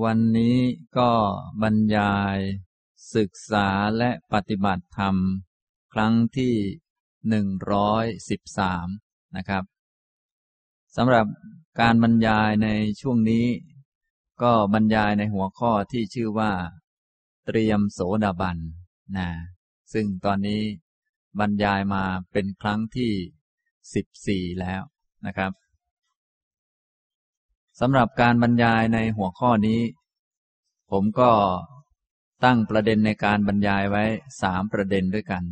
[0.00, 0.58] วันนี้
[0.98, 1.10] ก็
[1.62, 2.38] บรรยาย
[3.14, 3.68] ศึกษา
[3.98, 5.16] และปฏิบัติธรรม
[5.92, 6.54] ครั้งที่
[7.28, 8.86] หนึ่งร้อยสิบสาม
[9.36, 9.64] นะครับ
[10.96, 11.26] สำหรับ
[11.80, 12.68] การบรรยายใน
[13.00, 13.46] ช่วงนี้
[14.42, 16.52] ก็บรรยายในหัวข้อที่ชื่อว่า
[17.46, 18.58] เตรียมโสดาบัน
[19.16, 19.28] นะ
[19.92, 20.62] ซึ่งตอนนี้
[21.38, 23.12] บรรยายมาเป็นครั้งที่
[23.94, 24.82] สิบสี่แล้ว
[25.26, 25.52] นะครับ
[27.80, 29.80] สำหรับการบรรยายในหัวข้อนี้
[30.90, 31.30] ผมก็
[32.44, 34.04] ตั้งประเด็นในการบรรยายไว้
[34.42, 35.44] สามประเด็นด้วยกัน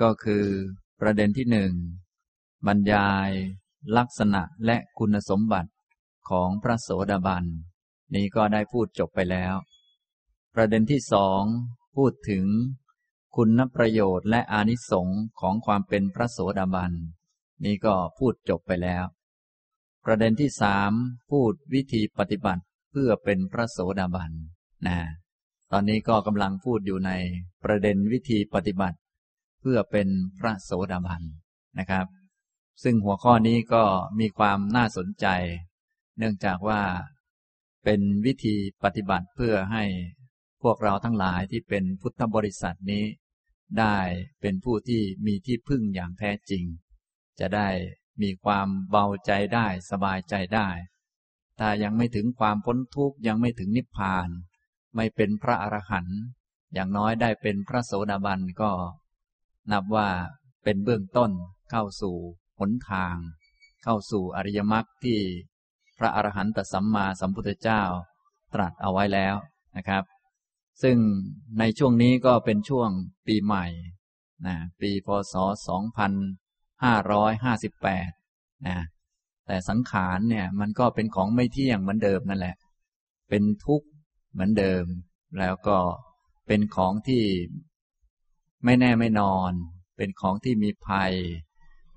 [0.00, 0.44] ก็คือ
[1.00, 1.72] ประเด็นที่หนึ่ง
[2.66, 3.30] บรรยาย
[3.96, 5.70] ลักษณะและคุณสมบัติ
[6.30, 7.44] ของพระโสดาบัน
[8.14, 9.54] นี้ก็ได้พูดจบไปแล้ว
[10.54, 11.42] ประเด็นที่สอง
[11.96, 12.46] พูดถึง
[13.36, 16.92] คุณประโยชน์และอานิสงค์ของความเป็นพระโสดาบัน
[17.64, 19.04] นี้ก็พูดจบไปแล้ว
[20.04, 20.92] ประเด็นที่สาม
[21.30, 24.30] พูดวิธีปฏิบัติเพื่อเป็นพระโสดาบัน
[24.86, 24.98] นะ
[25.72, 27.10] ตอนนี้ก็กำลังพูดอยู่ใน
[27.64, 28.98] ประเด็นวิธีปฏิบัติ
[29.60, 30.08] เพื่อเป็น
[30.38, 31.22] พระโสดาบัน
[31.78, 32.06] นะครับ
[32.82, 33.84] ซึ่งหัวข้อนี้ก็
[34.20, 35.26] มีความน่าสนใจ
[36.18, 36.80] เนื่องจากว่า
[37.84, 39.84] เป็นวิธีปฏิบัติเพื่อให้
[40.62, 43.04] พวกเราทั้งหลายที่เป็นพุทธบริษัทนี้
[43.78, 43.96] ได้
[44.40, 46.64] เป็นผู้ที่มีที่พึ่งอย่างแท้จริง
[47.40, 47.68] จะได้
[48.22, 50.68] มีความเบาใจได้สบายใจได้
[51.58, 54.28] ถ้ายังไม่ถึงความพ้นทุกข์ยังไม่ถึงนิพพาน
[54.96, 56.18] ไม่เป็นพระอรหันต์
[56.72, 58.72] อย่างน้อยได้เป็นพระโสดาบันก็
[59.72, 60.08] นับว่า
[60.64, 61.30] เป็นเบื้องต้น
[61.70, 62.16] เข้าสู่
[62.58, 63.16] หนทาง
[63.84, 65.18] เข้าสู่อริยมรรคที่
[65.98, 67.82] พระอรหันตสัมมาสัมพุทธเจ้า
[68.54, 69.34] ตรัสเอาไว้แล้ว
[69.76, 70.04] นะครับ
[70.82, 70.96] ซึ่ง
[71.58, 72.90] ในช่วงนี้ก็เป็นช่วง
[73.26, 73.66] ปีใหม่
[74.46, 75.34] นะปีพศ
[76.84, 78.10] ห้าร้อยห้าสิบแปด
[78.68, 78.78] นะ
[79.46, 82.56] แต่สังขารเนี่ยมันก็เป็นของไม่เที่ยงเหมือนเดิมนั่นแหละ
[83.28, 83.86] เป็นทุกข์
[84.32, 84.84] เหมือนเดิม
[85.38, 85.78] แล้วก็
[86.46, 87.24] เป็นของที่
[88.64, 89.52] ไม่แน่ไม่นอน
[89.96, 91.12] เป็นของที่มีภัย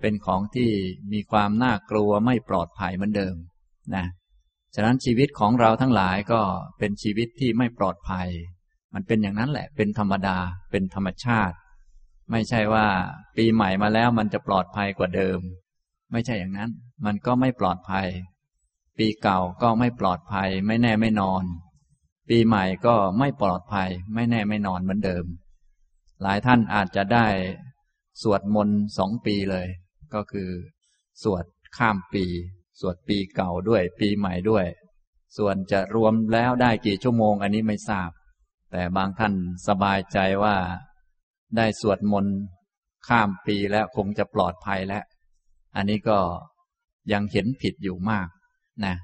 [0.02, 0.72] เป็นของที่
[1.14, 3.36] มีความน่ากลัวไม่ปลอดภัยเหมือนเดิม
[3.96, 4.06] นะ
[4.76, 6.42] ฉะนั้นชีวิตของเราทั้งหลายก็
[6.80, 8.28] เป็นชีวิตที่ไม่ปลอดภัย
[8.94, 10.38] มันเป็นอย่างนั้นแหละ เป็นธรรมดา
[10.72, 11.56] เป็นธรรมชาติ
[12.32, 12.88] ไม่ใช่ว่า
[13.38, 15.40] ปีใหม่มาแล้วมันจะปลอดภัยกว่าเดิม
[16.12, 16.72] ไม่ใช่อย่างนั้น
[17.06, 18.08] มันก็ไม่ปลอดภัย
[18.98, 21.44] ปีเก่าก็ไม่ปลอดภัย ไม่แน่ไม่นอน
[22.30, 25.26] ปีใหม่ก็ไม่ปลอดภัย ไม่แน่ไม่นอนเหมือนเดิม
[26.22, 27.28] หลายท่านอาจจะได้
[28.22, 29.68] สวดมนต์สองปีเลย
[30.14, 30.50] ก็คือ
[31.24, 31.46] สวด
[31.78, 32.26] ข้ามปี
[32.80, 34.66] สวดปีเก่าด้วย ปีใหม่ด้วย
[35.38, 38.10] ส่วนจะรวมแล้วได้กี่ชั่วโมง อันนี้ไม่ทราบ
[38.72, 39.34] แต่บางท่าน
[39.68, 40.56] สบายใจว่า
[41.58, 42.36] ได้สวดมนต์
[43.08, 45.04] ข้ามปีแล้วคงจะปลอดภัยแล้ว
[45.76, 46.20] อันนี้ก็
[47.12, 48.28] ยังเห็นผิดอยู่มาก
[48.86, 48.96] นะ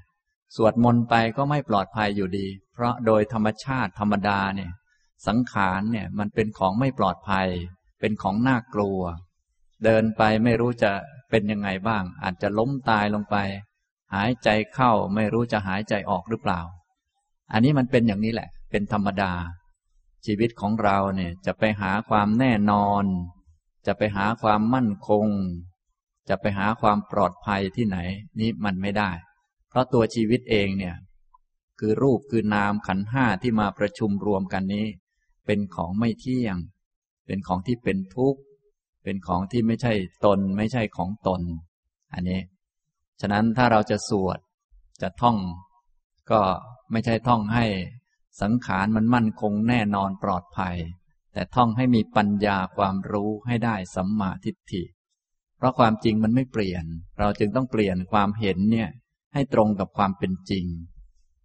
[0.56, 4.70] สวดมนต์ไปก็ไม่ปลอดภัยอยู่ดี เพราะโดยธรรมชาติธรรมดาเนี่ย
[5.26, 7.48] สังขารเนี่ยมันเป็นของไม่ปลอดภัย
[8.00, 9.00] เป็นของน่ากลัว
[9.84, 10.92] เดินไปไม่รู้จะ
[11.30, 13.36] เป็นยังไงบ้าง อาจจะล้มตายลงไป
[14.14, 16.60] หายใจเข้าไม่รู้จะหายใจออกหรือเปล่า
[17.52, 19.32] อันนี้มันเป็นอย่างนี้แหละ เป็นธรรมดา
[20.26, 23.04] ชีวิตของเราเนี่ยจะไปหาความแน่นอน
[23.86, 25.26] จะไปหาความมั่นคง
[26.28, 27.98] จะไปหาความปลอดภัยที่ไหน
[28.40, 29.10] นี่มันไม่ได้
[29.68, 30.96] เพราะตัวชีวิตเองเนี่ย
[31.78, 34.86] คือรูปคือนามขันห้าที่มาประชุมรวมกันนี้
[35.46, 36.56] เป็นของไม่เที่ยง
[37.26, 38.40] เป็นของที่เป็นทุกข์
[39.04, 39.92] เป็นของที่ไม่ใช่
[40.24, 41.40] ตนไม่ใช่ของตน
[42.12, 42.40] อันนี้
[43.20, 44.38] ฉะนั้นถ้าเราจะสวด
[45.02, 45.36] จะท่อง
[46.30, 46.40] ก็
[46.92, 47.64] ไม่ใช่ท่องให้
[48.40, 50.76] สังขารมันมั่นคงแน่นอนปลอดภัย
[51.32, 54.82] แต่ท่องให้มีปัญญาความรู้ให้ได้สัมมาทิฏฐิ
[55.56, 56.84] เพราะความจริงมันไม่เปลี่ยน
[57.18, 58.90] เราจึงต้องเปลี่ยนความเห็นเนี่ย
[59.34, 60.66] ให้ตรงกับความเป็นจริง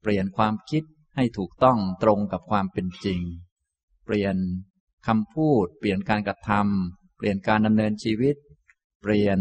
[0.01, 0.83] เปลี่ยนความคิด
[1.15, 3.21] ให้ถูกต้องตรงกับความเป็นจริง
[4.05, 4.35] เปลี่ยน
[5.07, 8.35] คำพูด เปลี่ยนการกระทำเปลี่ยนการดำเนินชีวิต
[9.01, 9.39] เปลี่ยน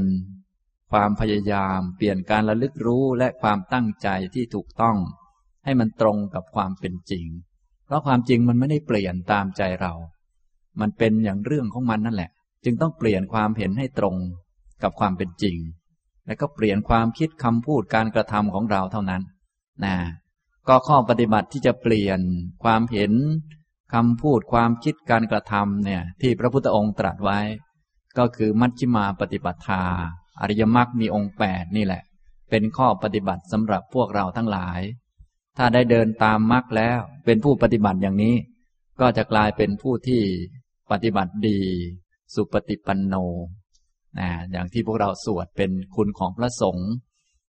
[0.90, 4.96] ความพยายาม เปลี่ยนการระลึกรู้และความตั้งใจที่ถูกต้อง
[5.64, 7.26] ให้มันตรงกับความเป็นจริง
[7.86, 9.92] เพราะความจริงมันไม่ได้เปลี่ยนตามใจเรา
[10.80, 12.30] มันเป็นอย่างเรื่องของมันนั่นแหละ
[12.64, 14.16] จึงต้องเปลี่ยนความเห็นให้ตรง
[14.82, 15.56] กับความเป็นจริง
[16.26, 19.22] และก็เปลี่ยนความคิดคำพูดการกระทำของเราเท่านั้น
[19.84, 19.96] นะ
[20.68, 22.20] ก็ข้อปฏิบัติที่จะเปลี่ยน
[22.64, 23.12] ความเห็น
[23.94, 27.38] คำพูดความคิดการกระทำเนี่ย ที่พระพุทธองค์ตรัสไว้
[28.18, 29.82] ก็คือมัชฌิมาปฏิปทา
[30.40, 32.02] อริยมรรคมีองค์แปดนี่แหละ
[32.50, 34.80] เป็นข้อปฏิบัติสำหรับพวกเราทั้งหลาย
[35.56, 38.36] ถ้าได้เดินตามมรรคแล้ว เป็นผู้ปฏิบัติอย่างนี้
[39.00, 40.22] ก็จะกลายเป็นผู้ที่
[40.90, 41.58] ปฏิบัติดี
[42.34, 43.14] สุปฏิปันโน
[44.18, 46.90] นะอย่างที่พวกเราสวดเป็นคุณของพระสงฆ์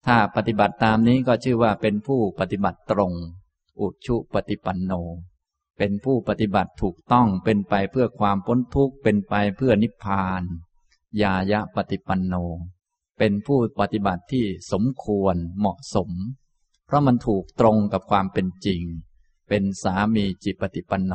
[0.06, 3.12] ถ้าปฏิบัติตามนี้ก็ชื่อว่าเป็นผู้ปฏิบัติตรง
[3.80, 4.92] อุชุปฏิปันโน
[5.78, 10.42] เป็นผู้ปฏิบัติถูกต้องเป็นไปเพื่อความพ้นทุกข์เป็นไปเพื่อนิพพาน
[11.22, 12.34] ยายะปฏิปันโน
[13.18, 16.10] เป็นผู้ปฏิบัติที่สมควรเหมาะสม
[16.90, 18.82] เพราะมันถูกตรงกับความเป็นจริง
[19.48, 21.14] เป็นสามีจิปฏิปันโน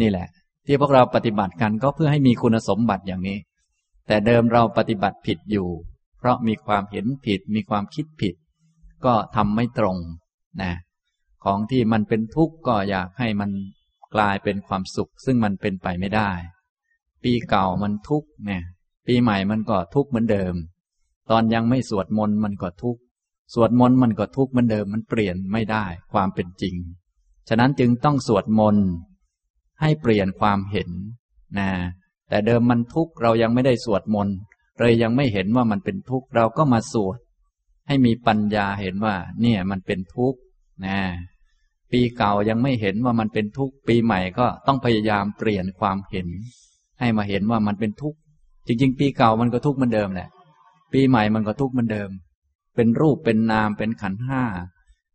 [0.00, 0.28] นี่แหละ
[0.66, 3.38] ที่พวกเราปฏิบัติกันก็เพื่อให้มีคุณสมบัติอย่างนี้
[4.06, 5.68] แต่เดิมเราปฏิบัติผิดอยู่
[6.18, 8.34] เพราะมีความเห็นผิด มีความคิดผิด
[9.04, 9.96] ก็ทำไม่ตรง
[10.62, 10.72] นะ
[11.44, 13.50] ของที่มันเป็นทุกข์ก็อยากให้มัน
[14.14, 16.30] กลายเป็นความสุข ซึ่งมันเป็นไปไม่ได้
[17.22, 18.62] ปีเก่ามันทุกข์เนี่ย
[19.06, 20.54] ปีใหม่มันก็ทุกข์เหมือนเดิม
[21.30, 23.00] ตอนยังไม่สวดมนต์มันก็ทุกข์
[23.52, 26.74] สวดมนต์มันก็ทุกข์เหมือนเดิมมันเปลี่ยนไม่ได้ความเป็นจริง
[27.48, 28.86] ฉะนั้นจึงต้องสวดมนต์
[29.80, 30.90] ให้เปลี่ยนความเห็น
[31.58, 31.68] นะ
[32.28, 34.36] แต่เดิมมันทุกข์เรายังไม่ได้สวดมนต์
[34.78, 37.18] เลยยังไม่เห็นว่ามันเป็นทุกข์เราก็มาสวด
[37.88, 40.38] ให้มีปัญญาเห็นว่า เนี่ยมันเป็นทุกข์
[40.86, 40.98] นะ
[41.92, 46.28] ปีเก่ายังไม่เห็นว่ามันเป็นทุกข์ปีใหม่ก็ต้องพยายามเปลี่ยนความเห็น
[47.00, 48.18] ให้มาเห็นว่ามันเป็นทุกข์
[48.66, 50.28] จริง ๆ ปีเก่ามันก็ทุกข์เหมือนเดิมแหละ
[50.92, 52.10] ปีใหม่มันก็ทุกข์เหมือนเดิม
[52.74, 54.44] เป็นรูปเป็นนามเป็นขันห้า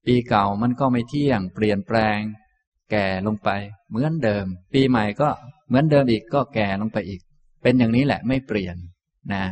[0.05, 2.19] ปีเก่ามันก็ไม่เที่ยง เปลี่ยนแปลง
[2.91, 3.49] แก่ลงไป
[3.89, 5.29] เหมือนเดิม ปีใหม่ก็
[5.67, 7.21] เหมือนเดิมอีกก็แก่ลงไปอีก
[7.63, 8.75] เป็นอย่างนี้แหละไม่เปลี่ยน
[9.33, 9.45] นะ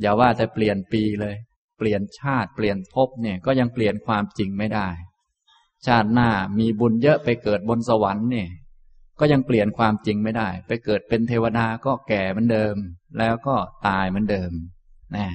[0.00, 1.36] อย่าว่าแต่เปลี่ยนปีเลย
[1.78, 4.88] เปลี่ยนชาติเปลี่ยนภพเนี่ยก็ยังเปลี่ยนความจริงไม่ได้
[5.86, 8.48] ชาติหน้ามีบุญเยอะไปเกิดบนสวรรค์เนี่ย
[9.20, 12.76] ก็ยังเปลี่ยนความจริงไม่ได้ ไปเกิดเป็นเทวดาก็แก่เหมือนเดิม
[13.18, 14.50] แล้วก็ตายเหมือนเดิม
[15.16, 15.26] นะ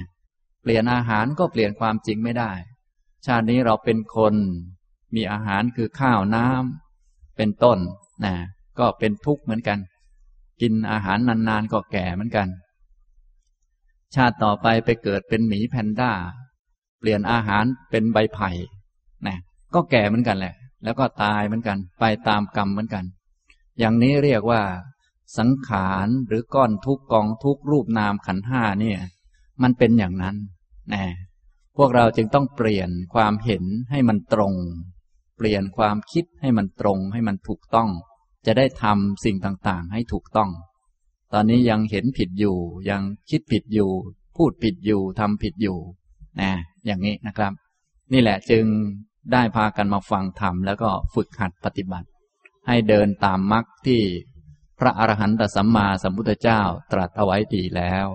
[0.66, 2.52] เปลี่ยนอาหารก็เปลี่ยนความจริงไม่ได้
[3.26, 4.34] ชาตินี้เราเป็นคน
[5.14, 7.78] มีอาหารคือข้าวน้ำเป็นต้น
[8.24, 8.34] นะ
[8.78, 9.78] ก็เป็นทุกข์เหมือนกัน
[10.60, 12.48] กินอาหารนานๆก็แก่เหมือนกัน
[14.14, 16.12] ชาติต่อไปไปเกิดเป็นหมีแพนด้า
[16.98, 18.50] เปลี่ยนอาหารเป็นใบไผ่
[19.26, 19.36] นะ
[19.74, 20.54] ก็แก่เหมือนกันแหละ
[20.84, 23.04] แล้วก็ตายเหมือนกัน ไปตามกรรมเหมือนกัน
[23.78, 24.62] อย่างนี้เรียกว่า
[25.38, 28.98] สังขารหรือก้อนทุกกองทุกรูปนามขันห้าเนี่ย
[29.62, 30.36] มันเป็นอย่างนั้น
[30.92, 31.04] นะ
[31.76, 34.54] พวกเราจึงต้องเปลี่ยนความเห็นให้มันตรง
[35.36, 37.90] เปลี่ยนความคิดให้มันตรงให้มันถูกต้อง
[38.46, 40.50] จะได้ทำสิ่งต่างๆ ให้ถูกต้อง
[41.32, 42.56] ตอนนี้ยังเห็นผิดอยู่
[42.90, 43.90] ยังคิดผิดอยู่
[44.36, 45.78] พูดผิดอยู่ทำผิดอยู่
[46.40, 46.52] นะ
[46.86, 47.52] อย่างนี้นะครับ
[48.12, 48.64] นี่แหละจึง
[49.32, 52.08] ได้พากันมาฟังธรรมแล้วก็ฝึกหัดปฏิบัติ
[52.66, 54.00] ให้เดินตามมรรคที่
[54.78, 56.60] พระอรหันตสัมมาสัมพุทธเจ้า
[56.92, 58.06] ตรัสเอาไว้ดีแล้ว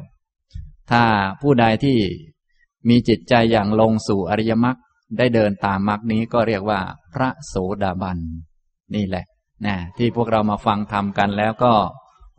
[0.91, 1.03] ถ้า
[1.41, 1.97] ผู้ใดที่
[2.89, 4.77] มีจิตใจอย่างลงสู่อริยมรรค
[5.17, 6.79] ได้เดินตามมรรคนี้ก็เรียกว่า
[7.13, 8.17] พระโสดาบัน
[8.95, 9.25] นี่แหละ
[9.65, 11.73] นะที่พวกเรามาฟังทำกันแล้วก็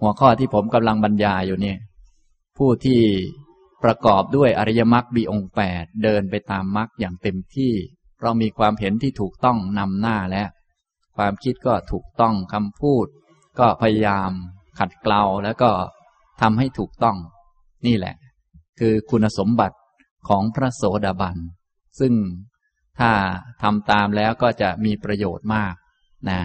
[0.01, 1.75] หัวข้อที่ผมกำลังบรรยายอยู่นี่
[2.59, 3.01] ผู้ที่
[3.85, 7.73] ประกอบด้วยอริยมรรคบีองแปดเดินไปตามมรรคอย่างเต็มที่
[8.23, 10.49] เรามีความเห็นที่ถูกต้องนำหน้าแล้ว
[11.17, 13.07] ความคิดก็ถูกต้องคำพูด
[13.59, 14.31] ก็พยายาม
[14.79, 15.71] ขัดเกลาแล้วก็
[16.41, 17.17] ทำให้ถูกต้อง
[17.87, 18.15] นี่แหละ
[18.81, 19.77] คือคุณสมบัติ
[20.29, 21.37] ของพระโสดาบัน
[22.01, 22.13] ซึ่ง
[22.99, 23.13] ถ้า
[23.63, 25.75] ทำตามแล้วก็จะมีประโยชน์มาก
[26.31, 26.41] นะ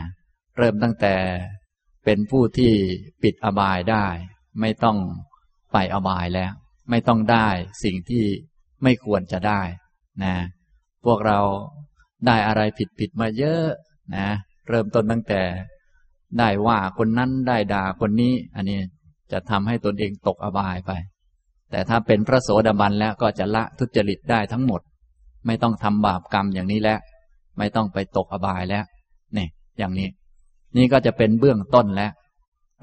[0.58, 1.16] เริ่มตั้งแต่
[2.06, 2.74] เป็นผู้ที่
[3.24, 4.06] ปิดอบายได้
[4.62, 4.98] ไม่ต้อง
[5.74, 6.54] ไปอบายแล้ว
[6.90, 7.48] ไม่ต้องได้
[7.84, 8.26] สิ่งที่
[8.84, 9.62] ไม่ควรจะได้
[10.24, 10.36] นะ
[11.06, 11.40] พวกเรา
[12.28, 13.66] ได้อะไรผิดผิดมาเยอะ
[14.16, 14.28] นะ
[14.70, 15.42] เริ่มต้นตั้งแต่
[16.40, 18.80] ได้ว่าคนนั้นได้ด่าคนนี้ อันนี้
[19.32, 20.92] จะทำให้ตนเองตกอบายไป
[21.72, 24.82] แต่ถ้าเป็นพระโสดาบันแล้วก็จะละทุจริตได้ทั้งหมด
[25.46, 27.00] ไม่ต้องทำบาปกรรมอย่างนี้แล้ว
[27.58, 28.86] ไม่ต้องไปตกอบายแล้ว
[29.38, 29.48] นี่
[29.78, 30.10] อย่างนี้
[30.78, 32.12] นี่ก็จะเป็นเบื้องต้นแล้ว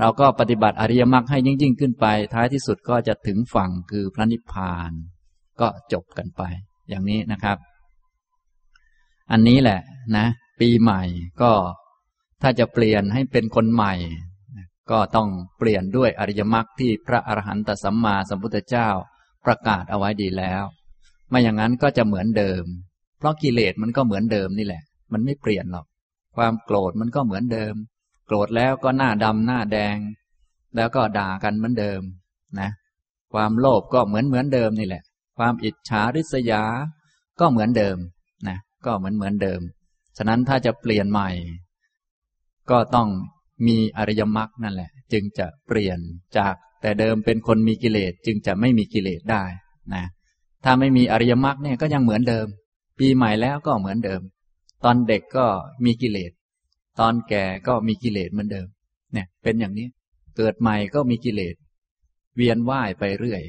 [0.01, 4.93] เราก็ปฏิบัติอริยมรรคให้ยิ่งยิ่งขึ้นไป ท้ายที่สุดก็จะถึงฝั่งคือพระนิพพาน
[5.61, 6.43] ก็จบกันไป
[6.89, 7.57] อย่างนี้นะครับ
[9.33, 9.81] อันนี้แหละ
[10.17, 10.27] นะ
[10.61, 11.03] ปีใหม่
[11.43, 11.53] ก็
[12.43, 13.95] ถ้าจะเปลี่ยนให้เป็นคนใหม่
[14.91, 18.89] ก็ต้องเปลี่ยนด้วยอริยมรรคที่พระอรหันตสัมมาสัมพุทธเจ้า
[19.47, 20.63] ประกาศเอาไว้ดีแล้ว
[21.29, 22.65] ไม่อย่างนั้นก็จะเหมือนเดิม
[23.19, 25.87] เพราะกิเลสมันก็เหมือนเดิมนี่แหละ มันไม่เปลี่ยนหรอก
[26.37, 27.75] ความโกรธมันก็เหมือนเดิม
[28.27, 29.97] โกรธแล้วก็หน้าดำหน้าแดง
[30.77, 32.01] แล้วก็ด่ากันเหมือนเดิม
[32.61, 32.71] นะ
[33.33, 35.03] ความโลภก็เหมือนเหมือนเดิมนี่แหละ
[35.39, 36.65] ความอิจฉาริษยา
[37.41, 37.97] ก็เหมือนเดิม
[38.49, 39.61] นะ ก็เหมือนเหมือนเดิม
[40.17, 41.31] ฉะนั้นถ้าจะเปลี่ยนใหม่
[42.71, 43.09] ก็ต้อง
[43.67, 45.99] มีอริยมรรคนั่นแหละ จึงจะเปลี่ยน
[46.39, 49.45] จากแต่เดิมเป็นคนมีกิเลสจึงจะไม่มีกิเลสได้
[49.95, 50.05] นะ
[50.65, 52.47] ถ้าไม่มีอริยมรรคเนี่ยก็ยังเหมือนเดิม
[52.99, 54.21] ปีใหม่แล้วก็เหมือนเดิม
[54.85, 55.47] ตอนเด็กก็
[55.85, 56.33] มีกิเลส
[57.01, 58.69] ตอนแก่ก็มีกิเลสเหมือนเดิม
[59.13, 59.87] เนี่ยเป็นอย่างนี้
[60.37, 61.55] เกิดใหม่ก็มีกิเลส
[62.37, 63.43] เวียนว่ายไปเรื่อย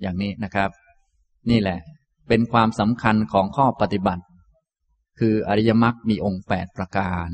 [0.00, 0.70] อย่างนี้นะครับ
[1.50, 1.78] นี่แหละ
[2.28, 4.24] เป็นความสำคัญของข้อปฏิบัติ
[5.18, 7.30] คืออริยมรรคมีองค์แปดประการ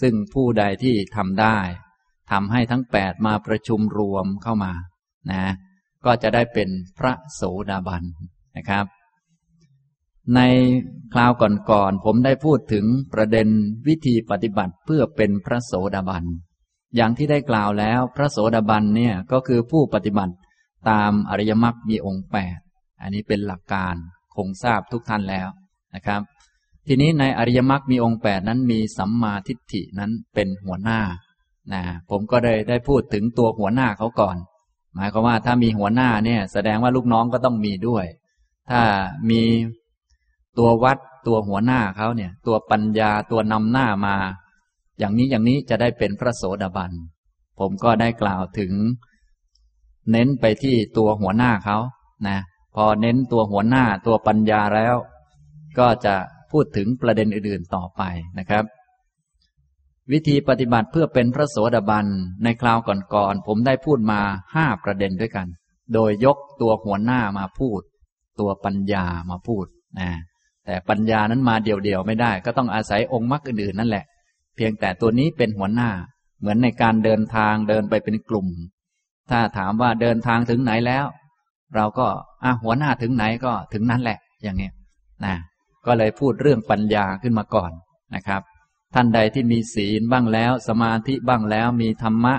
[0.00, 1.58] ซึ่งผู้ใดที่ทำได้
[2.30, 4.72] ทำให้ทั้งแปดมาประชุมรวมเข้ามา
[5.30, 5.44] นะ
[6.04, 6.68] ก็จะได้เป็น
[6.98, 8.02] พระโสดาบัน
[8.56, 8.86] นะครับ
[10.34, 10.40] ใน
[11.12, 11.32] คราว
[11.70, 13.48] ก่อนๆผมได้พูดถึงประเด็น
[13.88, 16.24] วิธีปฏิบัติเพื่อเป็นพระโสดาบัน
[16.96, 20.34] อย่างที่ได้กล่าวแล้วพระโสดาบันเนี่ยก็คือผู้ปฏิบัติ
[20.90, 22.58] ตามอริยมรรคมีองค์แปด
[23.02, 23.94] อันนี้เป็นหลักการ
[24.36, 25.48] คงทราบทุกท่านแล้ว
[25.94, 26.20] นะครับ
[26.86, 31.00] ทีนี้ในอริยมรรคมีองค์แปดนั้นมีสัมมาทิฏฐินั้นเป็นหัวหน้า
[31.72, 34.36] นะผมก็ได้ได้พูดถึงตัวหัวหน้าเขาก่อน
[34.94, 38.04] หมายความว่าถ้ามีหัวหน้าเนี่ย แสดงว่าลูกน้องก็ต้องมีด้วย
[38.70, 38.82] ถ้า
[39.30, 39.42] มี
[40.58, 44.16] ตัววัดตัวหัวหน้าเขาเนี่ย ตัวปัญญาตัวนำหน้ามา
[44.98, 46.92] อย่างนี้อย่างนี้จะได้เป็นพระโสดาบัน
[47.58, 48.72] ผมก็ได้กล่าวถึง
[50.10, 51.78] เน้นไปที่ตัวหัวหน้าเขา
[52.28, 52.38] นะ
[52.74, 54.96] พอเน้นตัวหัวหน้าตัวปัญญาแล้ว
[55.78, 56.14] ก็จะ
[56.52, 58.02] พูดถึงประเด็นอื่นๆต่อไป
[58.38, 58.64] นะครับ
[60.12, 62.06] วิธีปฏิบัติเพื่อเป็นพระโสดาบัน
[62.44, 62.78] ในคราว
[63.14, 64.20] ก่อนๆผมได้พูดมา
[64.54, 65.46] ห้าประเด็นด้วยกัน
[65.94, 67.80] โดยยกตัวหัวหน้ามาพูด
[68.40, 69.66] ตัวปัญญามาพูด
[70.00, 70.10] นะ
[70.64, 74.04] แต่ปัญญานั้นมาเดี่ยวๆไม่ได้ ก็ต้องอาศัยองค์มรรคอื่นๆนั่นแหละ
[74.56, 75.90] เพียงแต่ตัวนี้เป็นหัวหน้า
[76.40, 78.46] เหมือนในการเดินทางเดินไปเป็นกลุ่ม
[79.30, 81.04] ถ้าถามว่าเดินทางถึงไหนแล้ว
[81.76, 82.06] เราก็
[82.44, 84.70] อะหัวหน้าถึงไหนก็ถึงนั้นแหละ อย่างนี้
[85.24, 85.34] นะ
[85.86, 87.72] ก็เลยพูดเรื่องปัญญาขึ้นมาก่อน
[88.14, 88.42] นะครับ
[88.94, 92.34] ท่านใดที่มีศีลบ้างแล้ว สมาธิบ้างแล้วมีธรรมะ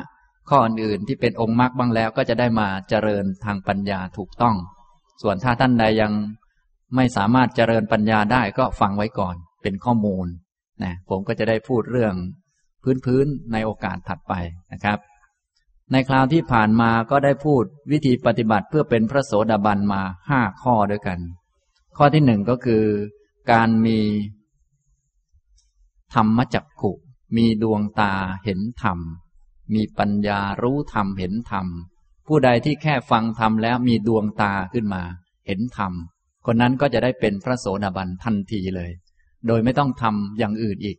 [0.50, 4.56] ข้ออื่นที่เป็นองค์มรรคบ้างแล้ว ก็จะได้มาเจริญทางปัญญาถูกต้อง
[5.22, 6.12] ส่วนถ้าท่านใดยัง
[6.96, 10.28] ไม่สามารถเจริญปัญญาได้ก็ฟังไว้ก่อนเป็นข้อมูล
[10.84, 12.14] นะผมก็จะได้พูดเรื่อง
[13.06, 14.34] พื้นๆในโอกาสถัดไป
[14.74, 14.98] นะครับ
[15.92, 21.20] ในคราวที่ผ่านมาก็ได้พูดวิธีปฏิบัติเพื่อเป็นพระโสดาบันมาห้าข้อด้วยกัน
[21.98, 22.84] ข้อที่หนึ่งก็คือ
[23.52, 24.00] การมี
[26.14, 26.92] ธรรมจักขุ
[27.38, 29.00] มีดวงตาเห็นธรรม
[29.74, 31.68] มีปัญญารู้ธรรมเห็นธรรม
[32.28, 35.04] ผู้ใดที่แค่ฟังธรรมแล้วมีดวงตาขึ้นมา
[35.48, 35.94] เห็นธรรม
[36.46, 38.92] คนนั้นก็จะได้เป็นพระโสดาบันทันทีเลย
[39.48, 40.98] โดยไม่ต้องทำอย่างอื่นอีก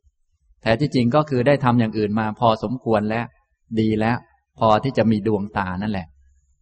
[0.62, 3.26] แต่ที่จริงก็คือได้ทำอย่างอื่นมาพอสมควรแล้ว
[3.80, 4.16] ดีแล้ว
[4.58, 6.06] พอที่จะมีดวงตานั่นแหละ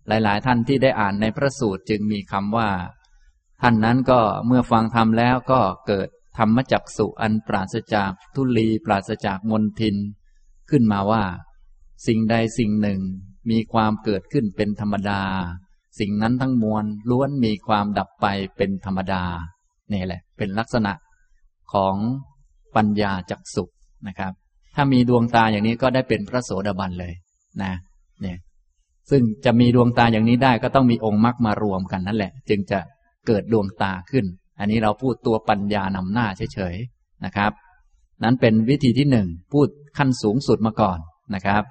[0.09, 2.69] หลาย ๆ ท่านที่ได้อ่านในพระสูตรจึงมีคำว่า
[3.63, 9.97] ท่านนั้นก็เมื่อฟังธรรมแล้วก็เกิดธรรมจักสุอันปราศจากทุลีปราศจากมนทิน
[10.71, 11.23] ขึ้นมาว่า
[12.07, 13.01] สิ่งใดสิ่งหนึ่ง
[13.51, 15.23] มีความเกิดขึ้นเป็นธรรมดา
[15.99, 18.27] สิ่งนั้นทั้งมวลล้วนมีความดับไป
[18.57, 19.25] เป็นธรรมดา
[19.93, 20.93] นี่แหละ เป็นลักษณะ
[21.73, 21.97] ของ
[22.77, 23.65] ปัญญาจักสุ
[24.07, 24.33] นะครับ
[24.75, 27.15] ถ้ามีดวงตาอย่างนี้ก็ได้เป็นพระโสดาบันเลย
[27.63, 27.73] นะ
[28.21, 28.39] เนี่ย
[29.11, 32.79] ซึ่งจะมีดวงตาอย่างนี้ได้ก็ต้องมีองค์มรรคมารวมกันนั่นแหละ จึงจะ
[33.27, 34.27] เกิดดวงตาขึ้น
[34.59, 37.53] อันนี้เราพูดตัวปัญญานำหน้าเฉยๆนะครับ
[38.23, 40.99] นั้นเป็นวิธีที่หนึ่งพูดขั้นสูงสุดมาก่อน
[41.35, 41.65] นะครับ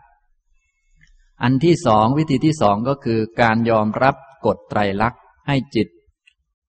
[1.44, 4.16] อันที่สองวิธีที่สองก็คือการยอมรับ
[4.46, 5.88] กฎไตรลักษณ์ให้จิต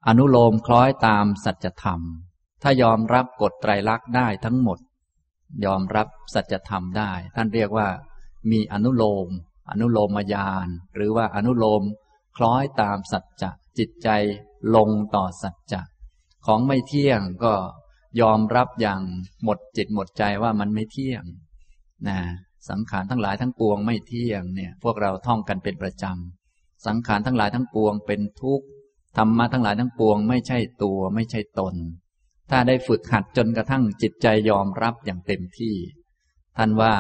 [0.07, 2.01] อนุโลมคล้อยตามสัจธรรม
[2.63, 4.79] ถ้ายอมรับกฎไตรลักษณ์ได้ทั้งหมด
[5.65, 7.89] ยอมรับสัจธรรมได้ ท่านเรียกว่า
[8.51, 9.29] มีอนุโลม
[9.71, 11.83] อนุโลมมายานหรือว่าอนุโลม
[12.37, 14.09] คล้อยตามสัจจะ จิตใจ
[14.75, 15.83] ลงต่อสัจจะ
[16.47, 17.55] ของไม่เที่ยงก็
[18.21, 19.01] ยอมรับอย่าง
[19.45, 21.23] หมดจิตหมดใจว่ามันไม่เที่ยง
[22.09, 22.19] นะ
[22.71, 28.67] สังขารทั้งหลายทั้งปวงไม่เที่ยงเนี่ย พวกเราท่องกันเป็นประจำสังขารทั้งหลายทั้งปวงเป็นทุกข์
[29.17, 31.75] ธรรมะทั้งหลายทั้งปวงไม่ใช่ตัวไม่ใช่ตน
[32.51, 35.75] ถ้าได้ฝึกหัดจนกระทั่งจิตใจยอมรับอย่างเต็มที่
[36.57, 36.95] ท่านว่า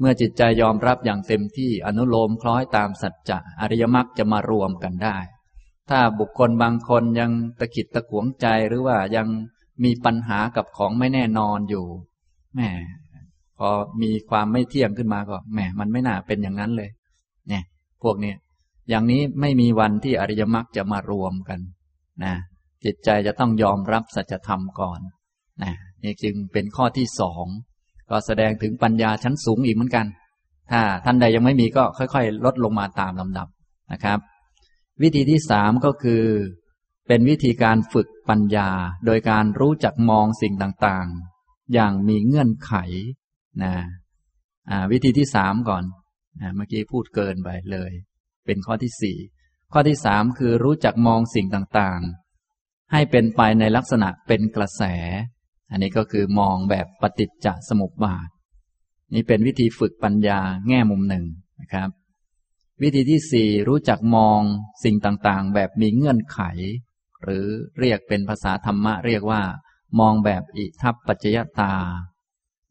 [0.00, 5.18] เมื่อจิตใจยอมรับอย่างเต็มที่อนุโลมคล้อยตามสัจจะอริยมรรคจะมารวมกันได้
[5.90, 9.26] ถ้าบุคคลบางคนยังตะขิดตะขวงใจหรือว่ายัง
[9.84, 11.84] มีปัญหากับของไม่แน่นอนอยู่
[12.54, 12.60] แหม
[13.58, 13.68] พอ
[14.02, 16.90] มีความไม่เที่ยงขึ้นมาก็แหมมันไม่น่าเป็นอย่างนั้นเลย
[17.48, 17.64] เนี่ย
[18.02, 18.36] พวกเนี้ย
[18.88, 21.60] อย่างนี้ไม่มีวันที่อริยมรรคจะมารวมกัน
[22.24, 22.34] นะ
[22.84, 25.00] จิตใจจะต้องยอมรับสัจธรรมก่อน
[25.62, 25.72] นะ
[26.02, 27.46] นี่จึงเป็นข้อที่สอง
[28.10, 30.06] ก็แสดงถึงปัญญาชั้นสูงอีกเหมือนกัน
[30.70, 33.48] ถ้าท่านใดยังไม่มีก็ค่อย ๆ ลดลงมาตามลำดับ
[33.92, 34.18] นะครับ
[35.02, 36.24] วิธีที่สามก็คือ
[37.08, 38.70] เป็นวิธีการฝึกปัญญา
[39.06, 42.72] โดยการรู้จักมองสิ่งต่างๆ อย่างมีเงื่อนไข
[43.62, 43.74] นะ
[44.92, 45.84] วิธีที่สามก่อน
[46.40, 47.92] นะเมื่อกี้พูดเกินไปเลย
[48.46, 49.16] เป็นข้อที่สี่
[49.72, 54.82] ข้อที่สามคือรู้จักมองสิ่งต่างๆ ให้เป็นไปในลักษณะเป็นกระแส
[55.70, 58.28] อันนี้ก็คือมองแบบปฏิจจสมุปบาท
[59.14, 61.24] นี่เป็นวิธีฝึกปัญญาแง่มุมหนึ่ง
[61.60, 61.88] นะครับ
[62.82, 64.40] วิธีที่สี่รู้จักมอง
[64.84, 66.40] สิ่งต่างๆ แบบมีเงื่อนไข
[67.22, 67.46] หรือ
[67.78, 69.42] เรียกเป็นภาษาธรรมะเรียกว่า
[70.00, 71.74] มองแบบอิทัปปัจจยตา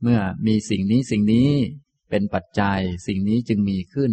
[0.01, 1.49] เมื่อมีสิ่งนี้สิ่งนี้
[2.09, 4.11] เป็นปัจจัย สิ่งนี้จึงมีขึ้น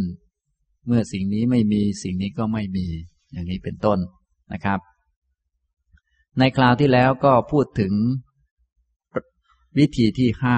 [0.87, 2.87] เมื่อสิ่งนี้ไม่มีสิ่งนี้ก็ไม่มี
[3.33, 3.99] อย่างนี้เป็นต้น
[4.53, 4.81] นะครับ
[6.39, 7.93] ในคราวที่แล้วก็พูดถึง
[9.79, 10.57] วิธีที่ห้า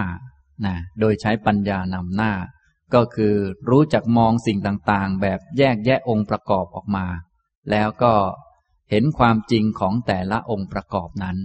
[0.66, 2.32] นะโดยใช้ปัญญานำหน้า
[2.94, 3.34] ก็คือ
[3.70, 7.06] รู้จักมองสิ่งต่างๆ แบบแยกแยะองค์ประกอบออกมา
[7.70, 8.14] แล้วก็
[8.90, 11.36] เห็นความจริงของแต่ละองค์ประกอบนั้น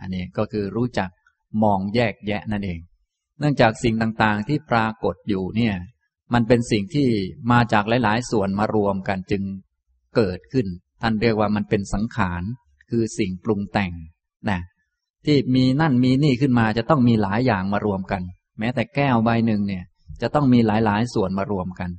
[0.00, 1.08] อันนี้ก็คือรู้จัก
[1.62, 2.80] มองแยกแยะนั่นเอง
[3.38, 5.74] เนื่องจากสิ่งต่างๆที่ปรากฏอยู่เนี่ย
[6.32, 7.08] มันเป็นสิ่งที่
[7.52, 9.42] มาจากหลาย ๆ ส่วนมารวมกันจึง
[10.16, 10.66] เกิดขึ้น
[11.02, 12.42] ท่านเรียกว่ามันเป็นสังขาร
[12.90, 13.92] คือสิ่งปรุงแต่ง
[14.50, 14.60] นะ
[15.26, 18.22] ที่มีนั่นมีนี่ขึ้นมาจะต้องมีหลายอย่างมารวมกัน
[18.58, 19.84] แม้แต่แก้วใบหนึ่งเนี่ย
[20.22, 21.90] จะต้องมีหลายๆ ส่วนมารวมกัน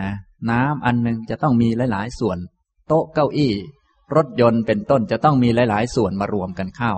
[0.00, 0.12] นะ
[0.50, 2.38] น้ำอันหนึ่งจะต้องมีหลาย ๆ ส่วน
[2.88, 3.54] โต๊ะเก้าอี้
[4.16, 6.92] รถยนต์เป็นต้นจะต้องมีหลาย ๆ ส่วนมารวมกันเข้า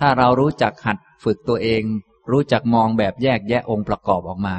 [0.00, 1.82] ถ้าเรารู้จักหัดฝึกตัวเอง
[2.30, 4.56] รู้จักมองแบบแยกแยะองค์ประกอบออกมา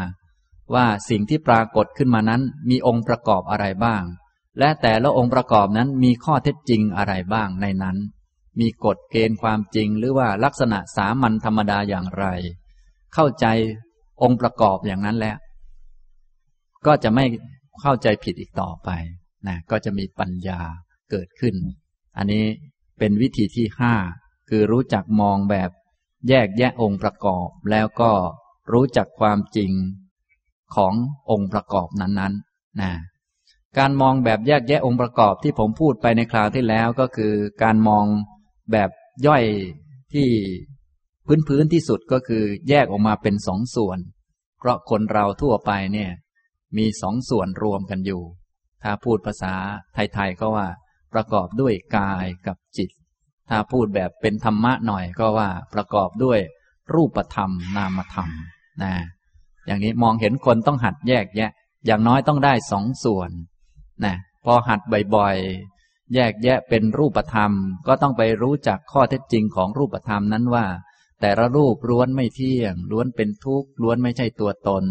[0.73, 4.03] ว่าสิ่งที่ปรากฏขึ้นมานั้นมีองค์ประกอบอะไรบ้าง
[4.59, 7.97] และแต่ละองค์ประกอบนั้นมีข้อเท็จจริงอะไรบ้างในนั้น
[8.59, 12.25] มีกฎเกณฑ์ความจริงหรือว่าลักษณะสามัญธรรมดาอย่างไร
[13.13, 13.45] เข้าใจ
[14.21, 15.37] องค์ประกอบอย่างนั้นแล้ว
[16.85, 17.25] ก็จะไม่
[17.81, 18.89] เข้าใจผิดอีกต่อไป
[19.47, 20.59] นะก็จะมีปัญญา
[21.11, 21.55] เกิดขึ้น
[22.17, 22.45] อันนี้
[22.99, 23.93] เป็นวิธีที่ห้า
[24.49, 25.69] คือรู้จักมองแบบ
[26.29, 28.11] แยกแยะองค์ประกอบ แล้วก็
[28.73, 29.71] รู้จักความจริง
[30.75, 30.93] ของ
[31.31, 32.33] องค์ประกอบนั้นๆน
[32.81, 32.91] นะ
[33.77, 37.33] การมองแบบแยกแยะองค์ประกอบที่ผมพูดไปในคราวที่แล้วก็คือ
[37.63, 38.05] การมอง
[38.71, 38.89] แบบ
[39.27, 39.43] ย่อย
[40.13, 40.29] ที่
[41.27, 43.99] พื้นพื้นที่สุดก็คือแยกออกมาเป็นสองส่วน
[44.59, 46.11] เพราะคนเราทั่วไปเนี่ย
[46.77, 48.21] มีสองส่วนรวมกันอยู่
[48.83, 49.53] ถ้าพูดภาษา
[49.93, 50.67] ไทยๆก็ว่า
[51.13, 52.89] ประกอบด้วยกายกับจิต
[53.49, 56.39] ถ้าพูดแบบเป็นธรรมะหน่อยก็ว่า ประกอบด้วย
[56.93, 58.29] รูปธรรมนามธรรม
[58.83, 58.93] นะ
[59.65, 61.51] อย่างนี้มองเห็นคนต้องหัดแยกแยะ
[61.85, 63.31] อย่างน้อยต้องได้สองส่วน
[64.05, 64.79] นะพอหัด
[65.15, 65.37] บ่อย
[66.15, 67.51] แยกแยะเป็นรูปธรรม
[67.87, 70.65] ก็ต้องไปรู้จักข้อเท็จจริงของรูปธรรมนั้นว่า
[71.21, 74.83] แต่ละรูปล้วนไม่เที่ยง ล้วนเป็นทุกข์ล้วนไม่ใช่ตัวตน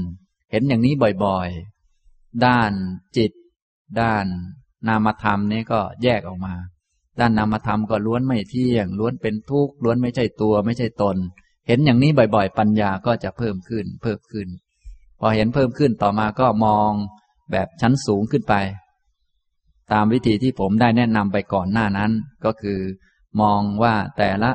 [0.50, 2.72] เห็นอย่างนี้บ่อยๆ ด้าน
[3.16, 3.32] จิต
[4.00, 4.24] ด้าน
[4.88, 6.54] นามธรรมนี้ก็แยกออกมา
[7.20, 11.16] ด้านนามธรรมก็ล้วนไม่เที่ยง ล้วนเป็นทุกข์ล้วนไม่ใช่ตัว ไม่ใช่ตน
[11.66, 14.48] เห็นอย่างนี้บ่อยๆ ปัญญาก็จะเพิ่มขึ้น เพิ่มขึ้น
[15.20, 16.90] พอเห็นเพิ่มขึ้นต่อมาก็มอง
[17.52, 18.54] แบบชั้นสูงขึ้นไป
[19.92, 22.10] ตามวิธีที่ผมได้แนะนำไปก่อนหน้านั้น
[22.44, 22.80] ก็คือ
[23.40, 24.50] มองว่าแต่ละ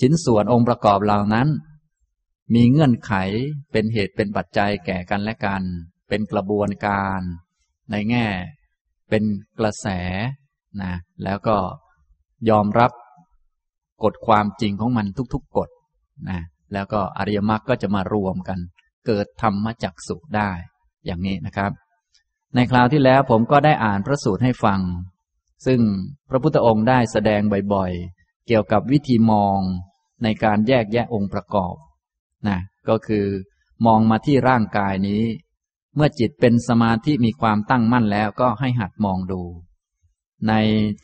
[0.00, 1.48] ชิ้นส่วนองค์ประกอบเหล่านั้น
[2.54, 3.12] มีเงื่อนไข
[3.72, 5.62] เป็นเหตุเป็นปัจจัยแก่กันและกัน
[6.08, 7.20] เป็นกระบวนการ
[7.90, 8.26] ในแง่
[9.08, 9.22] เป็น
[9.58, 9.86] กระแส
[10.82, 11.56] นะแล้วก็
[12.50, 12.92] ยอมรับ
[14.04, 15.68] กฎความจริงของมันทุก ๆกฎ
[16.30, 16.40] นะ
[16.72, 18.58] แล้วก็อริยมรรคก็จะมารวมกัน
[19.06, 20.50] เกิดธรรมจักสุได้
[21.06, 21.72] อย่างนี้นะครับ
[22.54, 24.80] ในคราวที่แล้วผมก็ได้อ่านพระสูตรให้ฟัง
[25.66, 25.80] ซึ่ง
[26.30, 27.40] พระพุทธองค์ได้แสดง
[27.74, 27.92] บ่อย
[28.48, 29.60] เกี่ยวกับวิธีมอง
[30.22, 31.76] ในการแยกแยะองค์ประกอบ
[32.48, 32.58] นะ
[32.88, 33.26] ก็คือ
[33.86, 35.24] มองมาที่ร่างกายนี้
[35.94, 39.42] เมื่อจิตเป็นสมาธิมีความตั้งมั่นแล้วก็ให้หัดมองดู
[40.48, 40.52] ใน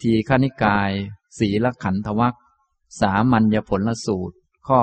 [0.00, 0.90] ทีฆนิกาย
[1.38, 2.34] สีลขันธวัค
[3.00, 4.36] สามัญญผลสูตร
[4.68, 4.80] ข้อ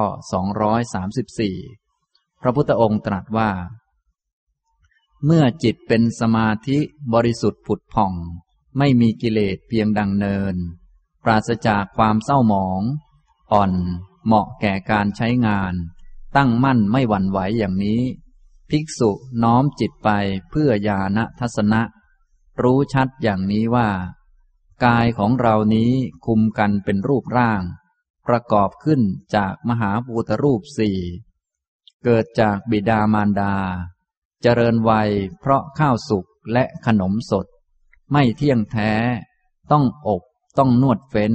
[1.19, 3.51] 234 พระพุทธองค์ตรัสว่า
[5.25, 6.77] เมื่อจิตเป็นสมาธิ
[7.13, 8.13] บริสุทธิ์ผุดผ่อง
[8.77, 10.55] ไม่มีกิเลสเพียงดังเนิน
[11.23, 12.81] ปราศจากความเศร้าหมอง
[13.51, 13.73] อ่อน
[14.25, 15.73] เหมาะแก่การใช้งาน
[16.35, 18.01] ตั้งมั่นไม่หวั่นไหวอย่างนี้
[18.69, 19.11] ภิกษุ
[19.43, 20.09] น้อมจิตไป
[20.49, 21.81] เพื่อญาณทัศนะ
[22.61, 23.89] รู้ชัดอย่างนี้ว่า
[24.85, 25.91] กายของเรานี้
[26.25, 27.61] คุมกันเป็นรูปร่าง
[28.27, 29.01] ประกอบขึ้น
[29.35, 30.97] จากมหาภูตรูปสี่
[32.03, 33.55] เกิดจากบิดามารดา
[34.41, 37.45] เจริญวัยเพราะข้าวสุกและขนมสด
[38.11, 38.91] ไม่เที่ยงแท้
[39.71, 40.21] ต้องอบ
[40.57, 41.33] ต้องนวดเฟ้น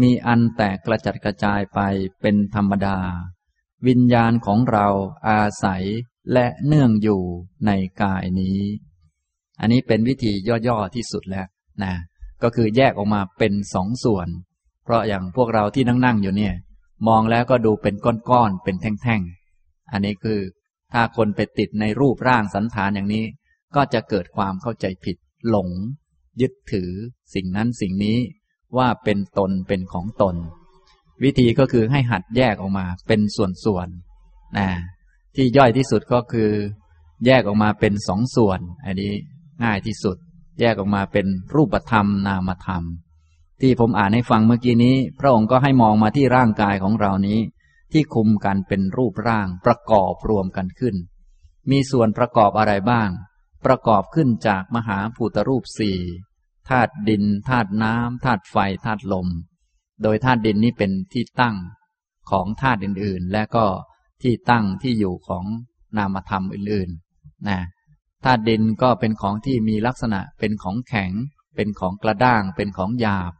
[0.00, 1.80] มีอันแตกกระจัดกระจายไป
[2.20, 2.98] เป็นธรรมดา
[3.86, 4.86] วิญญาณของเรา
[5.28, 5.84] อาศัย
[6.32, 7.22] และเนื่องอยู่
[7.66, 7.70] ใน
[8.02, 8.58] กายนี้
[9.60, 10.32] อันนี้เป็นวิธี
[10.68, 11.46] ย่อๆที่สุดแล้ว
[11.82, 11.94] นะ
[12.42, 14.28] ก็คือแยกออกมาเป็นสองส่วน
[14.84, 16.54] เพราะอย่างพวกเราที่นั่งๆอยู่เนี่ย
[17.08, 20.40] มองแล้วก็ดูเป็นก้อนๆเป็นแท่งๆ อันนี้คือ
[20.92, 23.24] ถ้าคนไปติดในรูปร่างสันฐานอย่างนี้
[23.74, 25.16] ก็จะเกิดความเข้าใจผิด
[25.48, 25.68] หลง
[26.40, 26.90] ยึดถือ
[27.34, 28.18] สิ่งนั้นสิ่งนี้
[28.76, 30.36] ว่าเป็นตนเป็นของตน
[31.22, 34.68] วิธีก็คือให้หัดแยกออกมาเป็นส่วนๆนะ
[35.36, 36.50] ที่ย่อยที่สุดก็คือ
[37.26, 39.12] แยกออกมาเป็นสองส่วน อันนี้
[39.64, 40.16] ง่ายที่สุด
[40.60, 42.82] แยกออกมาเป็นรูปธรรมนามธรรม
[43.60, 47.38] ที่ผมอ่านให้ฟังเมื่อกี้นี้ พระองค์ก็ให้มองมาที่ร่างกายของเรานี้
[47.92, 50.94] ที่คุมกันเป็นรูปร่างประกอบรวมกันขึ้น
[51.70, 53.08] มีส่วนประกอบอะไรบ้าง
[53.66, 55.98] ประกอบขึ้นจากมหาภูตรูปสี่
[56.68, 59.28] ธาตุดินธาตุน้ำธาตุไฟธาตุลม
[60.02, 61.56] โดยธาตุดินนี้เป็นที่ตั้ง
[62.30, 63.66] ของธาตุอื่นๆ และก็
[64.22, 65.44] ที่ตั้งที่อยู่ของ
[65.96, 67.60] นามธรรมอื่นๆนะ
[68.24, 71.12] ธาตุดินก็เป็นของที่มีลักษณะเป็นของแข็ง
[71.56, 73.32] เป็นของกระด้าง เป็นของหยาบ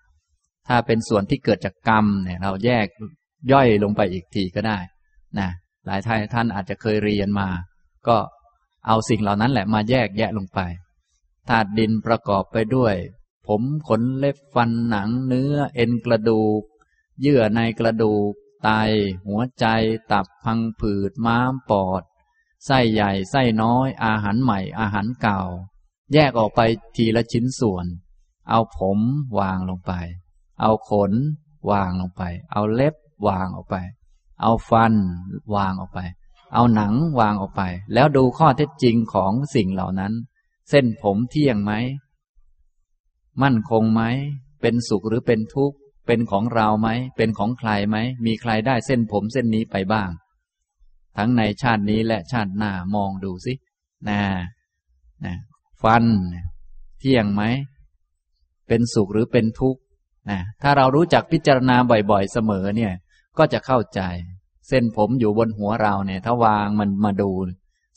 [0.68, 2.87] ถ้าเป็นส่วนที่เกิดจากกรรมเนี่ยเราแยก
[3.52, 4.78] ย่อยลงไปอีกทีก็ได้
[5.38, 5.50] นะ
[5.87, 7.48] หลายท่านท่านอาจจะเคยเรียนมา
[8.08, 8.16] ก็
[8.87, 10.61] เอาสิ่งเหล่านั้นแหละมาแยกแยะลงไป
[11.49, 12.94] ธาตุดินประกอบไปด้วย
[13.47, 16.62] ผมขนเล็บฟันหนังเนื้อเอ็นกระดูก
[17.20, 18.33] เยื่อในกระดูก
[18.64, 18.70] ไต
[19.27, 19.66] หัวใจ
[20.12, 22.03] ตับพังผืดม้ามปอด
[22.66, 25.42] ไส้ใหญ่ไส้น้อย อาหารใหม่อาหารเก่า
[26.12, 26.61] แยกออกไป
[26.97, 27.87] ทีละชิ้นส่วน
[28.49, 28.99] เอาผม
[29.38, 29.92] วางลงไป
[30.61, 31.12] เอาขน
[31.70, 32.94] วางลงไป เอาเล็บ
[33.29, 33.77] วางออกไป
[34.40, 34.94] เอาฟัน
[35.55, 36.01] วางออกไป
[36.54, 37.62] เอาหนังวางออกไป
[37.94, 40.12] แล้วดูข้อเท็จจริงของสิ่งเหล่านั้น
[40.70, 41.72] เส้นผมเที่ยงไหม
[43.42, 44.02] มั่นคงไหม
[44.60, 50.10] เป็นสุขหรือเป็นทุกข์ เป็นของเราไหม เป็นของใครไหม มีใครได้เส้นผมเส้นนี้ไปบ้าง
[51.16, 53.54] ทั้งในชาตินี้และชาติหน้ามองดูสิ
[54.08, 54.20] นะ
[55.24, 55.34] นะ
[55.82, 56.04] ฟัน
[56.98, 57.42] เที่ยงไหม
[58.68, 59.80] เป็นสุขหรือเป็นทุกข์
[60.30, 61.76] นะถ้าเรารู้จักพิจารณา
[62.10, 62.92] บ่อยๆเสมอเนี่ย
[63.38, 64.00] ก็จะเข้าใจ
[64.68, 67.31] เส้นผมอยู่บนหัวเราเนี่ย ถ้าวางมันมาดู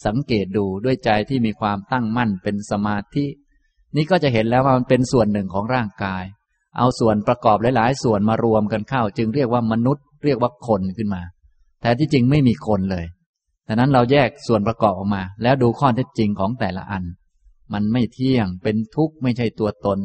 [0.06, 3.26] สังเกตดูด้วยใจที่มีความตั้งมั่นเป็นสมาธิ
[3.96, 6.24] นี่ก็จะเห็นแล้วว่ามันเป็นส่วนหนึ่งของร่างกาย
[6.78, 11.22] เอาส่วนประกอบหลาย ๆ ส่วนมารวมกันเข้า จึงเรียกว่ามนุษย์เรียกว่าคนขึ้นมา
[11.82, 13.06] แต่ที่จริงไม่มีคนเลย
[13.68, 17.04] ดังนั้นเราแยกส่วนประกอบออกมา แล้วดูข้อเท็จจริงของแต่ละอัน
[17.74, 20.00] มันไม่เที่ยงเป็นทุกข์ไม่ใช่ตัวตน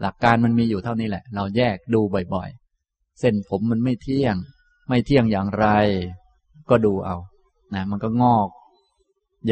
[0.00, 2.00] หลักการมันมีอยู่เท่านี้แหละ เราแยกดู
[2.34, 4.36] บ่อยๆ เส้นผมมันไม่เที่ยง
[4.90, 5.66] ไม่เที่ยงอย่างไร
[6.70, 7.16] ก็ดูเอา
[7.74, 8.48] นะ มันก็งอก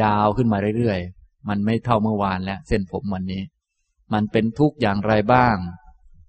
[0.02, 3.42] ยาวขึ้นมาเรื่อยๆ มันไม่เท่าเมื่อวานแล้วเส้นผมวันนี้
[4.12, 5.56] มันเป็นทุกข์อย่างไรบ้าง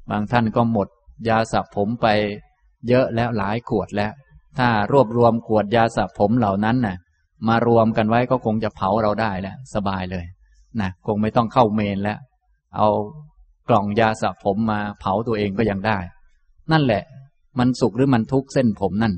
[0.09, 0.87] บางท่านก็หมด
[1.29, 2.07] ยาสระผมไป
[2.87, 4.11] เยอะแล้วหลายขวดแล้ว
[4.57, 6.97] ถ้ารวบรวมขวดยาสระผมเหล่านั้นนะ่ะ
[7.47, 10.25] มารวมกันไว้ก็คงจะเผาเราได้แล้ว สบายเลย
[10.81, 12.17] นะ คงไม่ต้องเข้าเมนแล้ว
[12.75, 12.87] เอา
[13.69, 15.97] กล่องยาสระผมมาเผาตัวเองก็ยังได้
[16.71, 17.03] นั่นแหละ
[17.59, 19.13] มันสุขหรือมันทุกข์เส้นผมนั่น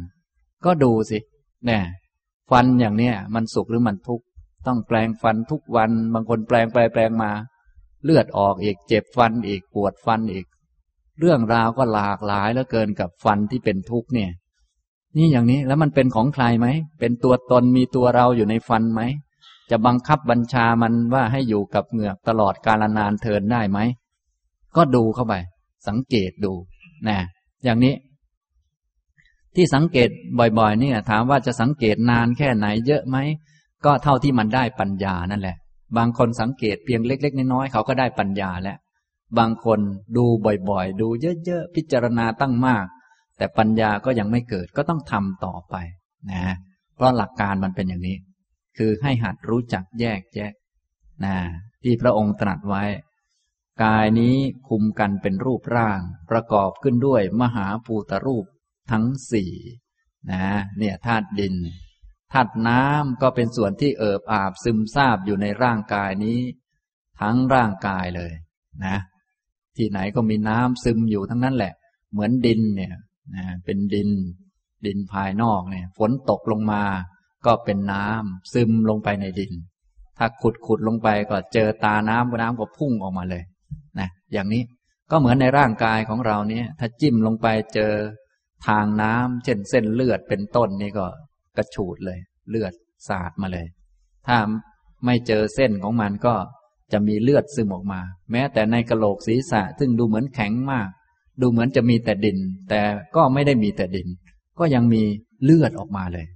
[0.65, 1.19] ก็ดูสิ
[1.65, 1.81] เนี่ย
[2.51, 4.25] ฟันอย่างเนี้ยมันสุขหรือมันทุกข์
[4.67, 7.31] ต้องแปลงฟันทุกวัน บางคนแปลงไปแปลงมา
[8.03, 10.45] เลือดออกอีกเจ็บฟันอีกปวดฟันอีก
[11.19, 14.31] เรื่องราวก็หลากหลายแล้วเกินกับฟันที่เป็นทุกข์เนี่ย
[15.17, 16.67] นี่อย่างนี้แล้วมันเป็นของใครไหม
[16.99, 19.01] เป็นตัวตนมีตัวเราอยู่ในฟันไหม
[19.69, 23.79] จะบังคับบัญชามันว่าให้อยู่กับเหงือกตลอดกาลนานเทินได้ไหม
[24.75, 25.33] ก็ดูเข้าไป
[25.87, 26.53] สังเกตดู
[27.07, 27.17] นะ
[27.63, 27.93] อย่างนี้
[29.55, 30.09] ที่สังเกต
[30.59, 33.17] บ่อยๆเนี่ย ถามว่าจะสังเกตนานแค่ไหนเยอะไหม
[33.85, 35.57] ก็เท่าที่มันได้ปัญญานั่นแหละ
[35.97, 38.77] บางคนสังเกตเพียงเล็ก ๆ น้อยๆเขาก็ได้ปัญญาแล้ว
[39.37, 39.79] บางคน
[40.17, 40.25] ดู
[40.69, 41.07] บ่อยๆ ดู
[41.45, 42.85] เยอะๆ พิจารณาตั้งมาก
[43.37, 45.75] แต่ปัญญาก็ยังไม่เกิดก็ต้องทำต่อไป
[46.31, 46.55] นะ
[46.95, 48.17] เพราะหลักการมันเป็นอย่างนี้
[48.77, 50.51] คือให้หัดรู้จักแยกแยะ
[51.25, 51.35] นะ
[51.83, 52.83] ที่พระองค์ตรัสไว้
[53.83, 54.35] กายนี้
[54.69, 55.99] คุมกันเป็นรูปร่าง
[56.31, 58.45] ประกอบขึ้นด้วยมหาภูตรูป
[58.91, 59.51] ทั้งสี่
[60.31, 60.45] นะ
[60.77, 61.55] เนี่ยธาตุดิน
[62.33, 66.39] ธาตุน้ำก็เป็นส่วนที่เอิบอาบซึมซาบอยู่ในร่างกายนี้
[67.21, 68.31] ทั้งร่างกายเลย
[68.85, 68.97] นะ
[69.77, 71.73] ที่ไหนก็มีน้ำซึมอยู่ทั้งนั้นแหละ
[72.11, 72.93] เหมือนดินเนี่ย
[73.35, 74.09] นะเป็นดิน
[74.85, 76.83] ดินภายนอกเนี่ย ฝนตกลงมา
[77.45, 79.51] ก็เป็นน้ำซึมลงไปในดิน
[80.17, 83.43] ถ้าขุดขุดลงไปก็เจอตาน้ำก็น้ำก็พุ่งออกมาเลย
[83.99, 84.63] นะอย่างนี้
[85.11, 87.93] ก็เหมือนในร่างกายของเราเนี่ย ถ้าจิ้มลงไปเจอ
[88.67, 91.05] ทางน้ำเช่นเส้นเลือดเป็นต้นนี่ก็
[91.57, 92.19] กระฉูดเลย
[92.49, 92.73] เลือด
[93.07, 93.67] สาดมาเลย
[94.27, 94.37] ถ้า
[95.05, 96.35] ไม่เจอเส้นของมันก็
[96.91, 100.87] จะมีเลือดซึมออกมา แม้แต่ในกระโหลกศีรษะ ซึ่งดูเหมือนแข็งมาก
[101.41, 102.37] ดูเหมือนจะมีแต่ดิน
[102.69, 102.81] แต่
[103.15, 104.07] ก็ไม่ได้มีแต่ดิน
[104.59, 105.01] ก็ยังมี
[105.43, 106.27] เลือดออกมาเลย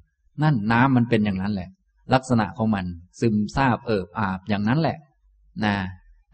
[0.41, 1.69] นั่นน้ำมันเป็นอย่างนั้นแหละ
[2.13, 2.85] ลักษณะของมัน
[3.19, 4.97] ซึมซาบเอิบอาบอย่างนั้นแหละ
[5.65, 5.75] นะ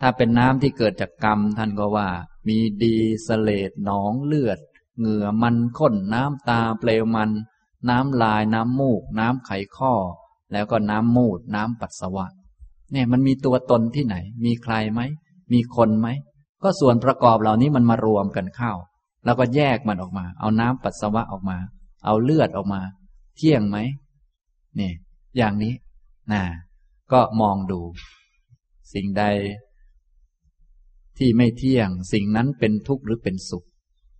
[0.01, 2.07] ถ้าเป็นน้ำที่เกิดจากกรรมท่านก็ว่า
[2.47, 2.95] มีดี
[3.27, 4.59] สเลดหนองเลือด
[5.01, 7.31] เหงื่อมันข้นน้ำตาเปลวมัน
[7.89, 9.93] น้ำลายน้ำมูก น้ำไขข้อ
[10.51, 12.25] แล้วก็น้ำมูด น้ำปัสสาวะ
[12.91, 15.01] เนี่ยมันมีตัวตนที่ไหน มีใครไหม
[15.53, 16.07] มีคนไหม
[16.63, 18.73] ก็ส่วนประกอบเหล่านี้มันมารวมกันเข้า
[19.25, 21.57] แล้วก็แยกมันออกมา เอาน้ำปัสสาวะออกมา
[22.05, 22.81] เอาเลือดออกมา
[23.37, 23.77] เที่ยงไหม
[24.79, 24.91] นี่
[25.37, 25.73] อย่างนี้
[26.31, 26.43] นะ
[27.11, 27.81] ก็มองดู
[28.93, 29.23] สิ่งใด
[31.17, 33.65] ที่ไม่เที่ยง สิ่งนั้นเป็นทุกข์หรือเป็นสุข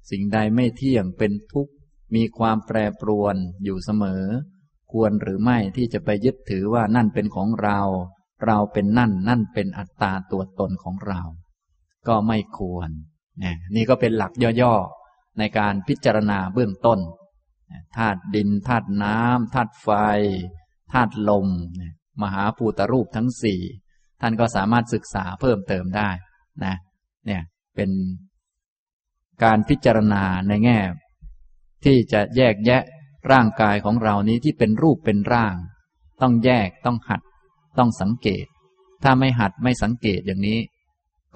[0.10, 1.74] สิ่งใดไม่เที่ยงเป็นทุกข์
[2.16, 4.24] มีความแปรปรวนอยู่เสมอ
[4.92, 7.80] ควรหรือไม่ที่จะไปยึดถือว่านั่นเป็นของเรา
[8.46, 11.22] เราเป็นนั่นนั่นเป็นอัตตาตัวตนของเรา
[12.08, 12.90] ก็ไม่ควร
[13.76, 17.00] นี่ก็เป็นหลักย่อๆ ในการพิจารณาเบื้องต้น
[17.98, 19.90] ธาตุดินธาตุน้ำธาตุไฟ
[20.94, 21.48] ธาตุลม
[22.22, 23.62] มหาภูตรูปทั้งสี่
[24.22, 26.10] ท่านก็สามารถศึกษาเพิ่มเติมได้
[26.66, 26.76] นะ
[27.26, 27.42] เนี่ย
[27.76, 27.90] เป็น
[29.44, 30.80] การพิจารณาในแง่
[31.84, 32.84] ที่จะแยกแยะ
[33.32, 35.56] ร่างกายของเรานี้ที่เป็นรูปเป็นร่าง
[36.22, 37.22] ต้องแยกต้องหัด
[37.78, 38.46] ต้องสังเกต
[39.04, 40.60] ถ้าไม่หัดไม่สังเกตอย่างนี้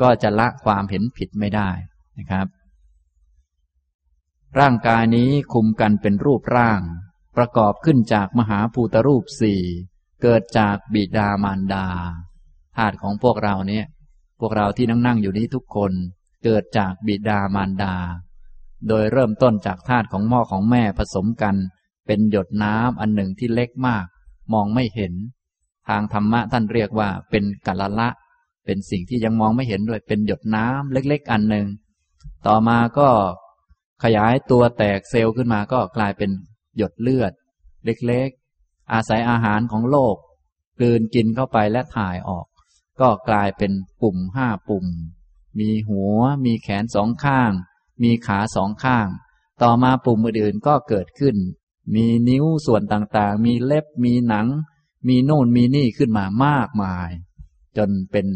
[0.02, 1.70] ก็จะละความเห็นผิดไม่ได้
[2.18, 2.48] นะครับ
[4.60, 6.82] ร่างกายนี้คุมกันเป็นรูปร่าง
[7.38, 9.62] ประกอบขึ้นจากมหาภูตรูปสี่
[10.22, 11.88] เกิดจากบิดามารดา
[12.76, 13.86] ธาตุของพวกเราเนี่ย
[14.40, 15.92] พวกเราที่นั่งนั่งอยู่นี้ทุกคน
[16.46, 17.96] เกิดจากบิดามารดา
[18.88, 21.56] โดยเริ่มต้นจากธาตุของพ่อของแม่ผสมกัน
[22.08, 24.06] เป็นหยดน้ำอันหนึ่งที่เล็กมาก
[24.54, 25.14] มองไม่เห็น
[25.88, 28.10] ทางธรรมะท่านเรียกว่าเป็นกัลละ
[28.66, 31.68] เป็นสิ่งที่ยังมองไม่เห็นด้วย เป็นหยดน้ำเล็ก ๆ อันหนึ่ง
[32.48, 33.10] ต่อมาก็
[34.04, 36.32] ขยายตัวแตกเซลล์ขึ้นมาก็กลายเป็น
[36.78, 37.32] หยดเลือด
[37.86, 40.16] เล็กๆ อาศัยอาหารของโลก
[40.78, 42.46] กลืนกินเข้าไปและถ่ายออก
[43.02, 44.86] ก็กลายเป็นปุ่มห้าปุ่ม
[45.60, 47.52] มีหัว มีแขนสองข้าง
[48.04, 49.08] มีขาสองข้าง
[49.62, 51.36] ต่อมาปุ่มอื่นๆก็เกิดขึ้น
[51.96, 54.48] มีนิ้วส่วนต่างๆ มีเล็บ มีหนัง
[55.08, 57.10] มีโน่นมีนี่ขึ้นมามากมาย
[57.78, 58.28] จนเป็น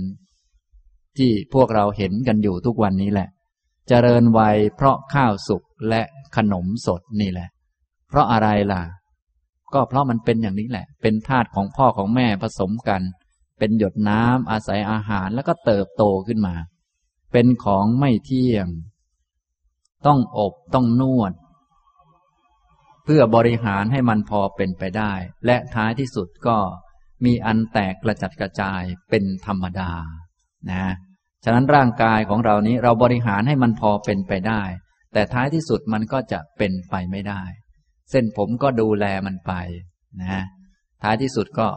[1.17, 3.29] ที่พวกเราเห็นกันอยู่ทุกวันนี้แหละ
[3.88, 6.01] เจริญวัยเพราะข้าวสุกและ
[6.36, 7.49] ขนมสดนี่แหละ
[8.10, 8.82] เพราะอะไรล่ะ
[9.73, 13.01] ก็เพราะมันเป็นอย่างนี้แหละ เป็นธาตุของพ่อของแม่ผสมกัน
[13.60, 16.55] เป็นหยดน้ำอาศัยอาหารแล้วก็เติบโตขึ้นมา
[17.31, 18.67] เป็นของไม่เที่ยง
[20.05, 21.33] ต้องอบต้องนวด
[23.05, 25.13] เพื่อบริหารให้มันพอเป็นไปได้
[25.45, 26.57] และท้ายที่สุดก็
[27.25, 29.91] มีอันแตกกระจัดกระจายเป็นธรรมดา
[30.71, 30.93] นะ
[31.43, 34.61] ฉะนั้นร่างกายของเรานี้เราบริหารให้มันพอเป็นไปได้
[35.13, 37.41] แต่ท้ายที่สุดมันก็จะเป็นไปไม่ได้
[38.11, 39.53] เส้นผมก็ดูแลมันไป
[40.21, 40.43] นะ
[41.03, 41.67] ท้ายที่สุดก็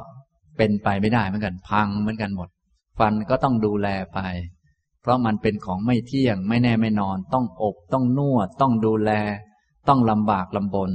[0.58, 2.48] เป็นไปไม่ได้เหมือนกัน พังเหมือนกันหมด
[2.98, 4.20] ฟันก็ต้องดูแลไป
[5.02, 9.10] เพราะมันเป็นของไม่เที่ยงไม่แน่ไม่นอน ต้องอบต้องนวด ต้องดูแล
[9.88, 10.92] ต้องลำบากลำบน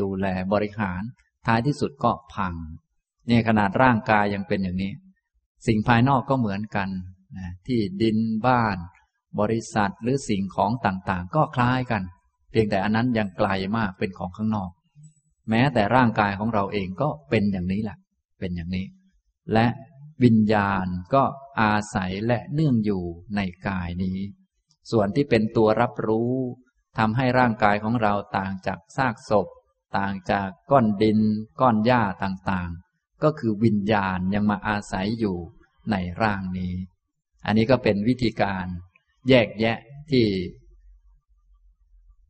[0.00, 1.02] ดูแลบริหาร
[1.46, 2.54] ท้ายที่สุดก็พัง
[3.26, 4.92] เนี่ยขนาดร่างกายยังเป็นอย่างนี้
[5.66, 6.88] สิ่งภายนอกก็เหมือนกัน
[7.38, 8.76] นะที่ดินบ้าน
[9.40, 12.02] บริษัทหรือสิ่งของต่างๆ ก็คล้ายกัน
[12.50, 14.70] เพียงแต่อันนั้นยังไกลมากเป็นของข้างนอก
[15.50, 17.98] แม้แต่ร่างกายของเราเองก็เป็นอย่างนี้แหละ
[18.38, 18.84] เป็นอย่างนี้
[19.52, 19.66] และ
[20.24, 21.24] วิญญาณก็
[21.60, 23.04] อาศัยและเนื่องอยู่
[23.36, 24.18] ในกายนี้
[24.90, 26.32] ส่วนที่เป็นตัวรับรู้
[26.98, 29.48] ทำให้ร่างกายของเราต่างจากซากศพ
[29.96, 31.20] ต่างจากก้อนดิน
[31.60, 35.36] ก้อนหญ้าต่างๆ ก็คือวิญญาณยังมาอาศัยอยู่
[35.90, 36.74] ในร่างนี้
[37.46, 38.66] อันนี้ก็เป็นวิธีการ
[39.28, 39.78] แยกแยะ
[40.10, 40.24] ที่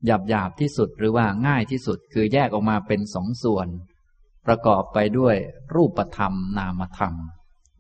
[0.07, 3.69] หยาบหยาบที่สุดหรือว่าง่ายที่สุดคือแยกออกมาเป็นสองส่วน
[4.47, 5.37] ประกอบไปด้วย
[5.75, 7.15] รูปธรรมนามธรรม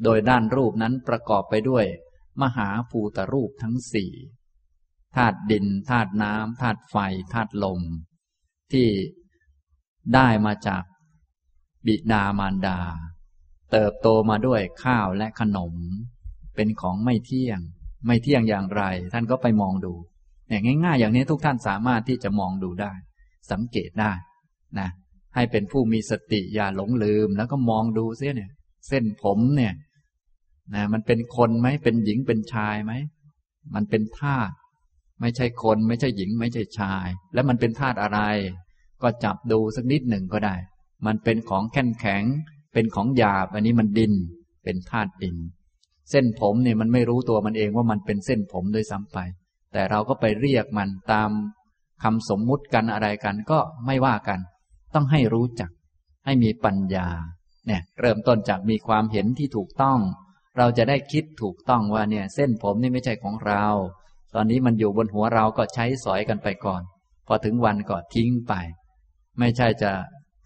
[0.05, 1.85] โดยด้านรูปนั้นประกอบไปด้วย
[2.43, 4.13] มหาภูตรูปทั้งสี่
[5.17, 6.97] ธาตุดินธาตุน้ำธาตุไฟ
[7.33, 7.81] ธาตุลม
[8.73, 8.89] ที่
[10.15, 10.85] ได้มาจาก
[11.87, 12.81] บิดามารดา
[13.73, 15.75] เติบโตมาด้วยข้าวและขนม
[16.57, 17.61] เป็นของไม่เที่ยง
[18.07, 18.83] ไม่เที่ยงอย่างไร
[19.13, 19.95] ท่านก็ไปมองดู
[20.49, 22.93] เนี่ยง่าย ๆ อย่างนี้ทุกท่านสามารถที่จะมองดูได้
[23.51, 24.13] สังเกตได้
[24.79, 24.89] นะ
[25.35, 28.51] ให้เป็นผู้มีสติอย่าหลงลืม แล้วก็มองดูเสียเนี่ย
[28.89, 29.75] เส้นผมเนี่ย
[30.75, 32.93] นะมันเป็นคนไหมเป็นหญิงเป็นชายไหม
[33.75, 34.53] มันเป็นธาตุ
[35.21, 38.21] ไม่ใช่คนไม่ใช่หญิง ไม่ใช่ชาย แล้วมันเป็นธาตุอะไร
[39.03, 40.57] ก็จับดูสักนิดหนึ่งก็ได้
[41.07, 42.23] มันเป็นของแข็งแข็ง
[42.73, 44.13] เป็นของหยาบ อันนี้มันดิน
[44.65, 45.37] เป็นธาตุดิน
[46.11, 49.19] เส้นผมเนี่ยมันไม่รู้ตัวมันเองว่ามันเป็นเส้นผมโดยซ้ำไป
[49.73, 51.31] แต่เราก็ไปเรียกมันตาม
[52.03, 54.41] คำสมมุติกันอะไรกันก็ไม่ว่ากัน
[54.95, 55.71] ต้องให้รู้จัก
[56.25, 57.09] ให้มีปัญญา
[57.67, 59.99] เนี่ย เริ่มต้นจากมีความเห็นที่ถูกต้อง
[60.59, 63.65] เราจะได้คิดถูกต้องว่าเนี่ย เส้นผมนี่ไม่ใช่ของเรา
[64.35, 66.83] ตอนนี้มันอยู่บนหัวเราก็ใช้สอยกันไปก่อน
[67.27, 68.53] พอถึงวันก็ทิ้งไป
[69.39, 69.93] ไม่ใช่จะ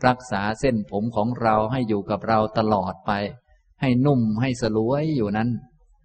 [0.07, 3.13] รักษาเส้นผมของเราให้อยู่กับเราตลอดไป
[3.81, 5.49] ให้นุ่มให้สลวยอยู่นั้น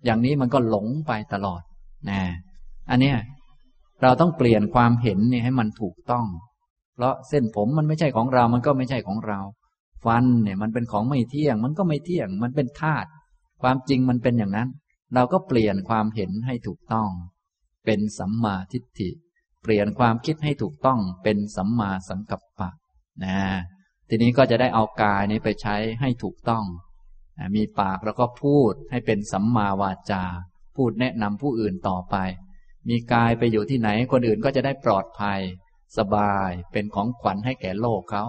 [0.05, 1.61] อย่างนี้มันก็หลงไปตลอด
[2.09, 2.21] นะ
[2.89, 3.17] อันเนี้ย
[4.01, 6.25] เราต้องเปลี่ยนความเห็นเนี่ยให้มันถูกต้อง
[6.95, 9.39] เพราะเส้นผมมันไม่ใช่ของเรา มันก็ไม่ใช่ของเรา
[10.05, 13.09] ฟันเนี่ย มันเป็นของไม่เที่ยง มันก็ไม่เที่ยง มันเป็นธาตุ
[13.61, 14.69] ความจริงมันเป็นอย่างนั้น
[15.13, 17.09] เราก็เปลี่ยนความเห็นให้ถูกต้อง
[17.85, 19.09] เป็นสัมมาทิฏฐิ
[19.63, 22.69] เปลี่ยนความคิดให้ถูกต้องเป็นสัมมาสังกัปปะ
[23.23, 23.37] นะ
[24.09, 26.63] ทีนี้ก็จะได้เอากายนี้ไปใช้ให้ถูกต้อง
[27.55, 30.23] มีปากแล้วก็พูดให้เป็นสัมมาวาจา
[30.75, 32.15] พูดแนะนำผู้อื่นต่อไป
[32.89, 35.39] มีกายไปอยู่ที่ไหนคนอื่นก็จะได้ปลอดภัย
[35.97, 38.23] สบายเป็นของขวัญให้แก่โลกเขา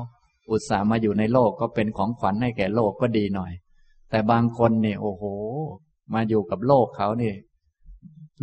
[0.50, 3.52] อุตส่าห์มาอยู่ในโลกก็เป็นของขวัญให้แก่โลกก็ดีหน่อย
[4.10, 5.24] แต่บางคนเนี่ยโอ้โห
[6.14, 7.36] มาอยู่กับโลกเขาเนี่ย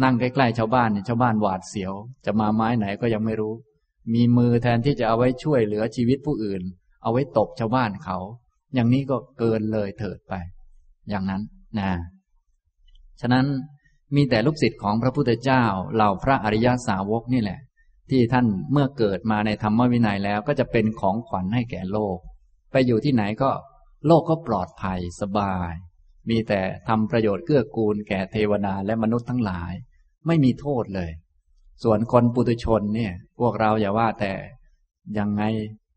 [0.03, 1.93] นั่งใกล้ๆชาวบ้านเนี่ยชาวบ้านหวาดเสียว
[2.25, 3.53] จะมาไม้ไหนก็ยังไม่รู้
[4.13, 6.61] มีมือแทนที่จะเอาไว้ช่วยเหลือชีวิตผู้อื่น
[7.03, 8.17] เอาไว้ตบชาวบ้านเขา
[8.75, 10.33] อย่างนี้ก็เกินเลยเถิดไป
[11.09, 11.41] อย่างนั้น
[11.79, 11.91] นะ
[13.21, 13.45] ฉะนั้น
[14.15, 17.59] มีแต่ลูกศิษย์ของพระพุทธเจ้าเหล่าพระอริยสาวกนี่แหละ
[18.09, 22.17] ที่ท่านเมื่อเกิดมาในธรรมวินัยแล้วก็จะเป็นของขวัญให้แก่โลก
[22.71, 23.51] ไปอยู่ที่ไหนก็
[24.07, 25.73] โลกก็ปลอดภัยสบาย
[26.29, 29.73] มีแต่ทำประโยชน์เกื้อกูลแก่เทวดาและมนุษย์ทั้งหลาย
[30.27, 31.09] ไม่มีโทษเลย
[31.83, 34.33] ส่วนคนปุถุชนเนี่ย พวกเราอย่าว่าแต่
[35.17, 35.43] ยังไง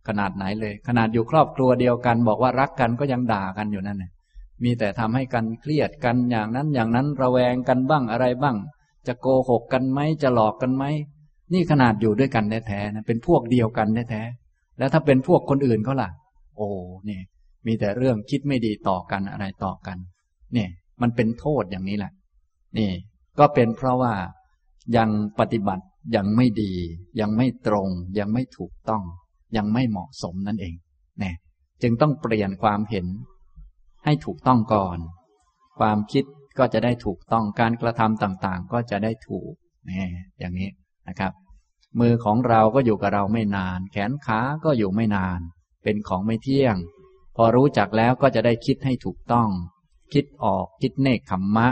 [0.09, 4.11] ขนาดไหนเลย ขนาดอยู่ครอบครัวเดียวกัน บอกว่ารักกันก็ยังด่ากันอยู่นั่นน่
[4.65, 8.57] มีแต่ทำให้กันเครียดกันอย่างนั้นอย่างนั้นระแวงกันบ้างอะไรบ้าง
[9.07, 10.85] จะโกหกกันไหมจะหลอกกันไหม
[11.53, 16.11] นี่ขนาดอยู่ด้วยกันแท้ๆนะเป็นพวกเดียวกันแท้ๆแล้วถ้าเป็นพวกคนอื่นเขาล่ะ
[16.57, 16.69] โอ้
[17.09, 17.21] นี่
[17.67, 19.99] มีแต่เรื่องคิดไม่ดีต่อกันอะไรต่อกัน
[20.55, 20.71] เนี่ย
[21.03, 22.13] มันเป็นโทษอย่างนี้แหละ
[22.79, 22.91] นี่
[23.39, 24.15] ก็เป็นเพราะว่า
[24.97, 25.85] ยังปฏิบัติ
[26.17, 26.73] ยังไม่ดี
[27.21, 29.03] ยังไม่ตรง ยังไม่ถูกต้อง
[29.57, 30.75] ยังไม่เหมาะสมนั่นเอง
[31.21, 31.35] เนี่ย
[31.83, 33.07] จึงต้องเปลี่ยนความเห็น
[34.05, 34.99] ให้ถูกต้องก่อน
[35.79, 36.25] ความคิด
[36.59, 39.53] ก็จะได้ถูกต้องการกระทำต่างๆ ก็จะได้ถูก
[39.89, 40.05] นี่
[40.39, 40.71] อย่างนี้
[41.09, 41.33] นะครับ
[42.01, 45.41] มือของเราก็อยู่กับเราไม่นาน แขนขาก็อยู่ไม่นาน
[45.85, 46.77] เป็นของไม่เที่ยง
[47.41, 49.49] พอรู้จักแล้วก็จะได้คิดให้ถูกต้อง
[50.13, 51.69] คิดออกคิดเนคขมมะ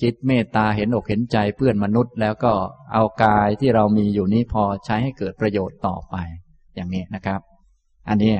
[0.00, 2.52] คิดเมตตาเห็นอกเห็นใจเพื่อนมนุษย์ แล้วก็
[2.92, 6.14] เอากายที่เรามีอยู่นี้พอใช้ให้เกิดประโยชน์ต่อไป
[6.74, 7.40] อย่างนี้นะครับ
[8.08, 8.34] อันนี้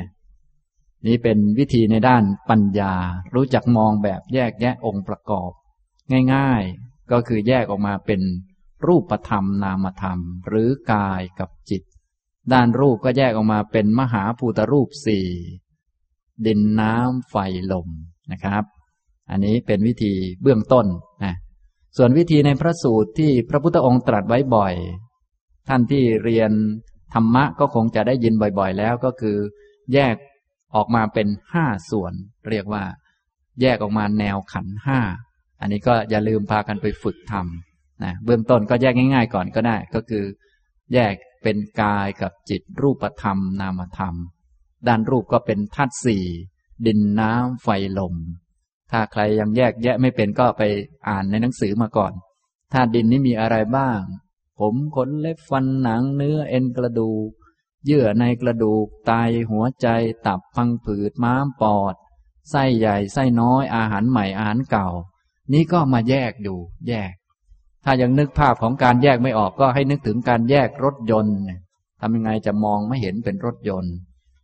[1.06, 2.94] นี้เป็นวิธีในด้านปัญญา
[3.34, 5.50] รู้จักมองแบบแยกแยะองค์ประกอบ
[6.34, 8.20] ง่ายๆ ก็คือแยกออกมาเป็น
[8.86, 10.18] รูปธรรมนามธรรม
[10.48, 11.82] หรือกายกับจิต
[12.52, 15.28] ด้านรูปก็แยกออกมาเป็นมหาภูตรูปสี่
[16.46, 17.36] ดินน้ำไฟ
[17.72, 17.88] ลม
[18.32, 18.64] นะครับ
[19.30, 20.86] อันนี้เป็นวิธีเบื้องต้น
[21.24, 21.34] นะ
[21.96, 24.74] ส่วนวิธีในพระสูตรที่พระพุทธองค์ตรัสไว้บ่อย
[25.68, 26.50] ท่านที่เรียน
[27.14, 29.36] ธรรมะก็คงจะได้ยินบ่อยๆ แล้วก็คือ
[29.94, 30.14] แยก
[30.74, 32.12] ออกมาเป็นห้าส่วน
[32.50, 32.84] เรียกว่า
[33.60, 35.00] แยกออกมาแนวขันห้า
[35.60, 40.24] อันนี้ก็อย่าลืมพากันไปฝึกทำนะเบื้องต้นก็แยกง่าย ๆ ก่อนก็ได้ ก็คือ
[40.94, 44.14] แยกเป็นกายกับจิตรูปธรรม นามธรรม
[44.88, 46.24] ด้านรูปก็เป็นธาตุสี่
[46.86, 48.14] ดินน้ำไฟลม
[48.90, 50.62] ถ้าใครยังแยกแยะไม่เป็นก็ไป
[51.08, 52.12] อ่านในหนังสือมาก่อน
[52.72, 54.00] ธาตุดินนี้มีอะไรบ้าง
[54.58, 57.30] ผมขนเล็บฟันหนังเนื้อเอ็นกระดูก
[57.86, 59.12] เยื่อในกระดูกไต
[59.50, 59.88] หัวใจ
[60.26, 61.94] ตับพังผืดม้ามปอด
[62.50, 64.88] ไส้ใหญ่ไส้น้อยอาหารใหม่อาหารเก่า
[65.52, 66.56] นี่ก็มาแยกดู
[66.88, 67.12] แยก
[67.84, 71.36] ถ้ายังนึกภาพของการแยกไม่ออกก็ให้นึกถึงการแยกรถยนต์
[72.00, 73.94] ทำยังไงจะมองไม่เห็นเป็นรถยนต์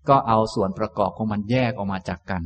[0.09, 2.43] ก็เอาส่วนประกอบของมันแยกออกมาจากกัน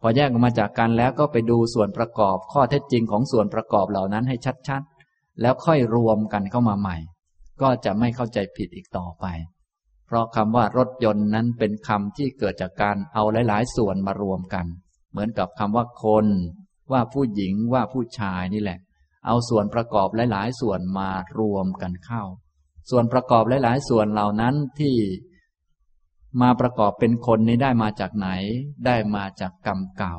[0.00, 4.36] พอแยกออกมาจากกันแล้วก็ไปดูส่วนประกอบข้อเท็จจริงของส่วนประกอบเหล่านั้นให้
[4.68, 6.96] ชัดๆ แล้วค่อยรวมกันเข้ามาใหม่
[7.62, 9.26] ก็จะไม่เข้าใจผิดอีกต่อไป
[10.06, 14.66] เพราะคำว่ารถยนต์นั้นเป็นคำที่เกิดจากการเอาหลายๆ ส่วนมารวมกัน
[15.10, 16.26] เหมือนกับคำว่าคน
[16.92, 18.78] ว่าผู้หญิงว่าผู้ชายนี่แหละ
[19.26, 22.22] เอาส่วนประกอบหลายๆ ส่วนมารวมกันเข้า
[22.90, 24.96] ส่วนประกอบหลายๆ ส่วนเหล่านั้นที่
[26.40, 28.28] มาประกอบเป็นคนนี้ได้มาจากไหน
[28.86, 30.16] ได้มาจากกรรมเก่า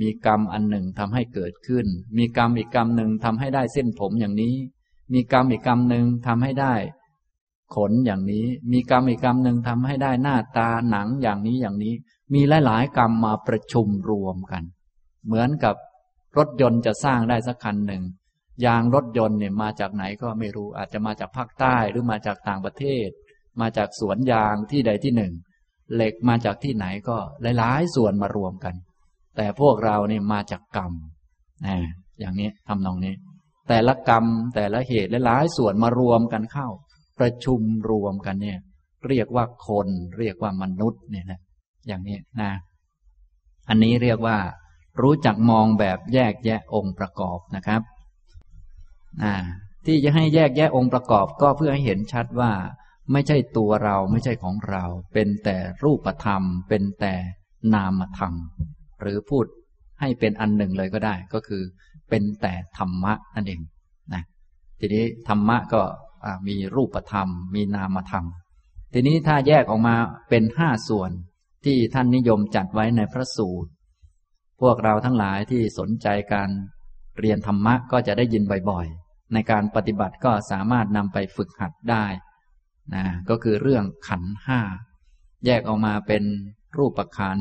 [0.00, 4.54] มีกรรมอันหนึ่งทำให้เกิดขึ้น มีกรรมอีกกรรมหนึ่งทำให้ได้เส้นผมอย่างนี้
[5.12, 6.74] มีกรรมอีกกรรมหนึ่งทำให้ได้
[7.74, 11.94] ขนอย่างนี้ มีกรรมอีกกรรมหนึ่งทำให้ได้หน้าตาหนังอย่างนี้อย่างนี้
[12.34, 14.62] มีหลายๆกรรมมาประชุมรวมกัน
[15.26, 15.74] เหมือนกับ
[16.38, 18.02] รถยนต์จะสร้างได้สักคันหนึ่ง
[18.64, 23.08] ยางรถยนต์เนี่ยมาจากไหนก็ไม่รู้อาจจะมาจากภาคใต้หรือมาจากต่างประเทศ
[23.60, 25.32] มาจากสวนยางที่ใดที่หนึ่ง
[25.94, 27.16] เหล็กมาจากที่ไหนก็
[27.58, 28.74] หลายๆส่วนมารวมกัน
[29.36, 30.92] แต่พวกเราเนี่ยมาจากกรรม
[31.66, 31.76] นะ
[32.20, 33.14] อย่างนี้ทำนองนี้
[33.68, 34.24] แต่ละกรรม
[34.54, 36.68] แต่ละเหตุหลายๆส่วนมารวมกันเข้า
[37.18, 38.58] ประชุมรวมกันเนี่ย
[39.08, 39.88] เรียกว่าคน
[40.18, 41.40] เรียกว่ามนุษย์เนี่ยนะ
[41.86, 42.50] อย่างนี้นะ
[43.68, 44.38] อันนี้เรียกว่า
[45.02, 47.82] รู้จักมองแบบแยกแยะองค์ประกอบนะครับ
[49.22, 49.34] นะ
[49.86, 52.52] ที่จะให้แยกแยะองค์ประกอบก็เพื่อให้เห็นชัดว่า
[53.12, 54.84] ไม่ใช่ตัวเราไม่ใช่ของเรา
[55.14, 57.14] เป็นแต่รูปธรรม เป็นแต่
[57.74, 58.34] นามธรรม
[59.00, 59.46] หรือพูด
[60.00, 61.62] ให้เป็นอันหนึ่งเลยก็ได้ ก็คือ
[62.10, 63.60] เป็นแต่ธรรมะนั่นเอง
[64.14, 64.22] นะ
[64.80, 65.82] ทีนี้ธรรมะก็
[66.48, 68.24] มีรูปธรรม มีนามธรรม
[68.92, 69.94] ทีนี้ถ้าแยกออกมา
[70.30, 71.10] เป็นห้าส่วน
[71.64, 73.70] ที่ท่านนิยมจัดไว้ในพระสูตร
[74.60, 76.50] พวกเราทั้งหลายที่สนใจการ
[77.18, 82.04] เรียนธรรมะก็จะได้ยินบ่อยๆ ในการปฏิบัติก็สามารถนำไปฝึกหัดได้
[82.94, 84.60] นะก็คือเรื่องขันห้า
[85.46, 86.24] แยกออกมาเป็น
[86.76, 87.38] รูปขัน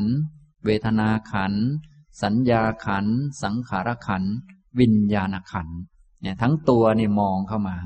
[0.65, 1.53] เวทนาขัน
[2.23, 3.05] สัญญาขัน
[3.43, 4.23] สังขารขัน
[4.79, 5.67] วิญญาณขัน
[6.21, 7.77] เนี่ยทั้งตัวนี่มองเข้ามา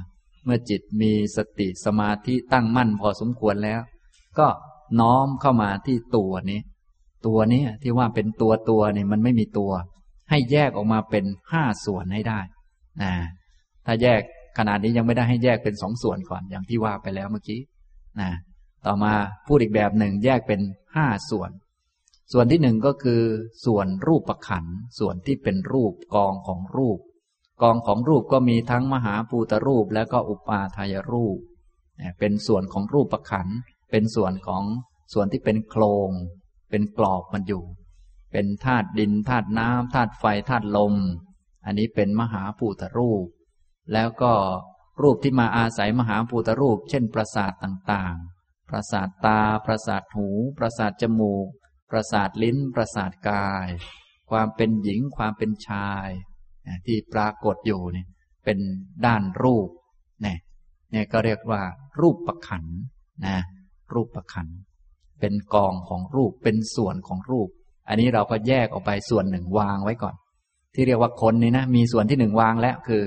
[0.44, 3.82] เมื่อจิตมีสติสมาธิตั้งมั่นพอสมควรแล้ว
[4.40, 4.48] ก็
[5.00, 6.62] น้อมเข้ามาที่ตัวนี้
[7.26, 9.72] ตัวนี้ที่ว่าเป็นตัวตัวนี่มันไม่มีตัว
[10.30, 12.40] ให้แยกออกมาเป็นห้าส่วนให้ได้
[13.02, 13.14] นะ
[13.86, 14.22] ถ้าแยก
[14.58, 17.60] ขนาดนี้ยังไม่ได้ให้แยกเป็นสองส่วนก่อนอย่างที่ว่าไปแล้วเมื่อกี้
[18.22, 18.32] นะ
[18.86, 19.14] ต่อมา
[19.48, 20.60] พูดอีกแบบหนึ่งแยกเป็น
[20.96, 21.52] ห้าส่วน
[22.34, 23.22] ส่วนที่หนึ่งก็คือ
[23.66, 24.66] ส่วนรูปประขัน
[25.00, 27.00] ส่วนที่เป็นรูปกองของรูป
[27.62, 31.38] กองของรูปก็มีทั้งมหาภูตรูปและก็อุปาทายรูป
[32.20, 33.48] เป็นส่วนของรูปประขัน
[33.92, 34.64] เป็นส่วนของ
[35.14, 36.10] ส่วนที่เป็นโครง
[36.70, 37.64] เป็นกรอบมันอยู่
[38.32, 40.96] เป็นธาตุดินธาตุน้ำธาตุไฟธาตุลม
[41.66, 43.26] อันนี้เป็นมหาภูตรูป
[43.94, 44.34] แล้วก็
[45.02, 50.28] รูปที่มาอาศัยมหาภูตรูป เช่น ประสาทต่างๆ ประสาทตา ประสาทหู
[50.58, 51.48] ประสาทจมูก
[51.92, 53.68] ประสาทลิ้น ประสาทกาย
[54.30, 56.08] ความเป็นหญิง ความเป็นชาย
[56.86, 58.06] ที่ปรากฏอยู่นี่
[58.46, 58.60] เป็น
[59.06, 59.70] ด้านรูป
[60.22, 60.38] เนี่ย
[60.92, 61.62] เนี่ยก็เรียกว่า
[62.02, 62.66] รูปประขัน
[63.26, 63.38] นะ
[63.94, 64.48] รูปประขัน
[65.20, 67.50] เป็นกองของรูปเป็นส่วนของรูป
[67.88, 70.16] อันนี้เราก็แยกออกไปส่วนหนึ่งวางไว้ก่อน
[70.74, 73.04] ที่เรียกว่าคนนี่นะมีส่วนที่หนึ่งวางแล้วคือ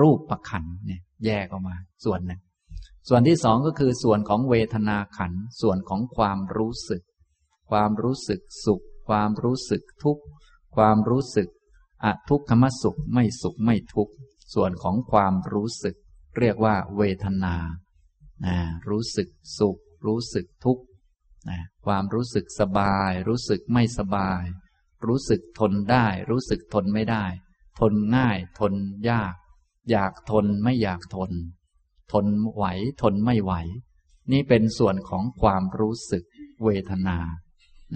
[0.00, 2.40] รูปประขันเนี่ยแยกออกมา ส่วนหนึ่ง
[3.08, 7.02] ส่วนที่สองก็คือส่วนของเวทนาขัน ส่วนของความรู้สึก
[7.70, 10.22] ความรู้สึกสุข ความรู้สึกทุกข์
[10.76, 11.48] ความรู้สึก
[12.04, 14.14] อทุกขมสุขไม่สุขไม่ทุกข์
[14.54, 15.96] ส่วนของความรู้สึก
[16.38, 17.54] เรียกว่า เวทนา
[18.88, 19.28] รู้สึก
[19.58, 20.82] สุข รู้สึกทุกข์
[21.86, 24.44] ความรู้สึกสบาย รู้สึกไม่สบาย
[25.06, 27.24] รู้สึกทนได้ รู้สึกทนไม่ได้
[27.80, 28.74] ทนง่าย ทน
[29.10, 29.34] ยาก
[29.90, 31.30] อยากทนไม่อยากทน
[32.12, 32.64] ทนไหว
[33.02, 33.52] ทนไม่ไหว
[34.32, 36.24] นี่เป็นส่วนของความรู้สึก
[36.64, 37.18] เวทนา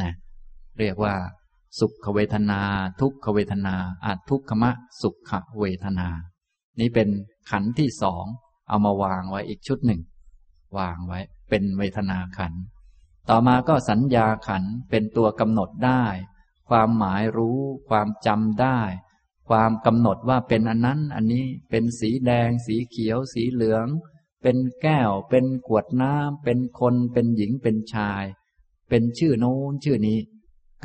[0.00, 0.12] นะ
[0.78, 1.14] เรียกว่า
[1.80, 2.60] สุขเวทนา
[3.00, 3.74] ทุกขเวทนา
[4.04, 4.70] อาทุกขมะ
[5.02, 6.08] สุขเวทนา
[6.80, 7.08] นี่เป็น
[7.50, 8.24] ขันที่สอง
[8.68, 10.00] เอามาวางไว้อีกชุดหนึ่ง
[10.78, 11.18] วางไว้
[11.50, 12.52] เป็นเวทนาขัน
[13.28, 16.04] ต่อมาก็สัญญาขันเป็นตัวกำหนดได้
[16.68, 18.80] ความหมายรู้ ความจำได้
[19.48, 23.86] ความกำหนดว่าเป็นอันนั้น อันนี้เป็นสีแดง สีเขียว สีเหลือง
[24.42, 28.24] เป็นแก้ว เป็นขวดน้ำเป็นคนเป็นหญิงเป็นชาย
[28.88, 30.18] เป็นชื่อโน้นชื่อนี้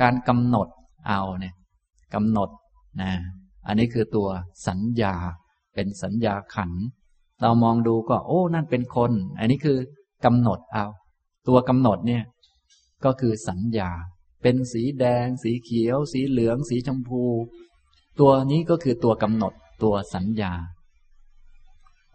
[0.00, 0.68] การกำหนด
[1.06, 1.54] เอาเนี่ย
[2.14, 2.50] กำหนด
[3.00, 3.12] นะ
[3.66, 4.28] อันนี้คือตัว
[4.66, 5.14] สัญญา
[5.74, 6.70] เป็นสัญญาขัน
[7.40, 9.78] เรามองดูก็ โอ้ นั่นเป็นคน อันนี้คือ
[10.24, 10.86] กำหนดเอา
[11.48, 12.24] ตัวกำหนดเนี่ย
[13.04, 13.90] ก็คือสัญญา
[14.42, 17.22] เป็นสีแดง สีเขียว สีเหลือง สีชมพู
[18.18, 19.52] ตัวนี้ก็คือตัวกำหนด
[19.82, 20.52] ตัวสัญญา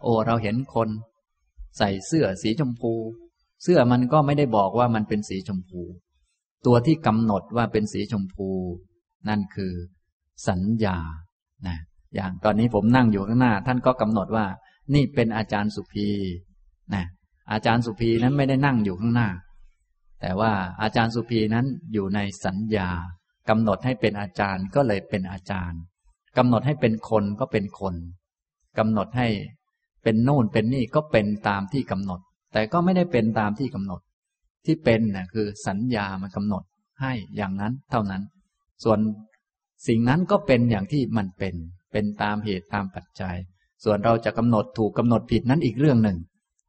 [0.02, 0.88] โอ้เราเห็นคน
[1.78, 2.92] ใส่เสื้อสีชมพู
[3.62, 5.82] เสื้อมันก็ไม่ได้บอกว่ามันเป็นสีชมพู
[6.66, 8.48] ตัวที่กำหนดว่าเป็นสีชมพู
[9.28, 9.72] นั่นคือ
[10.48, 10.96] สัญญา
[11.66, 11.76] นะ
[12.14, 14.46] อย่างตอนนี้ผมนั่งอยู่ข้างหน้า ท่านก็กำหนดว่า
[14.94, 16.08] นี่เป็นอาจารย์สุภี
[16.94, 17.04] นะ
[17.52, 19.28] อาจารย์สุภีนั้นไม่ได้นั่งอยู่ข้างหน้า
[20.20, 22.88] แต่ว่าอาจารย์สุภีนั้นอยู่ในสัญญา
[23.48, 25.80] กำหนดให้เป็นอาจารย์ก็เลยเป็นอาจารย์
[26.38, 27.94] กำหนดให้เป็นคนก็เป็นคน
[28.78, 29.28] กำหนดให้
[30.02, 32.20] เป็นโน่นเป็นนี่ก็เป็นตามที่กำหนด
[32.52, 34.00] แต่ก็ไม่ได้เป็นตามที่กำหนด
[34.66, 36.62] ที่เป็นนะ่ะคือสัญญามันกำหนด
[37.00, 38.22] ให้อย่างนั้นเท่านั้น
[38.84, 38.98] ส่วน
[39.86, 41.54] สิ่งนั้นก็เป็นอย่างที่มันเป็น
[41.92, 43.36] เป็นตามเหตุตามปัจจัย
[43.84, 46.18] ส่วนเราจะกำหนดถูกกำหนดผิดนั้นอีกเรื่องหนึ่ง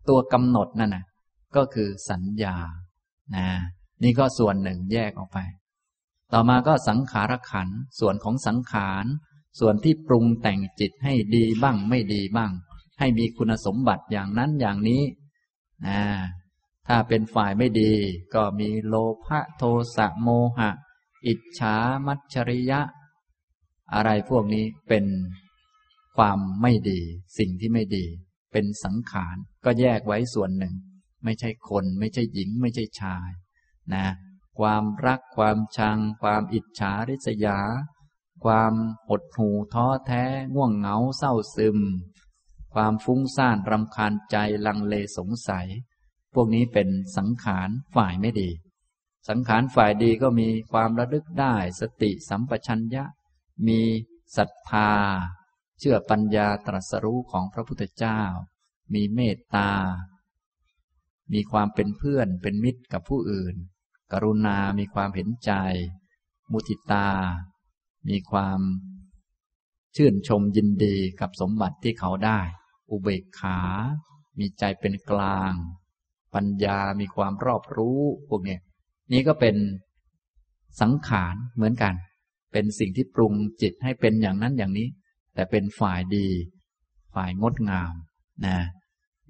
[0.09, 1.05] ตัวกำหนดนั่นนะ
[1.55, 2.55] ก็คือสัญญา
[3.35, 3.47] นะ
[4.03, 5.37] นี่ก็ส่วนหนึ่งแยกออกไป
[6.33, 7.69] ต่อมาก็สังขารขัน
[7.99, 9.05] ส่วนของสังขาร
[9.59, 12.51] ส่วนที่ปรุงแต่งจิตให้ดีบ้างไม่ดีบ้าง
[12.99, 15.03] ให้มีคุณสมบัติอย่างนั้นอย่างนี้
[15.87, 16.01] นะ
[16.87, 17.93] ถ้าเป็นฝ่ายไม่ดี
[18.35, 19.63] ก็มีโลภะโท
[19.95, 20.69] สะโมหะ
[21.27, 21.75] อิจฉา
[22.05, 22.81] มัจฉริยะ
[23.93, 25.05] อะไรพวกนี้เป็น
[26.17, 26.99] ความไม่ดี
[27.37, 28.05] สิ่งที่ไม่ดี
[28.51, 30.73] เป็นสังขาร ก็แยกไว้ส่วนหนึ่ง
[31.23, 33.29] ไม่ใช่คน ไม่ใช่หญิง ไม่ใช่ชาย
[33.93, 34.05] นะ
[34.59, 37.59] ความรักความชัง ความอิจฉาริษยา
[38.43, 38.73] ความ
[39.07, 41.79] หดหู่ท้อแท้ง่วงเหงาเศร้าซึม
[42.73, 44.35] ความฟุ้งซ่านรำคาญใจ
[44.65, 45.67] ลังเลสงสัย
[46.33, 48.49] พวกนี้เป็นสังขารฝ่ายไม่ดี
[49.29, 53.05] สังขารฝ่ายดีก็มีความระลึกได้สติสัมปชัญญะ
[53.67, 53.81] มี
[54.37, 54.91] ศรัทธา
[55.79, 58.21] เชื่อปัญญาตรัสรู้ของพระพุทธเจ้า
[58.93, 59.71] มีเมตตา
[61.33, 63.55] มีความเป็นเพื่อนเป็นมิตรกับผู้อื่น
[64.11, 65.51] กรุณา มีความเห็นใจ
[66.51, 67.09] มุทิตา
[68.09, 68.59] มีความ
[69.95, 72.39] ชื่นชมยินดีกับสมบัติที่เขาได้
[72.89, 73.59] อุเบกขา
[74.39, 75.53] มีใจเป็นกลาง
[76.33, 78.57] ปัญญา มีความรอบรู้พวกนี้
[79.11, 79.55] นี่ก็เป็น
[80.81, 81.93] สังขารเหมือนกัน
[82.51, 84.87] เป็นสิ่งที่ปรุงจิตให้เป็นอย่างนั้นอย่างนี้
[85.33, 86.27] แต่เป็นฝ่ายดี
[87.15, 87.93] ฝ่ายงดงาม
[88.45, 88.57] นะ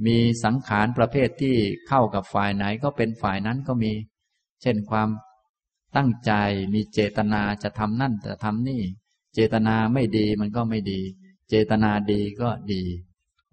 [0.06, 1.56] มีสังขารประเภทที่
[1.88, 3.92] เข้ากับฝ่ายไหนก็เป็นฝ่ายนั้นก็มี
[4.62, 5.10] เช่นความ
[5.96, 6.32] ตั้งใจ
[6.74, 8.82] มีเจตนาจะทำนั่นจะทำนี่
[9.34, 11.02] เจตนาไม่ดีมันก็ไม่ดี
[11.50, 12.84] เจตนาดีก็ดี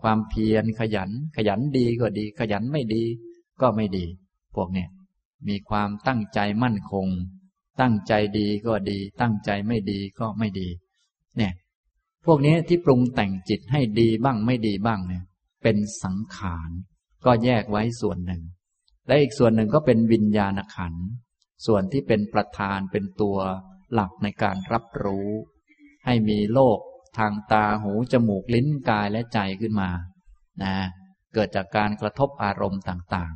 [0.02, 3.02] ความเพียรขยัน ขยันดีก็ดี ขยันไม่ดี
[3.60, 4.06] ก็ไม่ดี
[4.54, 4.88] พวกเนี้ย
[5.48, 7.08] มีความตั้งใจมั่นคง
[7.80, 10.68] ตั้งใจดีก็ดี ตั้งใจไม่ดีก็ไม่ดี
[11.36, 11.52] เนี่ย
[12.24, 15.24] พวกนี้ที่ปรุงแต่งจิตให้ดีบ้างไม่ดีบ้างเนี่ย
[15.62, 16.70] เป็นสังขาร
[17.24, 18.42] ก็แยกไว้ส่วนหนึ่ง
[19.06, 20.94] และอีกส่วนหนึ่งก็เป็นวิญญาณขัน
[21.66, 23.38] ส่วนที่เป็นประธานเป็นตัว
[23.92, 25.30] หลักในการรับรู้
[26.06, 26.78] ให้มีโลก
[27.18, 29.90] ทางตาหู จมูกลิ้นกายและใจขึ้นมา
[30.62, 30.76] นะ
[31.34, 33.34] เกิดจากการกระทบอารมณ์ต่าง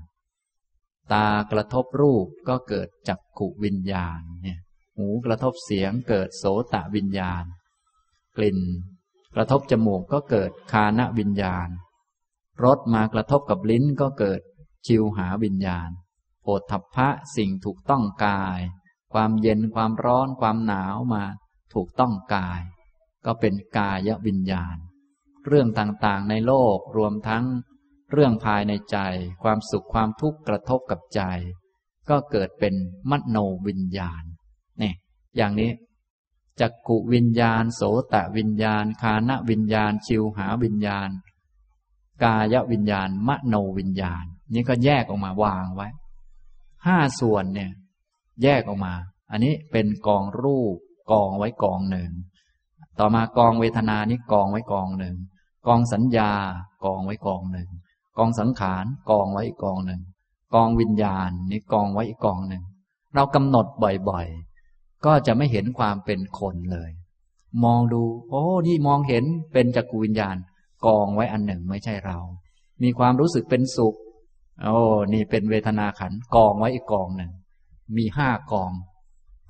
[0.55, 4.61] ๆ ตากระทบรูปก็เกิดจักขุวิญญาณเนี่ย
[4.97, 6.45] หูกระทบเสียงเกิดโส
[6.75, 7.45] ตวิญญาณ
[8.37, 8.59] กลิ่น
[9.35, 11.69] กระทบจมูกก็เกิดคานวิญญาณ
[12.65, 14.41] รสมากระทบกับลิ้นก็เกิด
[14.87, 15.91] ชิวหาวิญญาณ
[16.45, 18.61] โอทัพพะสิ่งถูกต้องกาย
[19.13, 21.25] ความเย็นความร้อนความหนาวมา
[21.75, 22.61] ถูกต้องกาย
[23.25, 24.77] ก็เป็นกายวิญญาณ
[25.47, 27.45] เรื่องต่างๆในโลกรวมทั้ง
[28.13, 28.99] เรื่องภายในใจ
[29.43, 31.23] ความสุขความทุกข์กระทบกับใจ
[32.09, 32.75] ก็เกิดเป็น
[33.11, 34.23] มโนวิญญาณ
[34.79, 34.95] เนี่ย
[35.37, 35.71] อย่างนี้
[36.61, 41.11] จักกุวิญญาณ โสตะวิญญาณ คานวิญญาณ ชิวหาวิญญาณ
[42.25, 44.25] กายวิญญาณ มโนวิญญาณ
[44.55, 45.89] นี่ก็แยกออกมาวางไว้
[46.87, 47.71] ห้าส่วนเนี่ย
[48.43, 48.95] แยกออกมา
[49.31, 50.77] อันนี้เป็นกองรูป
[51.13, 52.11] กองไว้กองหนึ่ง
[52.99, 55.17] ต่อมากองเวทนานี้กองไว้กองหนึ่ง
[55.67, 56.33] กองสัญญา
[56.85, 57.69] กองไว้กองหนึ่ง
[58.19, 60.01] กองสังขารกองไว้อีกกองหนึ่ง
[60.55, 62.63] กองวิญญาณนี่กองไว้อีกกองหนึ่ง
[63.15, 66.91] เรากำหนดบ่อยๆ ก็จะไม่เห็นความเป็นคนเลย
[67.65, 70.37] มองดู โอ้ นี่มองเห็นเป็นจักรวิญญาณ
[70.87, 72.19] กองไว้อันหนึ่งไม่ใช่เรา
[72.83, 73.97] มีความรู้สึกเป็นสุข
[74.63, 74.77] โอ้
[75.13, 77.31] นี่เป็นเวทนาขันกองไว้อีกกองหนึ่ง
[77.97, 78.73] มีห้ากอง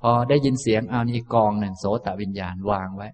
[0.01, 3.07] พอได้ยินเสียงเอานี่กองหนึ่งโสตวิญญาณวางไว้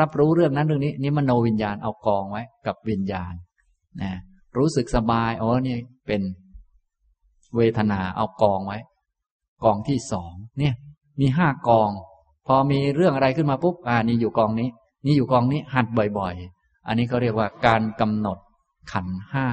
[0.00, 3.32] รับรู้เรื่องนั้นเรื่องนี้นี่มโนวิญญาณเอากองไว้กับวิญญาณ
[4.02, 4.12] นะ
[4.56, 5.76] รู้สึกสบายอ๋อนี่
[6.06, 6.22] เป็น
[7.56, 8.78] เวทนาเอากองไว้
[9.64, 10.74] กองที่สองเนี่ย
[11.20, 11.90] มีห้ากอง
[12.46, 14.68] พอมีเรื่องอะไรขึ้นมาปุ๊บอ่านี่อยู่กองนี้
[15.06, 15.86] นี่อยู่กองนี้หัด
[16.18, 18.38] บ่อย ๆ อันนี้เขาเรียกว่าการกำหนด
[18.92, 19.46] ขันห้า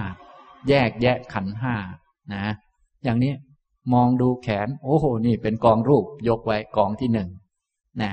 [0.69, 1.75] แยกแยะขันห้า
[2.33, 2.53] นะ
[3.03, 3.33] อย่างนี้
[3.93, 7.29] มองดูแขน โอ้โห นี่เป็นกองรูปยกไว้กองที่หนึ่ง
[8.01, 8.11] นะ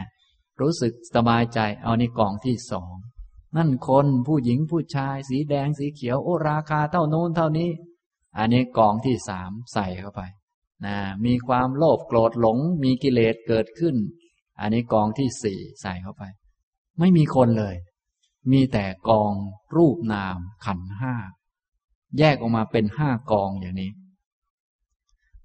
[0.60, 2.94] รู้สึกสบายใจเอานี่กองที่สอง
[3.56, 7.70] นั่นคนผู้หญิงผู้ชาย สีแดงสีเขียว โอ้ราคาเท่านู้นเท่านี้
[8.38, 10.20] อันนี้กองที่สามใส่เข้าไป
[10.84, 13.96] นะมีความโลภโกรธหลงมีกิเลสเกิดขึ้น
[14.60, 16.22] อันนี้กองที่สี่ใส่เข้าไป
[16.98, 17.76] ไม่มีคนเลย
[18.52, 19.32] มีแต่กอง
[19.76, 21.14] รูปนามขันห้า
[22.18, 23.90] แยกออกมาเป็นห้ากองอย่างนี้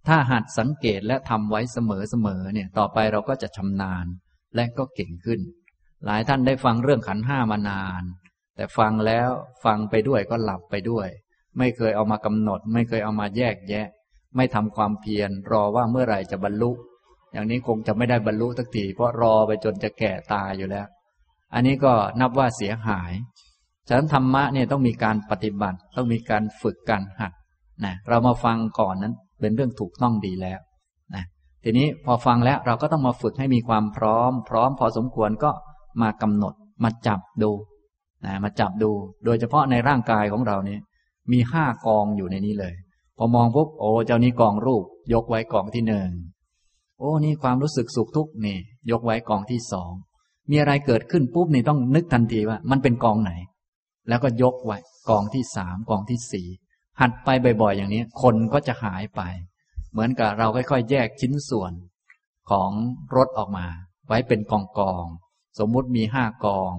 [0.07, 1.77] ถ้าหัดสังเกตและทำไว้เส
[2.25, 4.05] มอๆเนี่ย ต่อไปเราก็จะชำนาญ
[4.55, 5.39] และก็เก่งขึ้น
[6.05, 8.03] หลายท่านได้ฟังเรื่องขันห้ามานาน
[8.55, 9.29] แต่ฟังแล้ว
[9.65, 11.07] ฟังไปด้วยก็หลับไปด้วย
[11.57, 13.87] ไม่เคยเอามากำหนด ไม่เคยเอามาแยกแยะ
[14.35, 16.71] ไม่ทำความเพียรรอว่าเมื่อไหร่จะบรรลุ
[17.33, 20.87] อย่างนี้คงจะไม่ได้บรรลุสักทีเพราะรอไปจนจะแก่ตายอยู่แล้ว
[21.53, 23.11] อันนี้ก็นับว่าเสียหาย
[23.87, 27.31] ฉะนั้นธรรมะเนี่ยต้องมีการปฏิบัติ ต้องมีการฝึกการหัด
[27.85, 30.59] นะเรามาฟังก่อนนั้นเป็นเรื่องถูกต้องดีแล้ว
[31.15, 31.23] นะ
[31.63, 35.51] ทีนี้พอฟังแล้วเราก็ต้องมาฝึกให้มีความพร้อม พร้อมพอสมควรก็
[36.01, 37.51] มากำหนดมาจับดู
[38.25, 38.91] นะมาจับดู
[39.25, 40.81] โดยเฉพาะในร่างกายของเราเนี่ย
[41.31, 42.73] มีห้ากองอยู่ในนี้เลย
[43.17, 44.83] พอมองปุ๊บโอ้เจ้านี้กองรูป
[45.13, 46.09] ยกไว้กองที่หนึ่ง
[46.99, 48.57] โอ้นี่ความรู้สึกสุขทุกข์นี่
[48.91, 49.91] ยกไว้กองที่สอง
[50.49, 53.31] มีอะไรเกิดขึ้นปุ๊บนี่ต้องนึกทันทีว่า มันเป็นกองไหน
[54.07, 54.77] แล้วก็ยกไว้
[55.09, 56.47] กองที่สามกองที่สี่
[57.01, 57.29] หัดไป
[57.61, 59.21] บ่อยๆ อย่างนี้ คนก็จะหายไป
[59.91, 61.73] เหมือนกับเราค่อยๆ แยกชิ้นส่วน
[62.49, 62.69] ของ
[63.15, 63.67] รถออกมา
[64.07, 65.05] ไว้เป็นกองกอง
[65.59, 66.73] สมมุติมีห้ากอง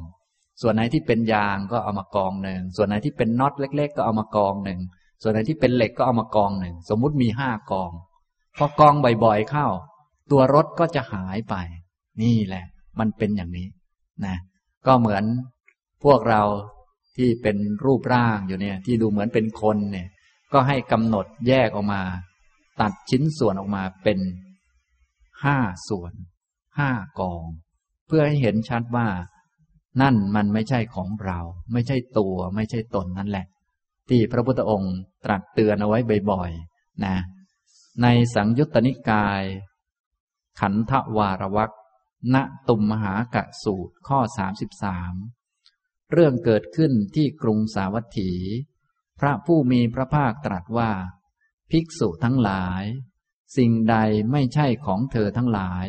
[0.62, 4.80] ส่วนไหนที่เป็นยางก็เอามากองหนึ่งส่วนไหนที่เป็นน็อตเล็ก ๆ ก็เอามากองหนึ่ง
[5.22, 7.90] ส่วนไหนที่เป็นเหล็กก็เอามากองหนึ่งสมมุติมีห้ากอง
[8.58, 9.66] พอกองบ่อยๆเข้า
[10.30, 11.54] ตัวรถก็จะหายไป
[12.22, 12.64] นี่แหละ
[12.98, 13.66] มันเป็นอย่างนี้
[14.26, 14.36] นะ
[14.86, 15.24] ก็เหมือน
[16.04, 16.42] พวกเรา
[17.18, 20.08] ที่เป็นรูปร่างอยู่เนี่ย ที่ดูเหมือนเป็นคนเนี่ย
[20.52, 22.02] ก็ให้กำหนดแยกออกมา
[22.80, 24.18] ตัดชิ้นส่วนออกมาเป็น
[25.44, 25.58] ห้า
[25.88, 26.12] ส่วน
[26.78, 26.90] ห้า
[27.20, 27.44] กอง
[28.06, 29.08] เพื่อให้เห็นชัดว่า
[30.02, 31.38] นั่นมันไม่ใช่ของเรา
[31.72, 33.46] ไม่ใช่ตัว ไม่ใช่ตนนั่นแหละ
[34.08, 34.94] ที่พระพุทธองค์
[35.24, 35.98] ตรัสเตือนเอาไว้
[36.30, 37.16] บ่อยๆนะ
[38.02, 39.42] ในสังยุตตนิกาย
[40.60, 41.70] ขันธวารวัก
[42.34, 42.36] ณ
[42.68, 45.14] ตุมมหากะสูตรข้อสามสิบสาม
[46.12, 48.32] เรื่องเกิดขึ้นที่กรุงสาวัตถี
[49.20, 50.92] พระผู้มีพระภาคตรัสว่า
[51.70, 52.82] ภิกษุทั้งหลาย
[53.56, 53.96] สิ่งใด
[54.32, 55.86] ไม่ใช่ของเธอทั้งหลาย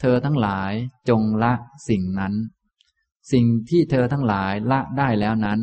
[0.00, 0.72] เธอทั้งหลาย
[1.08, 1.52] จงละ
[1.88, 2.34] สิ่งนั้น
[3.32, 5.60] สิ่งที่เธอทั้งหลายละได้แล้วนั้น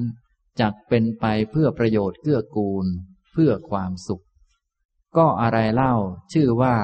[0.60, 2.86] จักเป็นไปเพื่อประโยชน์เกื้อกูล
[3.32, 4.24] เพื่อความสุข
[5.18, 5.96] ก็อะไรเล่า
[6.34, 6.76] ชื่อว่า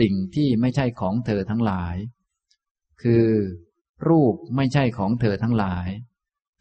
[0.00, 1.96] สิ่งที่ไม่ใช่ของเธอทั้งหลาย
[3.02, 3.28] คือ
[4.08, 5.88] รูปไม่ใช่ของเธอทั้งหลาย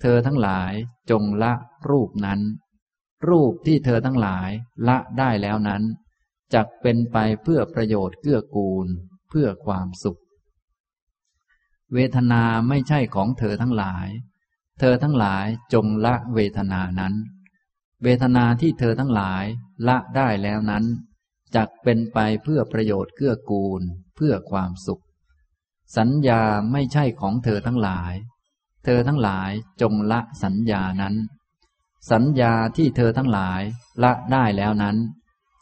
[0.05, 0.73] เธอทั้งหลาย
[1.09, 1.53] จงละ
[1.89, 2.41] รูปนั้น
[3.29, 4.49] รูปที่เธอทั้งหลาย
[4.87, 5.83] ละได้แล้วนั้น
[6.53, 8.87] จักเป็นไปเพื่อประโยชน์เกื้อกูล
[9.29, 10.19] เพื่อความสุข
[11.93, 14.07] เวทนาไม่ใช่ของเธอทั้งหลาย
[14.79, 17.13] เธอทั้งหลายจงละเวทนานั้น
[18.03, 19.45] เวทนาที่เธอทั้งหลาย
[19.87, 20.85] ละได้แล้วนั้น
[21.55, 23.81] จักเป็นไปเพื่อประโยชน์เกื้อกูล
[24.15, 25.03] เพื่อความสุข
[25.97, 28.13] สัญญาไม่ใช่ของเธอทั้งหลาย
[28.83, 31.15] เธอทั้งหลายจงละสัญญานั้น
[32.11, 33.61] สัญญาที่เธอทั้งหลาย
[34.03, 34.97] ละได้แล้วนั้น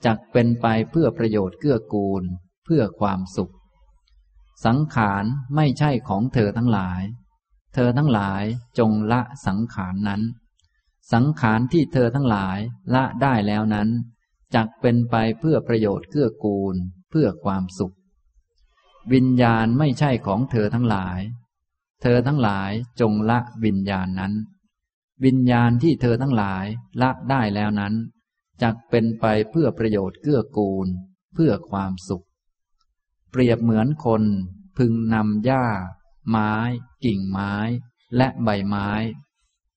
[0.05, 2.24] จักเป็นไปเพื่อประโยชน์เกื้อกูล
[2.65, 3.53] เพื่อความสุข
[4.65, 7.01] สังขารไม่ใช่ของเธอทั้งหลาย
[7.74, 8.43] เธอทั้งหลาย
[8.80, 10.22] จงละสังขารนั้น
[11.13, 12.57] สังขารที่เธอทั้งหลาย
[12.93, 13.89] ละได้แล้วนั้น
[14.55, 16.76] จักเป็นไปเพื่อประโยชน์เกื้อกูล
[17.09, 17.95] เพื่อความสุข
[19.13, 21.19] วิญญาณไม่ใช่ของเธอทั้งหลาย
[22.02, 24.34] เธอทั้งหลายจงละวิญญาณนั้น
[25.26, 26.66] วิญญาณที่เธอทั้งหลาย
[27.02, 27.93] ละได้แล้วนั้น
[28.62, 30.88] จักเป็นไปเพื่อประโยชน์เกื้อกูล
[31.34, 32.26] เพื่อความสุข
[33.32, 34.24] เปรียบเหมือนคน
[34.78, 35.66] พึงนำหญ้า
[36.30, 36.54] ไม้
[37.06, 37.54] กิ่งไม้
[38.18, 38.89] และใบไม้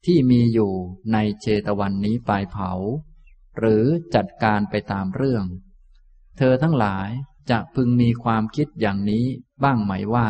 [0.05, 0.73] ที่มีอยู่
[1.13, 2.73] ในเชตวันนี้ไปเผา
[3.59, 5.45] หรือจัดการไปตามเรื่อง
[6.39, 7.09] เธอทั้งหลาย
[7.51, 9.25] จะพึงมีความคิดอย่างนี้
[9.63, 10.29] บ้างไหมว่า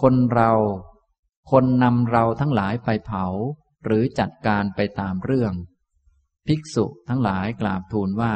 [0.00, 0.52] คนเรา
[1.50, 3.24] คนนำเราทั้งหลายไปเผา
[3.84, 5.54] หรือจัดการไปตามเรื่อง
[6.46, 8.34] ภิกษุทั้งหลายกราบทูลว่า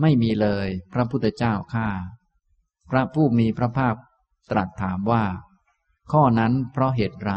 [0.00, 1.88] ไม่มีเลยพระพุทธเจ้าข้า
[2.90, 3.96] พระผู้มีพระภาค
[4.50, 5.24] ตรัสถามว่า
[6.12, 7.32] ข้อนั้นเพราะเหตุไร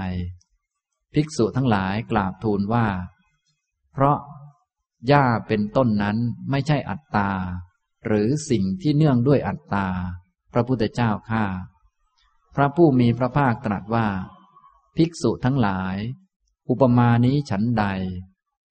[1.13, 2.87] ภิกษุทั้งหลายกราบทูลว่า
[3.93, 4.17] เพราะ
[5.07, 6.17] หญ้าเป็นต้นนั้น
[6.49, 7.31] ไม่ใช่อัตตา
[8.05, 9.87] หรือสิ่งที่เนื่องด้วยอัตตา
[10.53, 11.43] พระพุทธเจ้าข้า
[12.59, 14.07] พระผู้มีพระภาคตรัสว่า
[14.95, 15.97] ภิกษุทั้งหลาย
[16.69, 17.85] อุปมานี้ฉันใด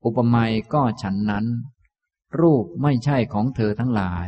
[0.04, 1.46] อุปไมยก็ฉันนั้น
[2.40, 4.26] รูปไม่ใช่ของเธอทั้งหลาย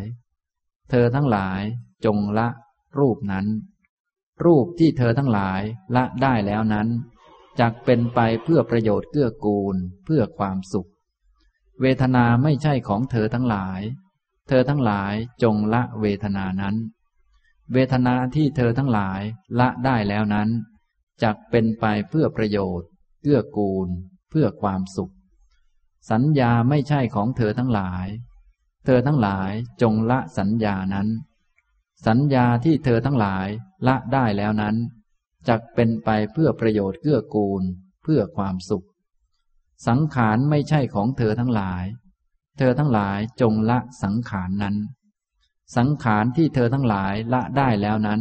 [0.90, 1.62] เธอทั้งหลาย
[2.04, 2.48] จงละ
[2.98, 3.46] รูปนั้น
[4.44, 5.61] รูปที่เธอทั้งหลาย
[5.94, 6.88] ละได้แล้วนั้น
[7.61, 10.90] จักเป็นไปเพื่อประโยชน์เกื้อกูลเพื่อความสุข
[11.80, 13.80] เวทนาไม่ใช่ของเธอทั้งหลาย
[14.48, 16.76] เธอทั้งหลายจงละเวทนานั้น
[17.72, 19.20] เวทนาที่เธอทั้งหลาย
[19.58, 20.48] ละได้แล้วนั้น
[21.22, 22.88] จักเป็นไปเพื่อประโยชน์
[23.22, 23.88] เกื้อกูล
[24.30, 25.12] เพื่อความสุข
[26.10, 28.06] สัญญาไม่ใช่ของเธอทั้งหลาย
[28.84, 29.52] เธอทั้งหลาย
[29.82, 31.08] จงละสัญญานั้น
[32.06, 33.48] สัญญาที่เธอทั้งหลาย
[33.86, 34.76] ละได้แล้วนั้น
[35.48, 37.62] จักเป็นไปเพื่อประโยชน์เกื้อกูล
[38.02, 38.86] เพื่อความสุข
[39.86, 41.84] สังขารไม่ใช่ของเธอทั้งหลาย
[42.58, 44.76] เธอทั้งหลายจงละสังขารนั้น
[45.76, 48.20] สังขารที่เธอทั้งหลายละได้แล้วนั้น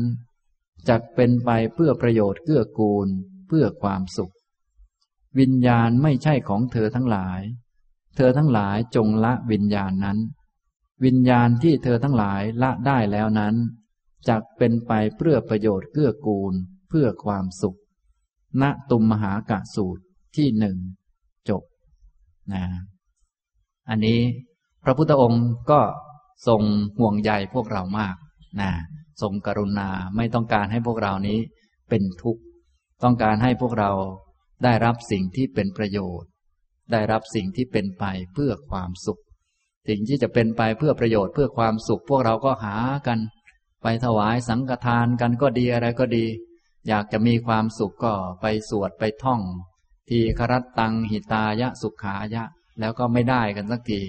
[0.88, 3.08] จะเป็นไปเพื่อประโยชน์เกื้อกูล
[3.48, 4.34] เพื่อความสุข
[5.40, 7.42] วิญญาณไม่ใช่ของเธอทั้งหลาย
[8.16, 10.18] เธอทั้งหลายจงละวิญญาณนั้น
[11.06, 13.56] วิญญาณที่เธอทั้งหลายละได้แล้วนั้น
[14.28, 16.54] จะเป็นไปเพื่อประโยชน์เกื้อกูล
[16.90, 17.80] เพื่อความสุข
[18.62, 20.04] ณตุมมหากะสูตร
[20.36, 20.78] ที่หนึ่ง
[21.50, 21.64] จบ
[22.54, 22.64] นะ
[23.90, 24.20] อันนี้
[24.84, 25.80] พระพุทธองค์ก็
[26.48, 26.62] ทรง
[27.00, 28.16] ห่วงใยพวกเรามาก
[28.62, 28.72] นะ
[29.22, 31.40] ทรงกรุณาไม่ต้องการให้พวกเรานี้
[31.90, 32.42] เป็นทุกข์
[33.04, 33.92] ต้องการให้พวกเรา
[34.64, 36.30] ได้รับสิ่งที่เป็นประโยชน์
[36.92, 39.22] ได้รับสิ่งที่เป็นไปเพื่อความสุข
[39.88, 42.76] สิ่งที่จะเป็นไปเพื่อประโยชน์เพื่อความสุข พวกเราก็หา
[43.08, 43.20] กัน
[43.84, 46.26] ไปถวายสังฆทานกันก็ดีอะไรก็ดี
[46.88, 49.42] อยากจะมีความสุขก็ไปสวดไปท่อง
[50.10, 52.44] ทีครัตตังหิตายะสุขายะ
[52.80, 54.02] แล้วก็ไม่ได้กันสักที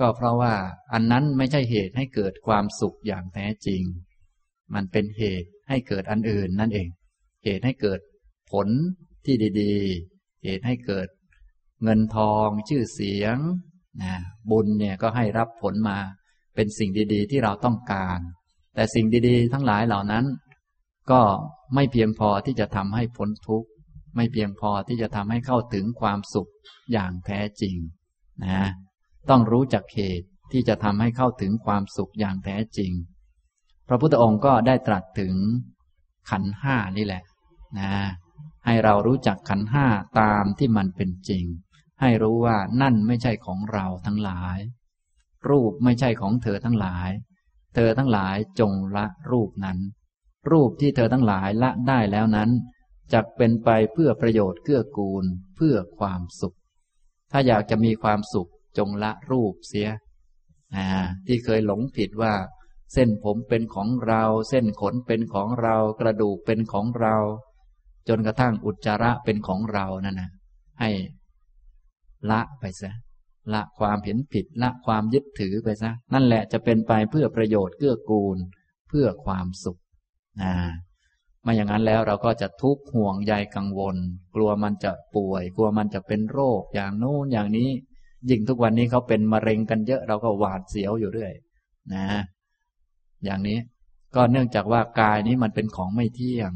[0.00, 0.54] ก็เพราะว่า
[0.92, 3.82] อันนั้นไม่ใช่เหตุให้เกิดความสุขอย่างแท้จริง
[4.74, 6.88] มันเป็นเหตุให้เกิดอันอื่นนั่นเอง
[7.44, 8.00] เหตุให้เกิด
[8.52, 8.68] ผล
[9.24, 11.08] ที่ดีๆ เหตุให้เกิด
[11.84, 13.36] เงินทองชื่อเสียง
[14.02, 14.14] นะ
[14.50, 15.98] บุญเนี่ยก็ให้รับผลมา
[16.54, 18.18] เป็นสิ่งดีๆ ที่เราต้องการ
[18.74, 20.24] แต่สิ่งดีๆ ทั้งหลายเหล่านั้น
[21.10, 21.22] ก็
[21.74, 23.68] ไม่เพียงพอที่จะทำให้พ้นทุกข์
[24.16, 26.50] ไม่เพียงพอที่จะทำให้เข้าถึงความสุข
[26.92, 27.76] อย่างแท้จริง
[28.44, 28.64] นะ
[29.30, 32.92] ต้องรู้จักเหตุที่จะทำให้เข้าถึงความสุขอย่างแท้จริง
[33.88, 35.34] พระพุทธองค์ก็ได้ตรัสถึง
[36.30, 37.22] ขันห้านี่แหละ
[37.78, 37.92] นะ
[38.66, 39.86] ให้เรารู้จักขันห้า
[40.20, 41.44] ตามที่มันเป็นจริง
[42.00, 44.58] ให้รู้ว่านั่นไม่ใช่ของเราทั้งหลาย
[45.48, 47.10] รูปไม่ใช่ของเธอทั้งหลาย
[47.74, 49.78] เธอทั้งหลายจงละรูปนั้น
[50.50, 52.50] รูปที่เธอทั้งหลายละได้แล้วนั้น
[53.12, 55.24] จะเป็นไปเพื่อประโยชน์เกื้อกูล
[55.56, 56.56] เพื่อความสุข
[57.30, 59.88] ถ้าอยากจะมีความสุข จงละรูปเสีย
[61.26, 62.34] ที่เคยหลงผิดว่า
[62.94, 67.16] เส้นผมเป็นของเรา เส้นขนเป็นของเรา กระดูกเป็นของเรา
[68.08, 70.30] จนกระทั่งอุจจาระเป็นของเรานั่นนะ
[70.80, 70.90] ให้
[72.30, 72.92] ละไปซะ
[73.52, 78.36] ละความเห็นผิดละความยึดถือไปซะนั่นแหละจะเป็นไปเพื่อประโยชน์เกื้อกูล
[78.88, 79.78] เพื่อความสุข
[80.42, 80.52] นะ
[81.42, 83.96] ไม่อย่างนั้นแล้วเราก็จะทุกข์ห่วงใยกังวล
[84.34, 87.70] กลัวมันจะป่วย กลัวมันจะเป็นโรคอย่างโน้นอย่างนี้
[88.30, 91.32] ยิ่งทุกวันนี้เขาเป็นมะเร็งกันเยอะเราก็หวาดเสียวอยู่เรื่อย
[91.94, 92.06] นะ
[93.24, 93.58] อย่างนี้
[94.14, 96.52] ก็เนื่องจากว่ากายนี้มันเป็นของไม่เที่ยง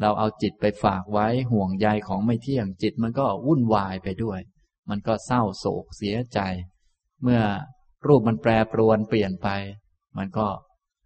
[0.00, 4.40] เราเอาจิตไปฝากไว้ห่วงใยของไม่เที่ยง จิตมันก็วุ่นวายไปด้วย
[4.90, 6.40] มันก็เศร้าโศกเสียใจ
[7.22, 7.42] เมื่อ
[8.06, 9.48] รูปมันแปรปรวนเปลี่ยนไป
[10.16, 10.46] มันก็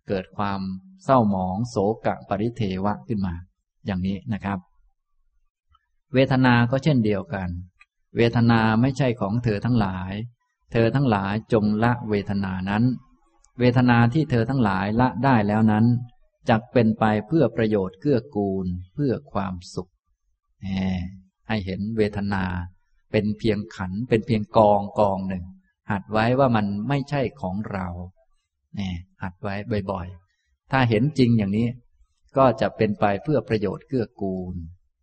[0.08, 0.60] เกิดความ
[1.04, 3.34] เศร้าหมองโศกะปริเทวะขึ้นมา
[3.86, 4.58] อย่างนี้นะครับ
[6.14, 7.48] เวทนาก็เช่นเดียวกัน
[8.16, 10.12] เวทนาไม่ใช่ของเธอทั้งหลาย
[10.72, 12.84] เธอทั้งหลายจงละเวทนานั้น
[13.59, 15.84] เวทนาที่เธอทั้งหลายละได้แล้วนั้น
[16.48, 19.90] จักเป็นไปเพื่อประโยชน์เกื้อกูลเพื่อความสุข
[21.48, 22.44] ให้เห็นเวทนา
[23.12, 25.44] เป็นเพียงขันเป็นเพียงกองกองหนึ่ง
[25.90, 27.86] หัดไว้ว่ามันไม่ใช่ของเรา
[28.76, 29.54] เนี่ยหัดไว้
[29.90, 31.68] บ่อยๆ ถ้าเห็นจริงอย่างนี้
[32.36, 34.54] ก็จะเป็นไปเพื่อประโยชน์เกื้อกูล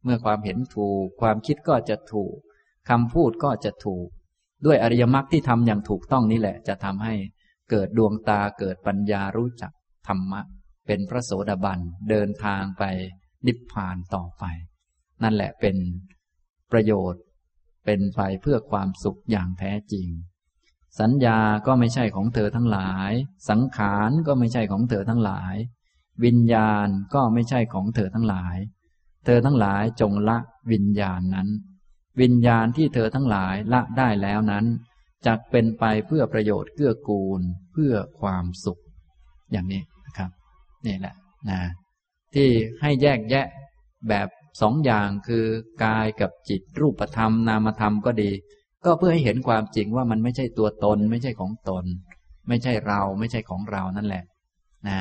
[0.03, 2.37] เมื่อความเห็นถูก ความคิดก็จะถูก
[2.89, 4.07] คำพูดก็จะถูก
[4.65, 7.13] ด้วยอริยมรรคที่ทำอย่างถูกต้องนี่แหละ จะทำให้
[7.69, 9.71] เกิดดวงตาเกิดปัญญารู้จัก
[10.07, 10.41] ธรรมะ
[10.87, 11.79] เป็นพระโสดาบัน
[12.09, 12.83] เดินทางไป
[13.45, 14.43] นิพพานต่อไป
[15.23, 15.75] นั่นแหละเป็น
[16.71, 17.21] ประโยชน์
[17.85, 20.07] เป็นไปเพื่อความสุขอย่างแท้จริง
[20.99, 23.11] สัญญาก็ไม่ใช่ของเธอทั้งหลาย
[23.49, 25.55] สังขารก็ไม่ใช่ของเธอทั้งหลาย
[26.23, 28.57] วิญญาณก็ไม่ใช่ของเธอทั้งหลาย
[29.25, 30.37] เธอทั้งหลายจงละ
[30.71, 31.47] วิญญาณนั้น
[32.21, 34.65] วิญญาณที่เธอทั้งหลายละได้แล้วนั้น
[35.25, 37.41] จะเป็นไปเพื่อประโยชน์เกื้อกูล
[37.73, 38.81] เพื่อความสุข
[39.51, 40.29] อย่างนี้นะครับ
[40.85, 41.15] นี่แหละ
[41.49, 41.59] นะ
[42.35, 42.49] ที่
[42.81, 43.47] ให้แยกแยะ
[44.09, 44.27] แบบ
[44.61, 45.45] สองอย่างคือ
[45.83, 48.31] กายกับจิตรูปธรรมนามธรรมก็ดี
[48.85, 51.85] ก็เพื่อให้เห็นความจริงว่ามันไม่ใช่ตัวตน ไม่ใช่ของตน
[52.47, 54.23] ไม่ใช่เราไม่ใช่ของเรานั่นแหละ
[54.87, 54.99] นะ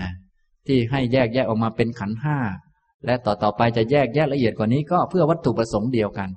[0.66, 2.38] ที่ให้แยกแยะออกมาเป็นขันห้า
[3.06, 6.28] และต่อต่อไปจะแยกแยะละเอียดกว่านี้ก็เพื่อวัตถุประสงค์เดียวกัน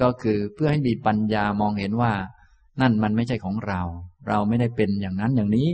[0.00, 2.12] ก็คือเพื่อให้มีปัญญามองเห็นว่า
[2.80, 3.82] นั่นมันไม่ใช่ของเรา
[4.28, 5.68] เราไม่ได้เป็นอย่างนั้นอย่างนี้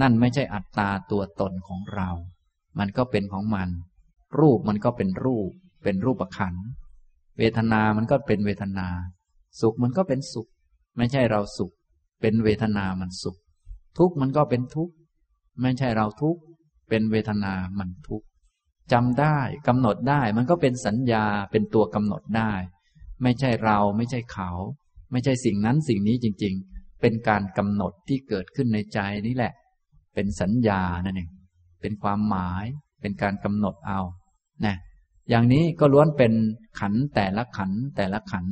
[0.00, 2.08] นั่นไม่ใช่อัตตาตัวตนของเรา
[2.78, 3.68] มันก็เป็นของมัน
[4.38, 5.50] รูปมันก็เป็นรูป
[5.82, 6.54] เป็นรูปขัน
[7.38, 8.88] เวทนามันก็เป็นเวทนา
[9.60, 10.48] สุขมันก็เป็นสุข
[10.96, 11.72] ไม่ใช่เราสุข
[12.20, 13.36] เป็นเวทนามันสุข
[13.98, 14.94] ทุกข์มันก็เป็นทุกข์
[15.60, 16.40] ไม่ใช่เราทุกข์
[16.88, 18.26] เป็นเวทนามันทุกข์
[18.92, 19.38] จำได้
[19.68, 22.52] กำหนดได้มันก็เป็นสัญญาเป็นตัวกำหนดได้
[23.22, 24.50] ไม่ใช่เราไม่ใช่เขา
[25.12, 29.52] ไม่ใช่สิ่งนั้นสิ่งนี้จริง ๆ เป็นการกำหนดที่เกิดขึ้นในใจนี่แหละ
[30.14, 31.30] เป็นสัญญานั่นเอง
[31.80, 32.64] เป็นความหมาย
[33.00, 34.00] เป็นการกำหนดเอา
[34.66, 34.76] นะ
[35.30, 36.32] อย่างนี้ก็ล้วนเป็น
[36.80, 38.46] ขันแต่ละขันแต่ละขัน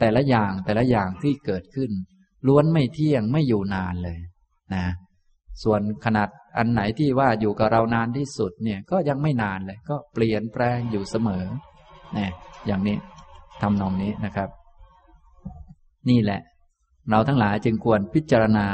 [0.00, 1.90] แต่ละอย่างแต่ละอย่างที่เกิดขึ้น
[2.46, 4.18] ล้วนไม่เที่ยงไม่อยู่นานเลย
[4.74, 4.86] นะ
[5.62, 11.44] ส่วนขนาดอันไหนที่ว่าอยู่กับเรานานที่สุดเนี่ยก็ยังไม่นานเลย ก็เปลี่ยนแปลงอยู่เสมอ
[12.16, 12.32] นะ
[12.66, 12.96] อย่างนี้
[13.62, 14.48] ทำนองนี้นะครับ
[16.10, 16.40] นี่แหละ
[17.10, 18.66] เราทั้งหลายจึงควรพิจารณา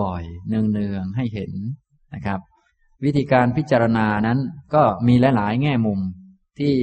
[0.00, 1.52] บ่อยๆ เนืองๆ ให้เห็น
[2.14, 2.40] นะครับ
[3.04, 4.38] วิธีการพิจารณานั้น
[4.74, 6.00] ก็มีหลายๆ แง่มุม
[6.58, 6.74] ที่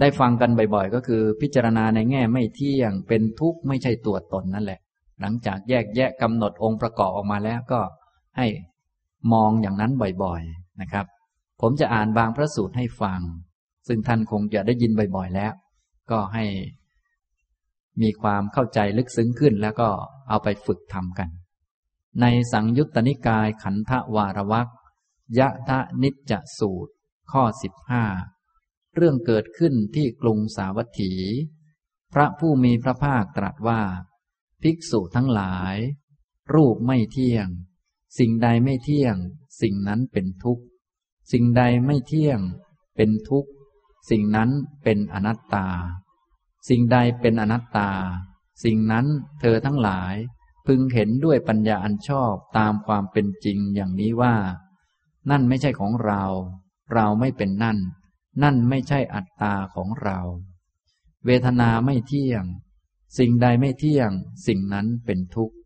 [0.00, 4.80] ได้ฟังกันบ่อยๆ ก็คือ พิจารณาในแง่ไม่เที่ยง เป็นทุกข์ไม่ใช่ตัวตนนั่นแหละ
[5.20, 7.80] หลังจากแยกแยะกำหนดองค์ประกอบออกมาแล้วก็
[8.36, 8.46] ให้
[9.32, 9.92] มองอย่างนั้น
[10.24, 11.06] บ่อยๆนะครับ
[11.60, 13.20] ผมจะอ่านบางพระสูตรให้ฟัง
[13.88, 15.52] ซึ่งท่านคงจะได้ยินบ่อยๆแล้ว
[16.10, 16.44] ก็ให้
[18.02, 19.90] มีความเข้าใจลึกซึ้งขึ้นแล้วก็
[20.28, 21.28] เอาไปฝึกทำกัน
[22.20, 24.68] ในสังยุตตนิกายขันธวารวัก
[25.38, 26.92] ยะทะนิจสูตร
[27.32, 28.04] ข้อสิบห้า
[28.94, 31.12] เรื่องเกิดขึ้นที่กรุงสาวัตถี
[32.12, 33.80] พระผู้มีพระภาคตรัสว่า
[34.62, 35.76] ภิกษุทั้งหลาย
[36.54, 37.46] รูปไม่เที่ยง
[38.18, 39.16] สิ่งใดไม่เที่ยง
[39.60, 40.64] สิ่งนั้นเป็นทุกข์
[41.32, 42.40] สิ่งใดไม่เที่ยง
[42.96, 43.50] เป็นทุกข์
[44.10, 44.50] สิ่งนั้น
[44.82, 45.68] เป็นอนัตตา
[46.68, 47.90] สิ่งใดเป็นอนัตตา
[48.64, 49.06] สิ่งนั้น
[49.40, 50.14] เธอทั้งหลาย
[50.66, 54.34] พึงเห็นด้วยปัญญาอันชอบตามความเป็นจริงอย่างนี้ว่า
[55.30, 56.22] นั่นไม่ใช่ของเรา
[56.92, 57.78] เราไม่เป็นนั่น
[58.42, 60.18] นั่นไม่ใช่อัตตาของเรา
[61.26, 62.44] เวทนาไม่เที่ยง
[63.18, 64.10] สิ่งใดไม่เที่ยง
[64.46, 65.56] สิ่งนั้นเป็นทุกข์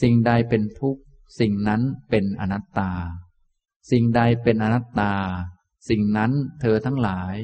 [0.00, 1.02] สิ่งใดเป็นทุกข์
[1.40, 2.90] สิ่งนั้นเป็นอนัตตา
[3.90, 5.12] สิ่งใดเป็นอนัตตา
[5.88, 7.34] สิ่งนั้นเธอทั้งหลาย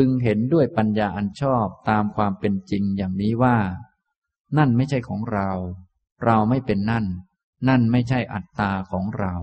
[0.00, 3.56] พึงเห็นด้วยปัญญาอันชอบตามความเป็นจริงอย่างนี้ว่า
[4.58, 5.50] นั่นไม่ใช่ของเรา
[6.24, 7.06] เราไม่เป็นนั่น
[7.68, 9.34] นั่นไม่ใช่อัตตาของเรา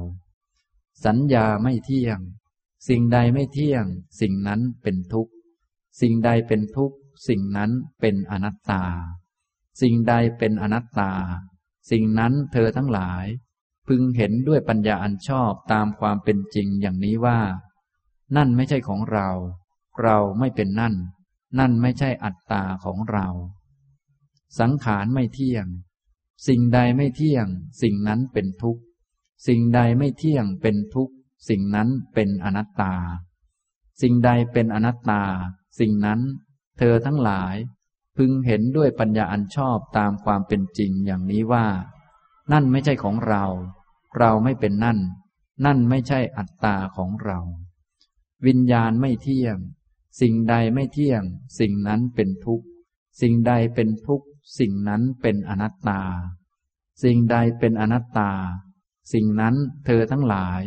[1.06, 2.20] สัญญาไม่เที่ยง
[2.88, 3.86] สิ่งใดไม่เที่ยง
[4.22, 5.34] สิ่งนั้นเป็นทุกข์
[6.02, 6.98] สิ่งใดเป็นทุกข์
[7.28, 8.84] สิ่งนั้นเป็นอนัตตา
[9.82, 11.12] สิ่งใดเป็นอนัตตา
[11.92, 13.26] สิ่งนั้นเธอทั้งหลาย
[13.88, 17.40] พึงเห็นด้วยปัญญาอันชอบตามความเป็นจริงอย่างนี้ว่า
[18.36, 19.30] นั่นไม่ใช่ของเรา
[20.02, 20.96] เราไม่เป็นนั่น
[21.60, 23.28] นั่นไม่ใช่อัตตาของเรา
[24.60, 25.66] สังขารไม่เที่ยง
[26.48, 27.48] สิ่งใดไม่เที่ยง
[27.82, 28.82] สิ่งนั้นเป็นทุกข์
[29.48, 31.14] สิ่งใดไม่เที่ยงเป็นทุกข์
[31.50, 32.96] สิ่งนั้นเป็นอนัตตา
[34.02, 35.24] สิ่งใดเป็นอนัตตา
[35.80, 36.20] สิ่งนั้น
[36.78, 37.56] เธอทั้งหลาย
[38.18, 41.68] พึงเห็นด้วยปัญญาอันชอบตามความเป็นจริงอย่างนี้ว่า
[42.52, 43.46] นั่นไม่ใช่ของเรา
[44.18, 45.00] เราไม่เป็นนั่น
[45.66, 47.40] นั่นไม่ใช่อัตตาของเรา
[48.46, 49.58] วิญญาณไม่เที่ยง
[50.22, 51.24] สิ่งใดไม่เที่ยง
[51.60, 52.66] สิ่งนั้นเป็นทุกข์
[53.22, 54.28] สิ่งใดเป็นทุกข์
[54.60, 56.02] สิ่งนั้นเป็นอนัตตา
[57.04, 58.32] สิ่งใดเป็นอนัตตา
[59.14, 59.56] สิ่งนั้น
[59.86, 60.62] เธอทั้งหลาย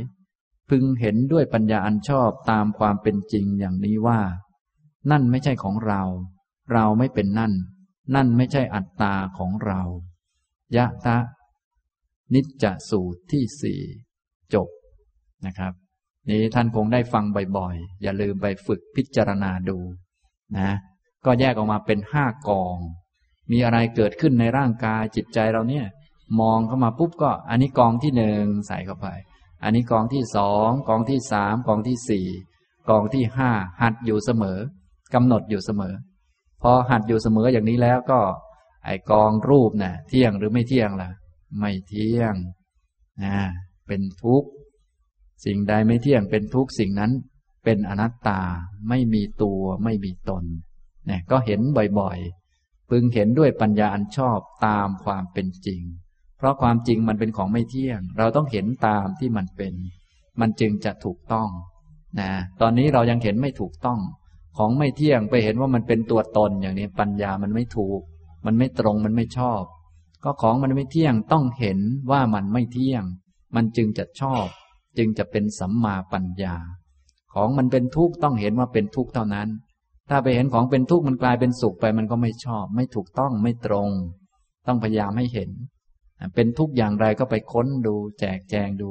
[0.68, 4.20] พึงเห็นด้วยปัญญาอันชอบตามความเป็นจริงอย่างนี้ว่า
[5.10, 6.02] นั่นไม่ใช่ของเรา
[6.72, 7.52] เราไม่เป็นนั่น
[8.14, 9.82] นั่นไม่ใช่อัตตาของเรา
[10.76, 11.18] ยะตะ
[12.34, 13.80] นิจจสูตรที่สี่
[14.54, 14.68] จบ
[15.46, 15.72] นะครับ
[16.30, 17.24] นี้ท่านคงได้ฟัง
[17.56, 19.78] บ่อยๆ อย่าลืมไปฝึกพิจารณาดู
[20.58, 20.70] นะ
[21.24, 22.78] ก็แยกออกมาเป็นห้ากอง
[23.52, 25.86] มีอะไรเกิดขึ้นในร่างกายจิตใจเราเนี่ย
[26.40, 29.06] มองเข้ามาปุ๊บก็อันนี้กองที่หนึ่งใส่เข้าไป
[29.62, 32.26] อันนี้กองที่สองกองที่สามกองที่สี่
[32.88, 33.50] กองที่ห้า
[33.82, 34.58] หัดอยู่เสมอ
[35.14, 35.94] กำหนดอยู่เสมอ
[36.62, 38.20] พอหัดอยู่เสมออย่างนี้แล้วก็
[38.84, 41.10] ไอกองรูปนะ่ะ เที่ยงหรือไม่เที่ยงล่ะ
[41.58, 42.34] ไม่เที่ยง
[43.24, 43.36] นะ
[43.86, 44.50] เป็นทุกข์
[45.44, 47.12] สิ่งใดไม่เที่ยงเป็นทุกสิ่งนั้น
[47.64, 48.40] เป็นอนัตตา
[48.88, 50.44] ไม่มีตัวไม่มีตน
[51.06, 51.60] เนี่ยก็เห็น
[51.98, 55.80] บ่อยๆ พึงเห็นด้วยปัญญาอันชอบตามความเป็นจริง
[56.38, 59.74] เพราะความจริงมันเป็นของไม่เที่ยง เราต้องเห็นตามที่มันเป็น
[60.40, 61.48] มันจึงจะถูกต้อง
[62.20, 62.30] นะ
[62.60, 64.00] ตอนนี้เรายังเห็นไม่ถูกต้อง
[64.56, 68.00] ของไม่เที่ยงไปเห็นว่ามันเป็นตัวตนอย่างนี้ปัญญามันไม่ถูก
[68.46, 69.62] มันไม่ตรงมันไม่ชอบ
[70.24, 71.78] ก็ของมันไม่เที่ยงต้องเห็น
[72.10, 73.04] ว่ามันไม่เที่ยง
[73.56, 74.46] มันจึงจะชอบ
[74.98, 76.56] จึงจะเป็นสัมมาปัญญา
[77.34, 79.48] ของมันเป็นทุกข์ต้องเห็นว่าเป็นทุกข์เท่านั้น
[80.10, 83.90] ถ้าไปเห็นของเป็นทุกข์มันกลายเป็นสุขไปมันก็ไม่ชอบ ไม่ถูกต้องไม่ตรง
[84.66, 85.50] ต้องพยายามให้เห็น
[86.34, 88.90] เป็นทุกข์อย่างไรก็ไปค้นดู แจกแจงดู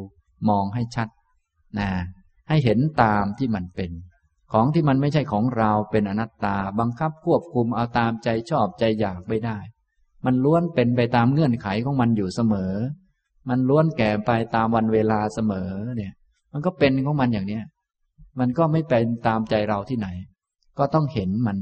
[0.50, 1.08] มองให้ชัด
[1.80, 1.90] นะ
[2.50, 3.92] ให้เห็นตามที่มันเป็น
[4.52, 9.58] ของที่มันไม่ใช่ของเราเป็นอนัตตาบังคับควบคุมเอาตามใจชอบใจอยากไม่ได้
[10.26, 12.74] มันล้วนเป็นไปตามเงื่อนไขของมันอยู่เสมอ
[13.50, 16.14] มันล้วนแก่ไปตามวันเวลาเสมอ เนี่ย
[16.54, 17.64] มันก็เป็นของมันอย่างเนี้ย
[18.40, 20.08] มันก็ไม่เป็นตามใจเราที่ไหน
[20.78, 21.58] ก็ต้องเห็นมัน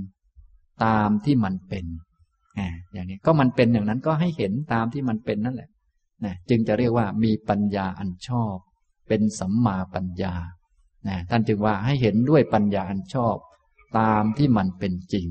[0.86, 1.86] ตามที่มันเป็น
[2.94, 5.70] อย่างนี้ก็มันเป็นอย่างนั้นก็ให้เห็นตามที่มันเป็นนั่นแหละ
[6.26, 8.56] นะจึงจะเรียกว่ามีปัญญาอันชอบ
[9.08, 10.34] เป็นสัมมาปัญญา
[11.08, 13.36] นะท่านจึงว่าให้เห็นด้วยปัญญาอันชอบ
[14.00, 15.28] ตามที่มันเป็นจริง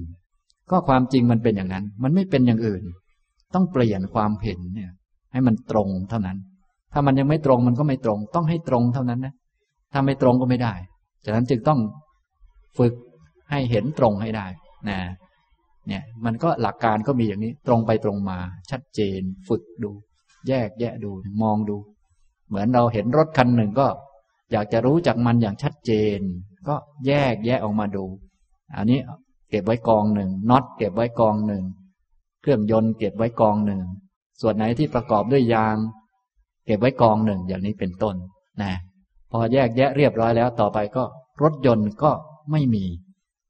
[0.71, 2.83] ก็ความจริงมันเป็นอย่างนั้น มันไม่เป็นอย่างอื่น
[3.55, 4.91] ต้องเปลี่ยนความเห็นเนี่ย
[5.35, 6.39] ให้มันตรงเท่านั้น
[6.93, 9.35] ถ้ามันยังไม่ตรงมันก็ไม่ตรง ต้องให้ตรงเท่านั้นนะ
[9.93, 10.75] ถ้าไม่ตรงก็ไม่ได้
[11.25, 11.81] ฉะนั้นจึงต้อง
[12.79, 12.95] ฝึก
[13.51, 14.47] ให้เห็นตรงให้ได้
[14.89, 14.99] นะ
[15.89, 18.39] เนี่ยมันก็หลักการก็มีอย่างนี้ ตรงไปตรงมา
[18.71, 19.91] ชัดเจน ฝึกดู
[20.49, 21.11] แยกแยะดู
[21.43, 21.77] มองดู
[22.49, 23.87] เหมือนเราเห็นรถคันหนึ่งก็
[24.53, 26.19] อยากจะรู้จักมันอย่างชัดเจน
[26.69, 26.75] ก็
[27.07, 28.05] แยกแยะออกมาดู
[28.77, 29.01] อันนี้
[29.51, 31.65] เก็บไว้กองหนึ่งน็อตเก็บไว้กองหนึ่ง
[32.43, 33.81] เครื่องยนต์เก็บไว้กองหนึ่ง
[34.41, 35.77] ส่วนไหนที่ประกอบด้วยยาง
[36.67, 38.17] เก็บไว้กองหนึ่งอย่างนี้เป็นต้น
[38.63, 38.73] นะ
[39.31, 41.05] พอแยกแยะเรียบร้อยแล้วต่อไปก็
[41.43, 42.11] รถยนต์ก็
[42.53, 42.85] ไม่มี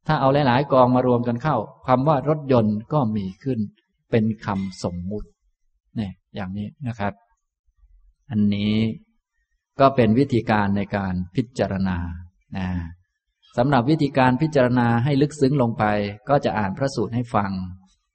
[0.07, 1.57] ถ้าเอาหลาย ๆ กองมารวมกันเข้า
[1.89, 3.59] คำว่ารถยนต์ก็มีขึ้น
[4.11, 5.29] เป็นคำสมมุติ
[5.97, 7.13] เนี่ยอย่างนี้นะครับ
[8.31, 8.75] อันนี้
[9.81, 11.99] ก็เป็นวิธีการในการพิจารณา
[12.57, 12.67] นะ
[13.57, 15.85] สำหรับวิธีการพิจารณาให้ลึกซึ้งลงไป
[16.29, 17.51] ก็จะอ่านพระสูตรให้ฟัง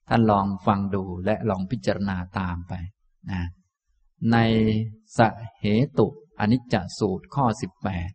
[0.10, 2.74] ท่านลองฟังดูและลองพิจารณาตามไป
[3.32, 3.44] นะ
[4.32, 4.38] ใน
[5.18, 5.20] ส
[5.60, 5.66] เห
[5.98, 6.08] ตุ
[6.40, 7.46] อนิจจสูตรข้อ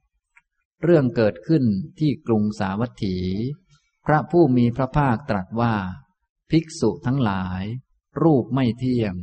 [0.07, 1.65] 18 เรื่องเกิดขึ้น
[1.99, 3.17] ที่กรุงสาวัตถี
[4.07, 5.75] พระผู้มีพระภาคตรัสว่า
[6.51, 7.63] ภิกษุทั้งหลาย
[8.23, 9.15] รูปไม่เที่ยง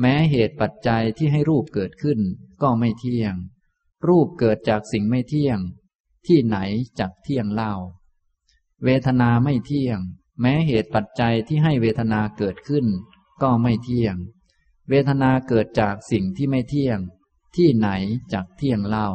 [0.00, 2.20] แม้เหตุปัจจัยที่ให้รูปเกิดขึ้น
[2.62, 3.34] ก็ไม่เที่ยง
[4.08, 5.58] รูปเกิดจากสิ่งไม่เที่ยง
[6.26, 6.58] ที่ไหน
[7.00, 7.74] จักเที่ยงเล่า
[8.84, 9.98] เวทนาไม่เที่ยง
[10.40, 12.86] แม้เหตุปัจจัยที่ให้เวทนาเกิดขึ้น
[13.42, 14.16] ก็ไม่เที่ยง
[14.88, 16.98] เวทนาเกิดจากสิ่งที่ไม่เที่ยง
[17.56, 17.88] ที่ไหน
[18.32, 19.08] จักเที่ยงเล่า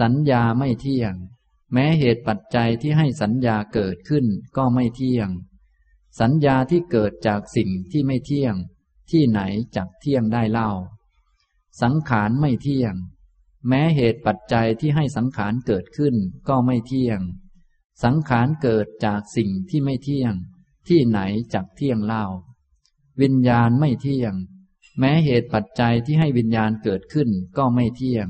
[0.00, 1.14] สัญญาไม่เที่ยง
[1.72, 5.28] แม้เหตุปัจจัยที่ให้สัญญาเกิดขึ้นก็ไม่เที่ยง
[6.20, 8.54] สัญญาที่เกิดจากสิ่งที่ไม่เที่ยง
[9.10, 9.40] ที่ไหน
[9.76, 10.70] จักเที่ยงได้เล่า
[11.82, 12.94] สังขารไม่เที่ยง
[13.68, 16.14] แม้เหตุปัจจัยที่ให้สังขารเกิดขึ้น
[16.48, 17.20] ก็ไม่เที่ยง
[18.02, 20.34] สังขารเกิดจากสิ่งที่ไม่เที่ยง
[20.88, 21.20] ที่ไหน
[21.54, 22.24] จักเที่ยงเล่า
[23.22, 24.34] วิญญาณไม่เที่ยง
[24.98, 28.28] แม้เหตุปัจจัยที่ให้วิญญาณเกิดขึ้นก็ไม่เที่ยง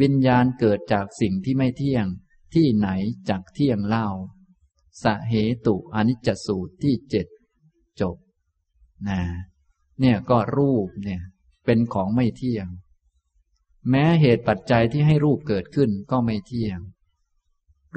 [0.00, 2.06] วิญญาณเกิดจากสิ่งที่ไม่เที่ยง
[2.54, 2.88] ที่ไหน
[3.28, 4.08] จักเที่ยงเล่า
[5.02, 5.34] สเห
[5.66, 7.26] ตุอนิจจสูตรที่เจ็ด
[8.00, 8.16] จบ
[9.08, 9.20] นะ
[10.00, 11.22] เนี่ยก็รูปเนี่ย
[11.64, 12.66] เป็นของไม่เที่ยง
[13.90, 16.78] แม้เหตุปัจจัยที่ให้รูปเกิดขึ้นก็ไม่เที่ยง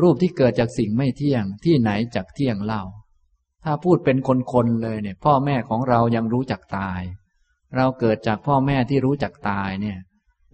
[0.01, 2.83] รูปที่เกิดจากสิ่งไม่เที่ยงที่ไหนจักเที่ยงเล่า
[3.63, 4.17] ถ้าพูดเป็น
[4.51, 7.01] คนๆเลยเนี่ย พ่อแม่ของเรายังรู้จักตาย
[7.77, 9.97] เราเกิดจากพ่อแม่ที่รู้จักตายเนี่ย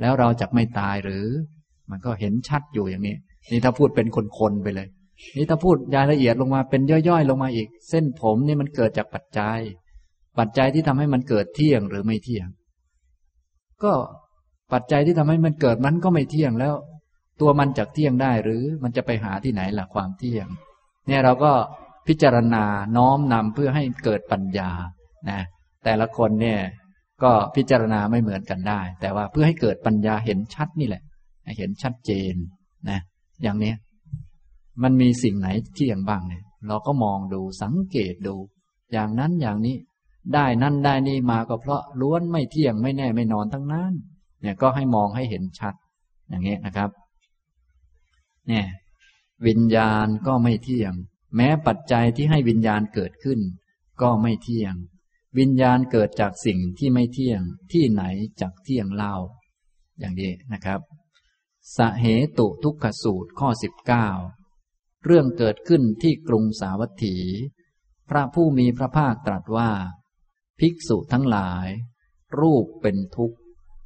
[0.01, 1.25] แล้วเราจักไม่ตายหรือ
[1.89, 3.15] มันก็เห็นชัดอยู่อย่างนี้
[3.51, 4.07] นี่ถ้าพูดเป็น
[4.39, 4.87] คนๆไปเลย
[5.37, 9.59] นี่ถ้าพูดรายละเอียดลงมาเป็นย่อยๆ ลงมาอีก เส้นผมนี่มันเกิดจากปัจจัย
[10.37, 12.47] ปัจจัยที่ทำให้มันเกิดเที่ยงหรือไม่เที่ยง
[13.83, 13.93] ก็
[14.73, 16.75] ปัจจัยที่ทำให้มันเกิดมันก็ไม่เที่ยงแล้ว
[17.41, 20.47] ตัวมันจักเที่ยงได้หรือมันจะไปหาที่ไหนล่ะความเที่ยง
[21.07, 21.51] เนี่ยเราก็
[22.07, 22.63] พิจารณา
[22.97, 24.69] น้อมนำเพื่อให้เกิดปัญญา
[25.29, 25.41] นะ
[25.85, 26.59] แต่ละคนเนี่ย
[27.23, 31.03] ก็พิจารณาไม่เหมือนกันได้ แต่ว่าเพื่อให้เกิดปัญญาเห็นชัดนี่แหละ
[31.57, 32.35] เห็นชัดเจน
[32.89, 32.99] นะ
[33.43, 33.73] อย่างนี้
[34.83, 38.35] มันมีสิ่งไหนเที่ยงบ้างเนี่ย เราก็มองดูสังเกตดู
[38.91, 39.77] อย่างนั้นอย่างนี้
[40.33, 43.93] ได้นั่นได้นี่มาก็เพราะล้วนไม่เที่ยงไม่แน่ไม่นอนทั้งนั้น
[44.41, 45.73] เนี่ยก็ให้มองให้เห็นชัด
[46.29, 46.89] อย่างนี้นะครับ
[48.49, 48.67] เนี่ย
[49.47, 50.93] วิญญาณก็ไม่เที่ยง
[51.35, 53.39] แม้ปัจจัยที่ให้วิญญาณเกิดขึ้น
[54.01, 54.73] ก็ไม่เที่ยง
[55.37, 57.41] วิญญาณเกิดจากสิ่งที่ไม่เที่ยง
[57.71, 58.03] ที่ไหน
[58.41, 59.15] จากเที่ยงเล่า
[59.99, 60.81] อย่างนี้นะครับ
[61.77, 62.05] สเห
[62.37, 64.07] ตุทุกขสูตรข้อสิบเก้า
[65.05, 67.15] เรื่องเกิดขึ้นที่กรุงสาวัตถี
[68.09, 69.71] พระผู้มีพระภาคตรัสว่า
[70.59, 71.67] ภิกษุทั้งหลาย
[72.39, 73.37] รูปเป็นทุกข์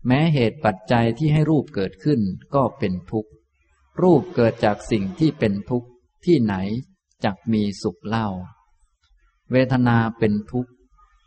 [0.08, 2.22] แม้เหตุปัจจัยที่ให้รูปเกิดขึ้น
[2.56, 3.32] ก็เป็นทุกข์
[4.02, 5.88] รูปเกิดจากสิ่งที่เป็นทุกข์
[6.26, 6.56] ที่ไหน
[7.24, 8.28] จักมีสุขเล่า
[9.52, 10.72] เวทนาเป็นทุกข์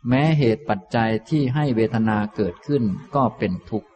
[0.07, 2.83] แม้เหตุปัจจัยที่ให้เวทนาเกิดขึ้น
[3.15, 3.89] ก็เป็นทุกข์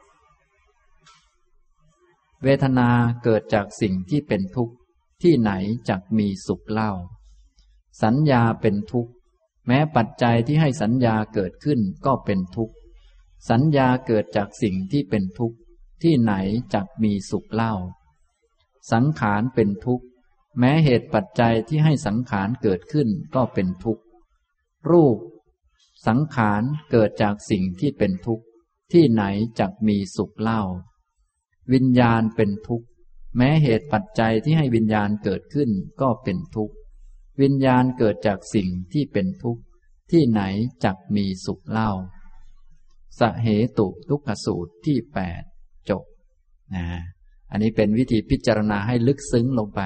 [2.43, 2.89] เวทนา
[3.23, 4.73] เกิดจากสิ่งที่เป็นทุกข์
[5.21, 5.51] ที่ไหน
[5.89, 6.91] จักมีสุขเล่า
[8.03, 9.11] สัญญาเป็นทุกข์
[9.67, 12.73] แม้ปัจจัยที่ให้สัญญาเกิดขึ้นก็เป็นทุกข์
[13.49, 15.57] สัญญาเกิดจากสิ่งที่เป็นทุกข์
[16.03, 16.33] ที่ไหน
[16.73, 17.73] จักมีสุขเล่า
[18.91, 20.05] สังขารเป็นทุกข์
[20.59, 24.03] แม้เหตุปัจจัยที่ให้สังขารเกิดขึ้นก็เป็นทุกข์
[24.89, 25.17] รูป
[26.07, 28.43] สังขารเกิดจากสิ่งที่เป็นทุกข์
[28.91, 29.23] ที่ไหน
[29.59, 30.61] จักมีสุขเล่า
[31.73, 32.87] วิญญาณเป็นทุกข์
[33.37, 35.69] แม้เหตุปัจจัยที่ให้วิญญาณเกิดขึ้น
[36.01, 36.75] ก็เป็นทุกข์
[37.41, 39.61] วิญญาณเกิดจากสิ่งที่เป็นทุกข์
[40.11, 40.41] ที่ไหน
[40.83, 41.91] จักมีสุขเล่า
[43.19, 45.41] สเหตุทุกขสูตรที่แปด
[45.89, 46.03] จบ
[46.75, 46.87] นะ
[47.51, 49.81] อันนี้เป็นวิธีพิจารณาให้ลึกซึ้งลงไป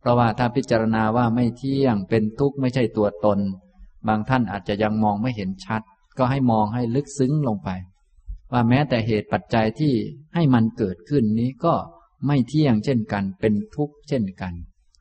[0.00, 3.38] เพราะว่าถ้าพิจารณาว่าไม่เที่ยงเป็นทุกข์ไม่ใช่ตัวตน
[4.08, 5.82] บางท่านอาจจะยังมองไม่เห็นชัด
[6.18, 7.70] ก็ให้มองให้ลึกซึ้งลงไป
[8.52, 9.92] ว่าแม้แต่เหตุปัจจัยที่
[10.34, 11.74] ให้มันเกิดขึ้นนี้ก็
[12.26, 14.52] ไม่เที่ยงเช่นกัน เป็นทุกข์เช่นกัน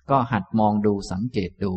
[0.10, 1.74] ก็หัดมองดูสังเกตดู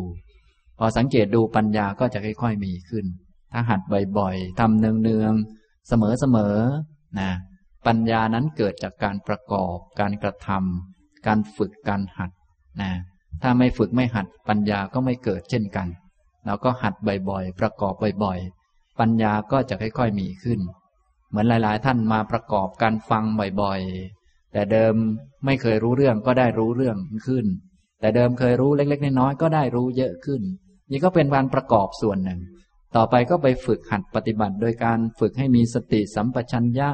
[0.77, 3.05] พอสังเกตดูปัญญาก็จะค่อยๆมีขึ้น
[3.51, 3.81] ถ้าหัด
[4.17, 7.31] บ่อยๆทำเนืองๆเสมอๆนะ
[7.87, 12.31] ปัญญานั้นเกิดจากการประกอบ การกระทำการฝึกการหัด
[12.81, 12.91] นะ
[13.41, 15.87] ถ้าไม่ฝึกไม่หัดปัญญาก็ไม่เกิดเช่นกัน
[16.45, 16.93] เราก็หัด
[17.29, 20.59] บ่อยๆ ประกอบบ่อยๆ ปัญญาก็จะค่อยๆมีขึ้น
[21.29, 23.23] เหมือนหลายๆ ท่านมาประกอบการฟัง
[23.61, 24.93] บ่อยๆ แต่เดิม
[25.45, 27.45] ไม่เคยรู้เรื่องก็ได้รู้เรื่องขึ้น
[28.01, 30.41] แต่เดิมเคยรู้เล็ก ๆ น้อยๆก็ได้รู้เยอะขึ้น
[30.91, 32.39] นี่ก็เป็นการประกอบส่วนหนึ่ง
[32.95, 36.89] ต่อไปก็ไปฝึกหัดปฏิบัติ โดยการฝึกให้มีสติสัมปชัญญะ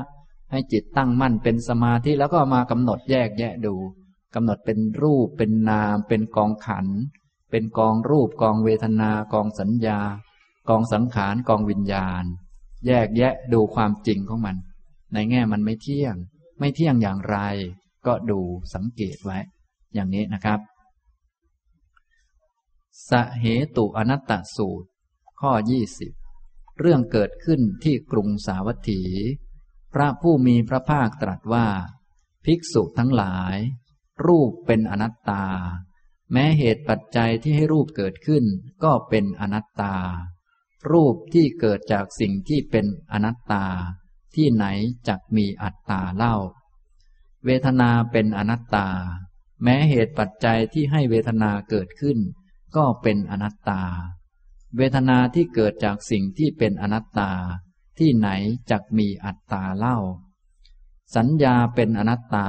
[0.56, 3.76] ให้จิตตั้งมั่นเป็นสมาธิแล้วก็มากำหนดแยกแยะดู
[4.36, 6.88] กำหนดเป็นรูปเป็นนาม เป็นกองขัน
[7.52, 10.00] เป็นกองรูปกองเวทนากองสัญญา
[10.70, 12.24] กองสังขารกองวิญญาณ
[12.88, 14.56] แยกแยะดูความจริงของมัน
[15.14, 16.16] ในแง่มันไม่เที่ยง
[16.60, 17.38] ไม่เที่ยงอย่างไร
[18.06, 18.40] ก็ดู
[18.74, 19.40] สังเกตไว้
[19.94, 20.60] อย่างนี้นะครับ
[23.10, 23.46] สเห
[23.76, 24.88] ตุอนัตตสูตร
[25.40, 26.12] ข้อยี่สิบ
[26.80, 29.02] เรื่องเกิดขึ้นที่กรุงสาวัตถี
[29.98, 31.68] พระผู้มีพระภาคตรัสว่า
[32.46, 33.58] ภิกษุทั้งหลาย
[34.26, 35.46] รูปเป็นอนัตตา
[36.32, 38.46] แม้เหตุปัจจัยที่ให้รูปเกิดขึ้น
[38.84, 39.96] ก็เป็นอนัตตา
[40.92, 43.66] รูปที่เกิดจากสิ่งที่เป็นอนัตตา
[44.36, 44.66] ที่ไหน
[45.08, 46.36] จักมีอัตตาเล่า
[47.46, 48.88] เวทนาเป็นอนัตตา
[49.64, 52.18] แม้เหตุปัจจัยที่ให้เวทนาเกิดขึ้น
[52.76, 53.82] ก็เป็นอนัตตา
[54.78, 57.32] เวทนาที่เกิดจากสิ่งที่เป็นอนัตตา
[58.00, 58.30] ที่ไหน
[58.72, 59.98] จักมีอัตตาเล่า
[61.16, 62.48] สัญญาเป็นอนัตตา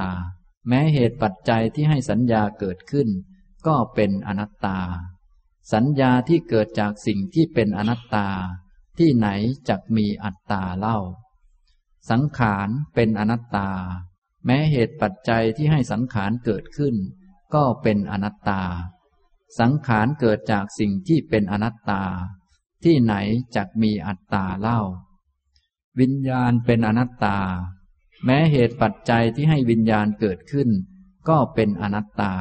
[0.68, 3.08] แม้เหตุปัจจัยที่ให้สัญญาเกิดขึ้น
[3.66, 4.78] ก็เป็นอนัตตา
[5.72, 8.28] สัญญาที่เกิดจากสิ่งที่เป็นอนัตตา
[8.98, 9.28] ที่ไหน
[9.68, 10.98] จักมีอัตตาเล่า
[12.10, 13.70] สังขารเป็นอนัตตา
[14.46, 16.94] แม้เหตุปัจจัยที่ให้สังขารเกิดขึ้น
[17.54, 18.62] ก็เป็นอนัตตา
[19.60, 22.02] สังขารเกิดจากสิ่งที่เป็นอนัตตา
[22.84, 23.14] ที่ไหน
[23.56, 24.80] จักมีอัตตาเล่า
[26.00, 27.38] วิญญาณเป็นอนัตตา
[28.24, 30.68] แม้เหตุปัจจัยที่ให้วิญญาณเกิดขึ้น
[31.28, 32.34] ก็เป็นอนัตตา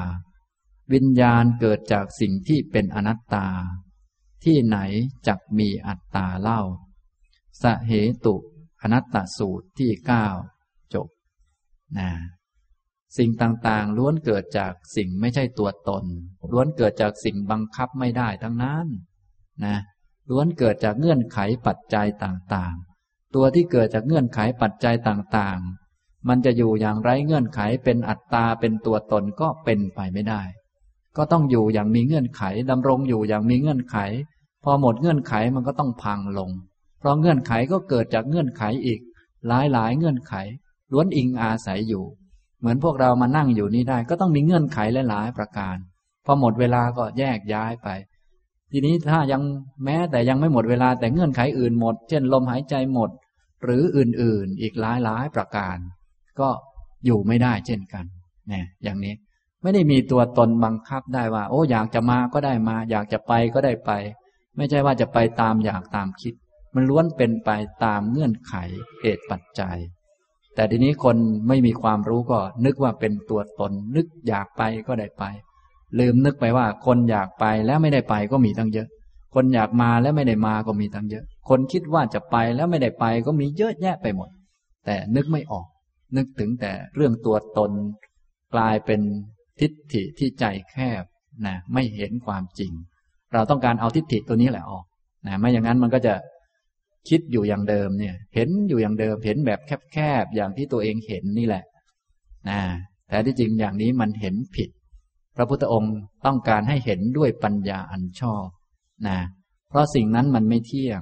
[0.93, 3.47] วิญญาณเกิดจากสิ่งที่เป็นอนัตตา
[4.43, 4.77] ที่ไหน
[5.27, 6.61] จักมีอัตตาเล่า
[7.61, 7.91] สเห
[8.25, 8.35] ตุ
[8.81, 10.27] อนัตตสูตรที่เก้า
[10.93, 11.07] จบ
[11.97, 12.09] นะ
[13.17, 16.05] สิ่งต่างๆ ล้วนเกิดจากสิ่งไม่ใช่ตัวตน
[16.51, 18.87] ล้วนเกิดจากสิ่งบังคับไม่ได้ทั้งนั้น
[19.65, 19.77] นะ
[20.29, 22.94] ล้วนเกิดจากเงื่อนไขปัจจัยต่างๆ
[23.35, 30.41] ตัวที่เกิดจากเงื่อนไขปัจจัยต่างๆ มันจะอยู่อย่างไร้เงื่อนไขเป็นอัตตาเป็นตัวตนก็เป็นไปไม่ได้
[31.17, 33.97] ก็ต้องอยู่อย่างมีเงื่อนไขดำรงอยู่อย่างมีเงื่อนไข
[34.63, 36.49] พอหมดเงื่อนไขมันก็ต้องพังลง
[36.99, 38.99] เพราะเงื่อนไขก็เกิดจากเงื่อนไขอีก
[39.47, 40.33] หลายๆ เงื่อนไข
[40.91, 42.03] ล้วนอิงอาศัยอยู่
[42.59, 44.79] เหมือนพวกเรามานั่งอยู่นี่ได้ ก็ต้องมีเงื่อนไข
[45.09, 45.77] หลายๆประการ
[46.25, 47.87] พอหมดเวลาก็แยกย้ายไป
[48.71, 49.41] ทีนี้ถ้ายัง
[49.85, 53.09] แม้แต่ยังไม่หมดเวลาแต่เงื่อนไขอื่นหมด เช่นลมหายใจหมด
[53.65, 55.77] หรืออื่นๆ อีกหลายๆประการ
[56.39, 56.49] ก็
[57.05, 58.05] อยู่ไม่ได้เช่นกัน
[58.51, 59.13] นี่อย่างนี้
[59.63, 63.91] ไม่ได้มีตัวตนบังคับได้ว่า โอ้อยากจะมาก็ได้มา อยากจะไปก็ได้ไป
[64.57, 66.33] ไม่ใช่ว่าจะไปตามอยากตามคิด
[66.75, 67.49] มันล้วนเป็นไป
[67.83, 68.53] ตามเงื่อนไข
[69.01, 69.77] เหตุปัจจัย
[70.55, 75.23] แต่ทีนี้คนไม่มีความรู้ก็นึกว่าเป็นตัวตน นึกอยากไปก็ได้ไป
[75.99, 78.87] ลืมนึกไปว่าคนอยากไปแล้วไม่ได้ไปก็มีตั้งเยอะ
[79.35, 84.29] คนอยากมาแล้วไม่ได้มาก็มีตั้งเยอะ คนคิดว่าจะไปแล้วไม่ได้ไปก็มีเยอะแยะไปหมด
[84.85, 85.67] แต่นึกไม่ออก
[86.17, 87.71] นึกถึงแต่เรื่องตัวตน
[88.53, 89.01] กลายเป็น
[89.59, 91.03] ทิฏฐิที่ใจแคบ
[91.45, 92.71] นะไม่เห็นความจริง
[93.33, 94.85] เราต้องการเอาทิฏฐิตัวนี้แหละออก
[95.27, 96.13] นะไม่อย่างนั้นมันก็จะ
[97.09, 99.59] คิดอยู่อย่างเดิมเนี่ย เห็นอยู่อย่างเดิม เห็นแบบ
[99.93, 101.63] แคบๆอย่างที่ตัวเองเห็นนี่แหละ
[102.49, 102.59] นะ
[103.09, 104.69] แต่ที่จริงอย่างนี้มันเห็นผิด
[105.35, 108.45] พระพุทธองค์ต้องการให้เห็นด้วยปัญญาอันชอบ
[109.07, 109.17] นะ
[109.69, 111.01] เพราะสิ่งนั้นมันไม่เที่ยง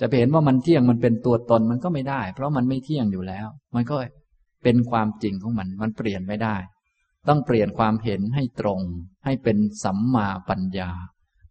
[0.00, 3.96] จะเห็นว่ามันเที่ยงมันเป็นตัวตนมันก็ไม่ได้ เพราะมันไม่เที่ยงอยู่แล้ว มันก็
[4.62, 6.56] เป็นความจริงของมัน มันเปลี่ยนไม่ได้
[7.28, 8.80] ต้องเปลี่ยนความเห็นให้ตรง
[9.24, 10.90] ให้เป็นสัมมาปัญญา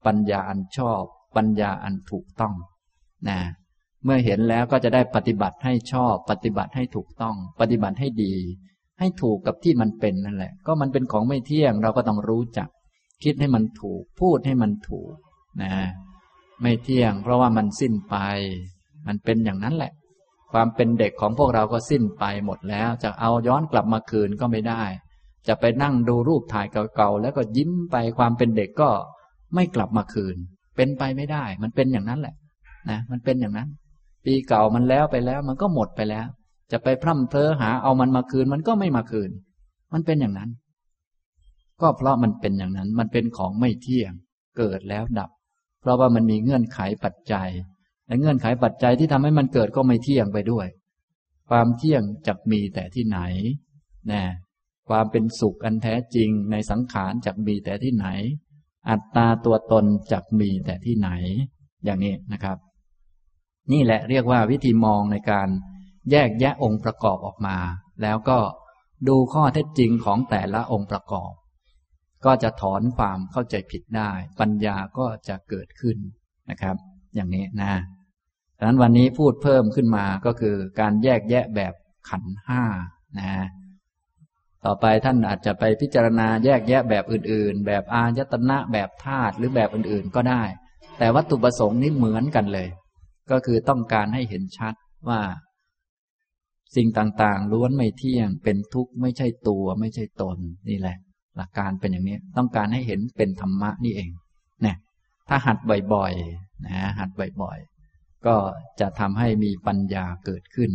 [0.05, 1.01] ปัญญาอันชอบ
[1.35, 2.55] ปัญญาอันถูกต้อง
[3.30, 3.39] นะ
[4.03, 8.34] เมื่อเห็นแล้วก็จะได้ปฏิบัติให้ชอบ ปฏิบัติให้ถูกต้อง ปฏิบัติให้ดี
[8.99, 12.69] ให้ถูกกับที่มันเป็นนั่นแหละ ก็มันเป็นของไม่เที่ยง เราก็ต้องรู้จัก
[13.23, 15.13] คิดให้มันถูก พูดให้มันถูก
[15.61, 15.73] นะ
[16.61, 18.15] ไม่เที่ยง เพราะว่ามันสิ้นไป
[19.07, 19.91] มันเป็นอย่างนั้นแหละ
[20.51, 24.83] ความเป็นเด็กของพวกเราก็สิ้นไปหมดแล้ว จะเอาย้อนกลับมาคืนก็ไม่ได้
[25.47, 28.89] จะไปนั่งดูรูปถ่ายเก่าๆแล้วก็ยิ้มไปความเป็นเด็กก็
[29.55, 30.38] ไม่กลับมาคืน
[30.75, 32.35] เป็นไปไม่ได้ มันเป็นอย่างนั้นแหละ
[32.89, 33.69] นะ มันเป็นอย่างนั้น
[34.25, 36.27] ปีเก่ามันแล้วไปแล้ว มันก็หมดไปแล้ว
[36.71, 39.31] จะไปพร่ำเพ้อหาเอามันมาคืน มันก็ไม่มาคืน
[39.93, 40.49] มันเป็นอย่างนั้น
[41.81, 44.13] ก็เพราะมันเป็นอย่างนั้น มันเป็นของไม่เที่ยง
[44.57, 45.29] เกิดแล้วดับ
[45.82, 47.49] เพราะว่ามันมีเงื่อนไขปัจจัย
[48.08, 50.68] และเงื่อนไขปัจจัยที่ทำให้มันเกิดก็ไม่เที่ยงไปด้วย
[51.49, 53.20] ความเที่ยงจะมีแต่ที่ไหน
[54.12, 54.24] นะ
[54.90, 58.08] ความเป็นสุขอันแท้จริงในสังขารจะมีแต่ที่ไหน
[58.90, 61.10] อัตตาตัวตนจะมีแต่ที่ไหน
[61.86, 62.58] อย่างนี้นะครับ
[63.72, 65.49] นี่แหละเรียกว่าวิธีมองในการ
[66.12, 67.58] แยกแยะองค์ประกอบออกมา
[68.02, 68.40] แล้วก็
[69.08, 71.32] ดูข้อเท็จจริงของแต่ละองค์ประกอบ
[72.26, 75.98] ก็จะถอนความเข้าใจผิดได้ ปัญญาก็จะเกิดขึ้น
[76.49, 76.76] นะครับ
[77.15, 77.73] อย่างนี้นะ
[78.57, 81.73] ดังนั้นวันนี้พูดเพิ่มขึ้นมาก็คือการแยกแยะแบบ
[82.10, 82.64] ขันห้า
[83.19, 83.48] นะ
[84.65, 90.43] ต่อไปท่านอาจจะไปพิจารณาแยกแยะแบบอื่น ๆ แบบอายตนะแบบธาตุหรือแบบอื่นๆก็ได้
[90.98, 92.69] แต่วัตถุประสงค์นี้เหมือนกันเลย
[93.31, 94.73] ก็คือต้องการให้เห็นชัด
[95.10, 95.22] ว่า
[96.76, 100.38] สิ่งต่างๆ ล้วนไม่เที่ยงเป็นทุกข์ไม่ใช่ตัวไม่ใช่ตน
[100.69, 100.98] นี่แหละ
[101.38, 104.10] หลักการเป็นอย่างนี้ ต้องการให้เห็นเป็นธรรมะนี่เอง
[104.62, 104.78] เนี่ย
[105.30, 105.58] ถ้าหัด
[105.94, 107.10] บ่อยๆนะหัด
[107.41, 108.36] บ่อยๆ ก็
[108.80, 110.72] จะทำให้มีปัญญาเกิดขึ้น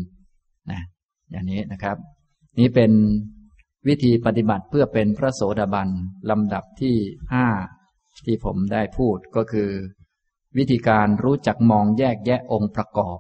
[0.71, 0.81] นะ
[1.31, 1.97] อย่างนี้นะครับ
[2.61, 2.93] นี้เป็น
[3.89, 5.89] วิธีปฏิบัติเพื่อเป็นพระโสดาบัน
[6.31, 6.97] ลำดับที่
[7.33, 7.47] ห้า
[8.27, 9.71] ที่ผมได้พูดก็คือ
[10.57, 13.19] วิธีการรู้จักมองแยกแยะองค์ประกอบ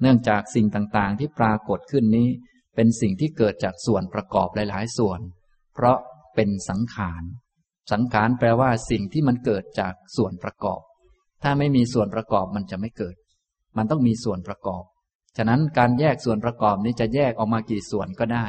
[0.00, 2.28] เนื่องจากสิ่งต่างๆ ที่ปรากฏขึ้นนี้
[2.74, 5.20] เป็นสิ่งที่เกิดจากส่วนประกอบหลาย ๆ ส่วน
[5.74, 5.98] เพราะ
[6.34, 7.22] เป็นสังขาร
[7.92, 10.80] สังขารแปลว่าสิ่งที่มันเกิดจากส่วนประกอบ
[11.42, 13.16] ถ้าไม่มีส่วนประกอบมันจะไม่เกิด
[13.76, 14.84] มันต้องมีส่วนประกอบ
[15.36, 18.46] ฉะนั้นการแยกส่วนประกอบนี้จะแยกออกมากี่ส่วนก็ได้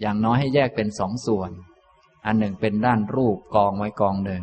[0.00, 1.50] อย่างน้อยให้แยกเป็นสองส่วน
[2.26, 4.42] อันหนึ่งเป็นด้านรูปกองไว้กองหนึ่ง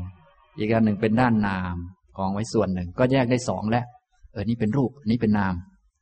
[0.57, 1.75] อีกอันหนึ่งเป็นด้านนาม
[2.17, 3.85] กองไว้ส่วนหนึ่ง ก็แยกได้สองแล้ว
[4.31, 5.53] เออ นี่เป็นรูป นี่เป็นนาม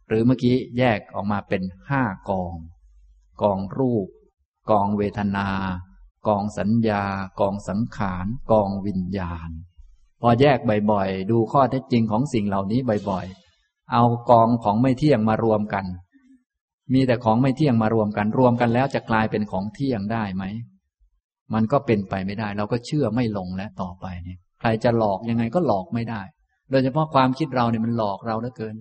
[0.08, 2.56] หรือเมื่อกี้แยกออกมาเป็นห้ากอง
[3.42, 4.08] กองรูป
[4.72, 5.48] กองเวทนา
[6.28, 7.04] กองสัญญา
[7.40, 9.50] กองสังขาร กองวิญญาณ
[10.22, 10.60] พอแยก
[10.92, 12.80] บ่อยๆ ดูข้อเท็จจริงของสิ่งเหล่านี้
[13.10, 15.86] บ่อยๆ เอากองของไม่เที่ยงมารวมกัน
[16.94, 20.44] มีแต่ของไม่เที่ยงมารวมกัน รวมกันแล้วจะกลายเป็นของเที่ยงได้ไหม
[21.54, 26.22] มันก็เป็นไปไม่ได้ เราก็เชื่อไม่ลงแล้วต่อไปเนี่ย ใครจะหลอกยังไงก็หลอกไม่ได้
[26.72, 28.76] โดยเฉพาะความคิดเราเนี่ยมันหลอกเราเหลือเกิน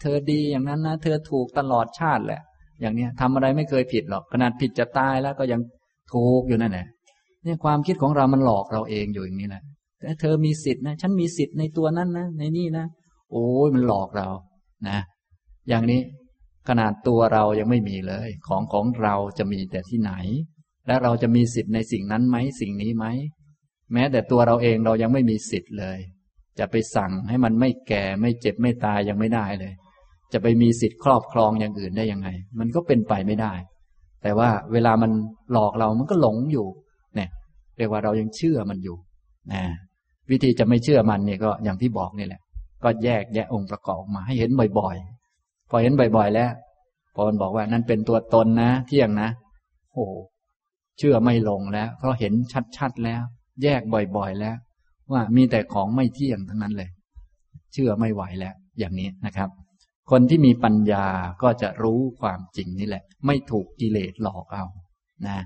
[0.00, 2.40] เธอดีอย่างนั้นนะ เธอถูกตลอดชาติแหละ
[2.80, 5.60] อย่างเนี้ยทำอะไรไม่เคยผิดหรอก ขนาดผิดจะตายแล้วก็ยัง
[6.12, 6.86] ถูกอยู่นั่นแหละ
[7.44, 9.62] เนี่ยความคิดของเรามันหลอกเราเองอยู่อย่างนี้แหละ
[10.00, 12.86] แต่เธอมีสิทธินะฉันมีสิทธิ์ในตัวนั้นนะในนี่นะ
[13.30, 14.28] โอ้ยมันหลอกเรา
[14.88, 14.98] นะ
[15.68, 16.00] อย่างนี้
[16.68, 20.12] ขนาดตัวเรายังไม่มีเลย ของของเราจะมีแต่ที่ไหน
[20.86, 23.06] และเราจะมีสิทธิ์ในสิ่งนั้นไหมสิ่งนี้ไหม
[23.92, 25.98] แม้แต่ตัวเราเองเรายังไม่มีสิทธิ์เลย
[26.58, 29.72] จะไปสั่งให้มันไม่แก่ไม่เจ็บไม่ตายยังไม่ได้เลย
[30.32, 32.28] จะไปมีสิทธิ์ครอบครองอย่างอื่นได้ยังไง
[32.58, 33.52] มันก็เป็นไปไม่ได้
[34.22, 35.10] แต่ว่าเวลามัน
[35.52, 36.66] หลอกเรามันก็หลงอยู่
[37.14, 37.28] เนี่ย
[37.76, 38.96] เรียกว่าเรายังเชื่อมันอยู่
[39.52, 39.62] นะ
[40.30, 42.40] วิธีจะไม่เชื่อมันเนี่ยก็อย่างที่บอกนี่แหละ
[42.84, 46.50] ก็แยกแยะองค์ประกอบออกมาให้เห็นบ่อยๆ พอเห็นบ่อยๆ แล้ว
[47.14, 49.28] พอมันบอกว่านั่นเป็นตัวตนนะ เที่ยงนะ
[49.92, 50.06] โอ้
[50.98, 52.32] เชื่อไม่ลงแล้วเพราะเห็น
[52.76, 53.22] ชัดๆแล้ว
[53.62, 53.80] แยก
[54.16, 54.56] บ่อยๆแล้ว
[55.12, 56.90] ว่ามีแต่ของไม่เที่ยงทั้งนั้นเลย
[57.72, 59.48] เชื่อไม่ไหวแล้ว อย่างนี้นะครับ
[60.10, 61.06] คนที่มีปัญญา
[61.42, 64.64] ก็จะรู้ความจริงนี่แหละ ไม่ถูกกิเลสหลอกเอา
[65.26, 65.38] นะ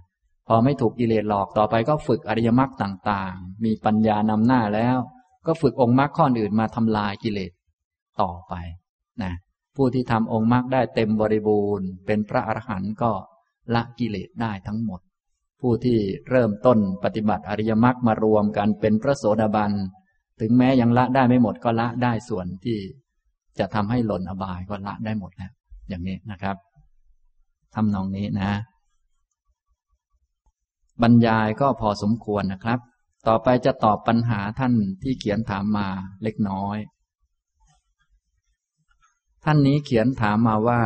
[0.49, 4.99] พอไม่ถูกกิเลสหลอกต่อไปก็ฝึกอริยมรรคต่าง ๆ มีปัญญานำหน้าแล้ว
[5.47, 7.53] ก็ฝึกองค์มรรคข้ออื่นมาทำลายกิเลส
[8.21, 8.55] ต่อไป
[9.23, 9.33] นะ
[9.77, 13.13] ผู้ที่ทำองค์มรรคได้เต็มบริบูรณ์ เป็นพระอรหันต์ก็
[13.75, 15.01] ละกิเลสได้ทั้งหมด
[15.61, 15.99] ผู้ที่
[16.31, 19.73] เริ่มต้นปฏิบัติอริยมรรคมารวมกันเป็นพระโสดาบัน
[20.41, 22.79] ถึงแม้ยังละได้ไม่หมดก็ละได้ส่วนที่
[23.59, 25.53] จะทำให้หล่นอบายก็ละได้หมดแล้ว
[25.89, 26.57] อย่างนี้นะครับ
[27.75, 28.51] ทำนองนี้นะ
[31.03, 32.79] บรรยายก็พอสมควรนะครับ
[33.27, 35.89] ต่อไปจะตอบปัญหาท่านที่เขียนถามมา
[36.23, 36.79] เล็กน้อย
[39.45, 40.83] ท่านนี้เขียนถามมาว่า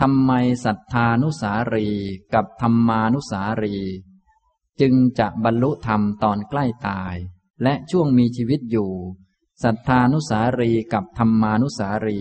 [0.00, 0.32] ทำไม
[0.64, 1.88] ศรัทธานุสารี
[2.34, 3.76] กับธรรมานุสารี
[4.80, 7.14] จึงจะบรรลุธรรมตอนใกล้ตาย
[7.62, 8.90] และช่วงมีชีวิตอยู่
[9.64, 12.18] ศรัทธานุสารีกับธรรมานุสารี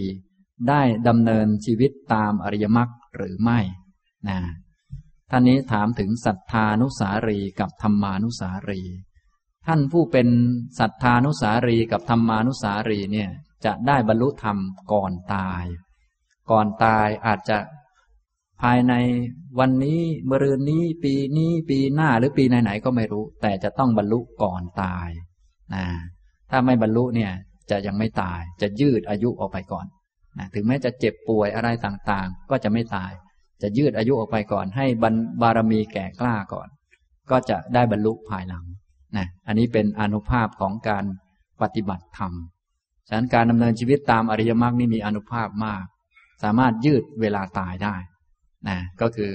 [0.70, 3.60] ได้ดำเนินชีวิตตามอริยมรรคหรือไม่
[4.28, 4.40] นะ
[5.30, 8.82] ท่านนี้ถามถึงศรัทธานุสารีกับธรรมานุสารี
[9.68, 10.28] ท่านผู้เป็น
[10.80, 13.30] ศรัทธานุสารีกับธรรมานุสารีเนี่ย
[13.66, 14.58] จะได้บรรลุธรรม
[14.92, 15.64] ก่อนตาย
[16.52, 17.58] ก่อนตายอาจจะ
[18.62, 18.94] ภายใน
[19.60, 20.00] วันนี้
[20.30, 25.10] มรืนนี้ ปีนี้ปีหน้าหรือปีไหนๆก็ไม่รู้ แต่จะต้องบรรลุก่อนตาย
[25.76, 25.86] นะ
[26.58, 27.32] ถ้าไม่บรรลุเนี่ย
[27.70, 29.86] จะยังไม่ตายจะยืดอายุออกไปก่อน
[30.38, 33.12] นะถึงแม้จะเจ็บป่วยอะไรต่างๆ ก็จะไม่ตาย
[33.62, 34.86] จะยืดอายุออกไปก่อน ให้
[35.42, 36.68] บารมีแก่กล้าก่อน
[37.32, 38.66] ก็จะได้บรรลุภายหลัง
[39.18, 41.06] นะอันนี้เป็นอนุภาพของการ
[41.62, 42.32] ปฏิบัติธรรม
[43.08, 45.86] ฉะนั้นการดำเนินชีวิตตามอริยมรรคนี่มีอนุภาพมาก
[46.44, 47.96] สามารถยืดเวลาตายได้
[48.68, 49.32] นะก็คือ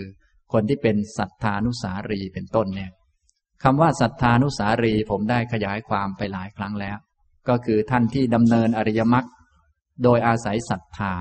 [0.53, 2.91] คนที่เป็นศรัทธานุสารีเป็นต้นเนี่ย
[3.63, 6.99] คำว่าศรัทธานุสารีผมได้ขยายความไปหลายครั้งแล้ว
[7.51, 9.27] ก็คือท่านที่ดำเนินอริยมรรค
[10.05, 11.15] โดยอาศัยศรัทธา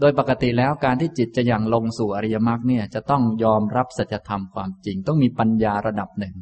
[0.00, 6.34] โดยปกติแล้วการที่จิตจะยังลงสู่อริยมรรคเนี่ยจะต้องยอมรับสัจธรรมความจริง ต้องมีปัญญาระดับหนึ่ง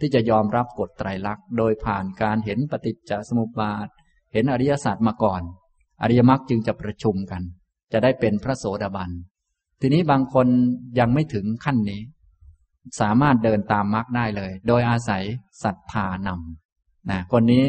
[0.00, 3.88] ที่จะยอมรับกฎไตรลักษณ์โดยผ่านการเห็นปฏิจจสมุปบาท
[4.32, 5.42] เห็นอริยศาสัจมาก่อน
[6.02, 7.42] อริยมรรคจึงจะประชุมกัน
[7.92, 9.10] จะได้เป็นพระโสดาบัน
[9.80, 10.46] ทีนี้บางคน
[10.98, 12.00] ยังไม่ถึงขั้นนี้
[13.00, 15.24] สามารถเดินตามมรรคได้เลย โดยอาศัย
[15.64, 17.64] ศรัทธานำนะคนนี้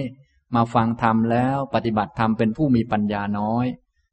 [0.55, 3.65] มาฟังธรรมแล้วปฏิบัติธรรมเป็นผู้มีปัญญาน้อย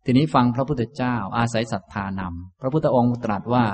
[0.04, 3.64] ทีนี้ฟังพระพุทธเจ้าอาศัยศรัทธานำพระพุทธองค์ตรัสว่า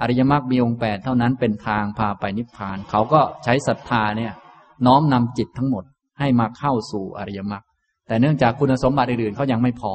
[0.00, 4.32] อริยมรรคมีองค์แปดเท่านั้นเป็นทางพาไปนิพพาน เขาก็ใช้ศรัทธาเนี่ย
[4.86, 5.84] น้อมนำจิตทั้งหมด
[6.18, 7.64] ให้มาเข้าสู่อริยมรรค
[8.06, 9.94] แต่เนื่องจากคุณสมบัติอื่นๆเขายังไม่พอ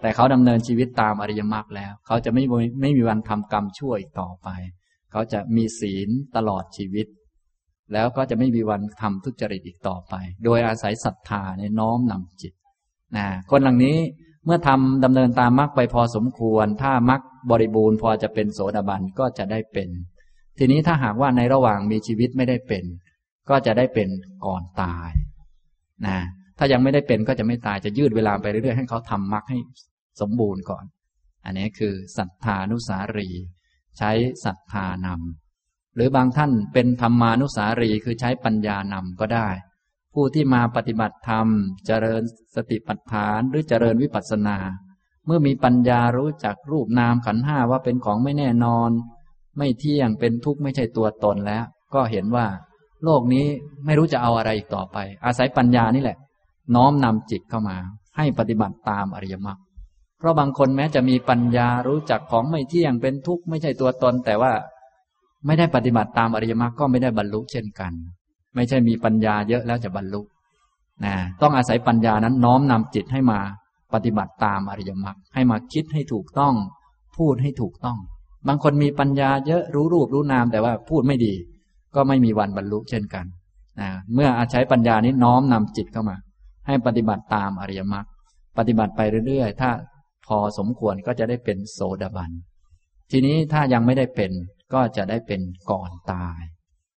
[0.00, 2.42] แต่เขาดำเนินชีวิตตามอริยมรรคแล้ว เขาจะไม่
[2.80, 4.48] ไม่มีวันทำกรรมชั่วอีกต่อไป
[5.12, 7.06] เขาจะมีศีลตลอดชีวิต
[7.92, 10.14] แล้วก็จะไม่มีวันทำทุจริตอีกต่อไป
[10.44, 12.52] โดยอาศัยศรัทธาเนี่ยน้อมนำจิต
[13.16, 13.96] นะคนเหล่านี้
[14.44, 19.88] เมื่อทำดำเนินตามมรรคไปพอสมควร ถ้ามรรคบริบูรณ์พอจะเป็นโสดาบันก็จะได้เป็น
[20.58, 22.84] ทีนี้ถ้าหากว่าในระหว่างมีชีวิตไม่ได้เป็น
[23.50, 24.08] ก็จะได้เป็น
[24.46, 25.10] ก่อนตาย
[26.06, 26.18] นะ
[26.58, 29.58] ถ้ายังไม่ได้เป็นก็จะไม่ตายจะยืดเวลาไปเรื่อยๆให้เขาทำมรรคให้
[30.20, 30.84] สมบูรณ์ก่อน
[31.44, 33.28] อันนี้คือศรัทธานุสารี
[33.98, 34.10] ใช้
[34.44, 35.39] ศรัทธานำ
[35.96, 39.48] หรือบางท่านเป็นธรรมานุสารีคือใช้ปัญญานำก็ได้
[40.14, 41.46] ผู้ที่มาปฏิบัติธรรม
[41.86, 42.22] เจริญ
[42.54, 44.58] สติปัฏฐานหรือเจริญวิปัสสนา
[45.26, 48.90] เมื่อมีปัญญารู้จักรูปนามขันห้าว่าเป็นของไม่แน่นอน
[49.58, 51.64] ไม่เที่ยงเป็นทุกข์ไม่ใช่ตัวตนแล้ว
[51.94, 52.46] ก็เห็นว่า
[53.04, 53.46] โลกนี้
[53.84, 56.18] ไม่รู้จะเอาอะไรอีกต่อไป อาศัยปัญญานี่แหละ
[56.74, 57.76] น้อมนำจิตเข้ามา
[58.16, 59.58] ให้ปฏิบัติตามอริยมรรค
[60.18, 64.52] เพราะบางคนแม้จะมีปัญญารู้จักของไม่เที่ยงเป็นทุกข์ไม่ใช่ตัวตนแต่ว่า
[65.46, 67.92] ไม่ได้ปฏิบัติตามอริยมรรคก็ไม่ได้บรรลุเช่นกัน
[68.54, 70.20] ไม่ใช่มีปัญญาเยอะแล้วจะบรรลุ
[71.04, 73.38] นะต้องอาศัยปัญญานั้นน้อมนำจิตให้มา
[73.94, 76.54] ปฏิบัติตามอริยมรรคให้มาคิดให้ถูกต้อง
[77.16, 77.98] พูดให้ถูกต้อง
[78.48, 81.34] บางคนมีปัญญาเยอะรู้รูปรู้นามแต่ว่าพูดไม่ดี
[81.94, 83.24] ก็ไม่มีวันบรรลุเช่นกัน
[83.80, 86.16] นะเมื่ออาศัยปัญญานี้น้อมนำจิตเข้ามา
[86.66, 88.06] ให้ปฏิบัติตามอริยมรรค
[88.58, 89.70] ปฏิบัติไปเรื่อยๆ ถ้า
[90.26, 92.30] พอสมควรก็จะได้เป็นโสดาบัน
[93.10, 94.30] ทีนี้ถ้ายังไม่ได้เป็น
[94.74, 95.40] ก็จะได้เป็น
[95.70, 96.40] ก่อนตาย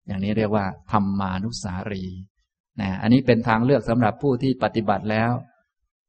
[0.07, 2.05] อย่างนี้เรียกว่าธรรมานุสารี
[2.81, 5.32] นะอันนี้เป็นทางเลือกสำหรับผู้ที่ปฏิบัติแล้ว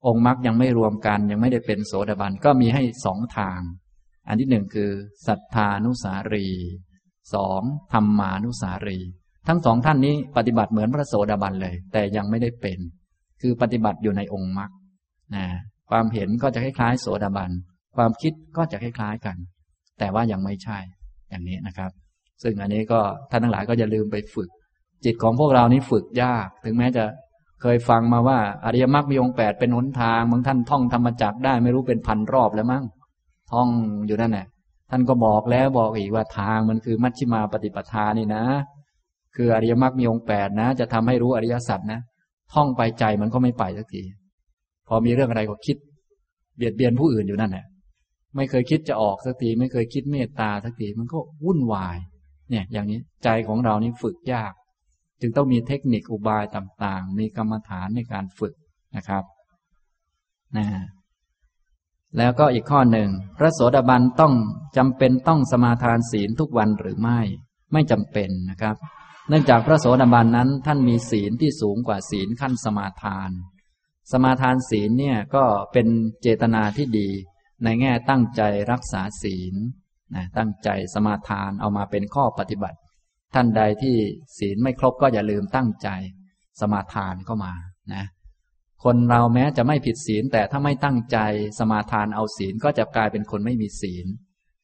[0.07, 3.59] องค์มรรคยังไม่รวมกันยังไม่ได้เป็นโสดาบันก็มีให้สองทาง
[4.27, 4.91] อันที่หนึ่งคือ
[5.27, 6.47] ศรัทธานุสารี
[7.33, 7.61] สอง
[7.93, 8.99] ธรรมานุสารี
[9.47, 12.79] ทั้งสองท่านนี้ปฏิบัติเหมือนพระโสดาบันเลย แต่ยังไม่ได้เป็น
[13.41, 14.71] คือปฏิบัติอยู่ในองค์มรรค
[15.35, 15.45] นะ
[15.89, 17.51] ความเห็นก็จะคล้ายๆ โสดาบัน
[17.95, 19.37] ความคิดก็จะคล้ายๆกัน
[19.99, 20.79] แต่ว่ายังไม่ใช่
[21.33, 21.91] อย่างนี้นะครับ
[22.43, 22.99] ซึ่งอันนี้ก็
[23.31, 24.49] ท่านทั้งหลายก็อย่าลืมไปฝึก
[25.05, 27.03] จิตของพวกเรานี้ฝึกยาก ถึงแม้จะ
[27.61, 32.83] เคยฟังมาว่าอริยมรรคมีองค์แปดเป็นหนทางบางท่านท่องธรรมจักได้ไม่รู้เป็นพันรอบแล้วมั้ง
[33.51, 33.67] ท่อง
[34.07, 34.47] อยู่นั่นแหละ
[34.91, 38.43] ท่านก็บอกแล้วบอกอีกว่าทางมันคือมัชฌิมาปฏิปทานี่นะ
[39.35, 41.99] คืออริยมรรคมีองค์แปดนะ จะทำให้รู้อริยสัจนะ
[42.53, 44.03] ท่องไปใจมันก็ไม่ไปสักที
[44.87, 45.77] พอมีเรื่องอะไรก็คิด
[46.57, 47.65] เบียดเบียนผู้อื่นอยู่นั่นแหละ
[48.35, 51.97] ไม่เคยคิดจะออกสักทีไม่เคยคิดเมตตาสักทีมันก็วุ่นวาย
[52.49, 54.53] เนี่ย อย่างนี้ใจของเรานี่ฝึกยาก
[55.21, 58.53] จึงต้องมีเทคนิคอุบายต่างๆ มีกรรมฐานในการฝึก
[58.95, 59.23] นะครับ
[60.57, 60.67] นะ
[62.17, 64.33] แล้วก็อีกข้อหนึ่ง พระโสดาบันต้อง
[64.77, 67.19] จำเป็นต้องสมาทานศีลทุกวันหรือไม่
[67.73, 68.75] ไม่จำเป็นนะครับ
[69.29, 73.29] เนื่องจากพระโสดาบันนั้นท่านมีศีลที่สูงกว่าศีลขั้นสมาทาน
[74.11, 75.87] สมาทานศีลเนี่ยก็เป็น
[76.21, 77.09] เจตนาที่ดี
[77.63, 78.41] ในแง่ตั้งใจ
[78.71, 79.55] รักษาศีล
[80.15, 82.77] นะตั้งใจสมาทานเอามาเป็นข้อปฏิบัติ
[83.33, 83.95] ท่านใดที่
[84.37, 85.89] ศีลไม่ครบก็อย่าลืมตั้งใจ
[86.61, 87.53] สมาทานเข้ามา
[87.93, 88.05] นะ
[88.83, 91.17] คนเราแม้จะไม่ผิดศีลแต่ถ้าไม่ตั้งใจ
[91.59, 94.05] สมาทานเอาศีลก็จะกลายเป็นคนไม่มีศีล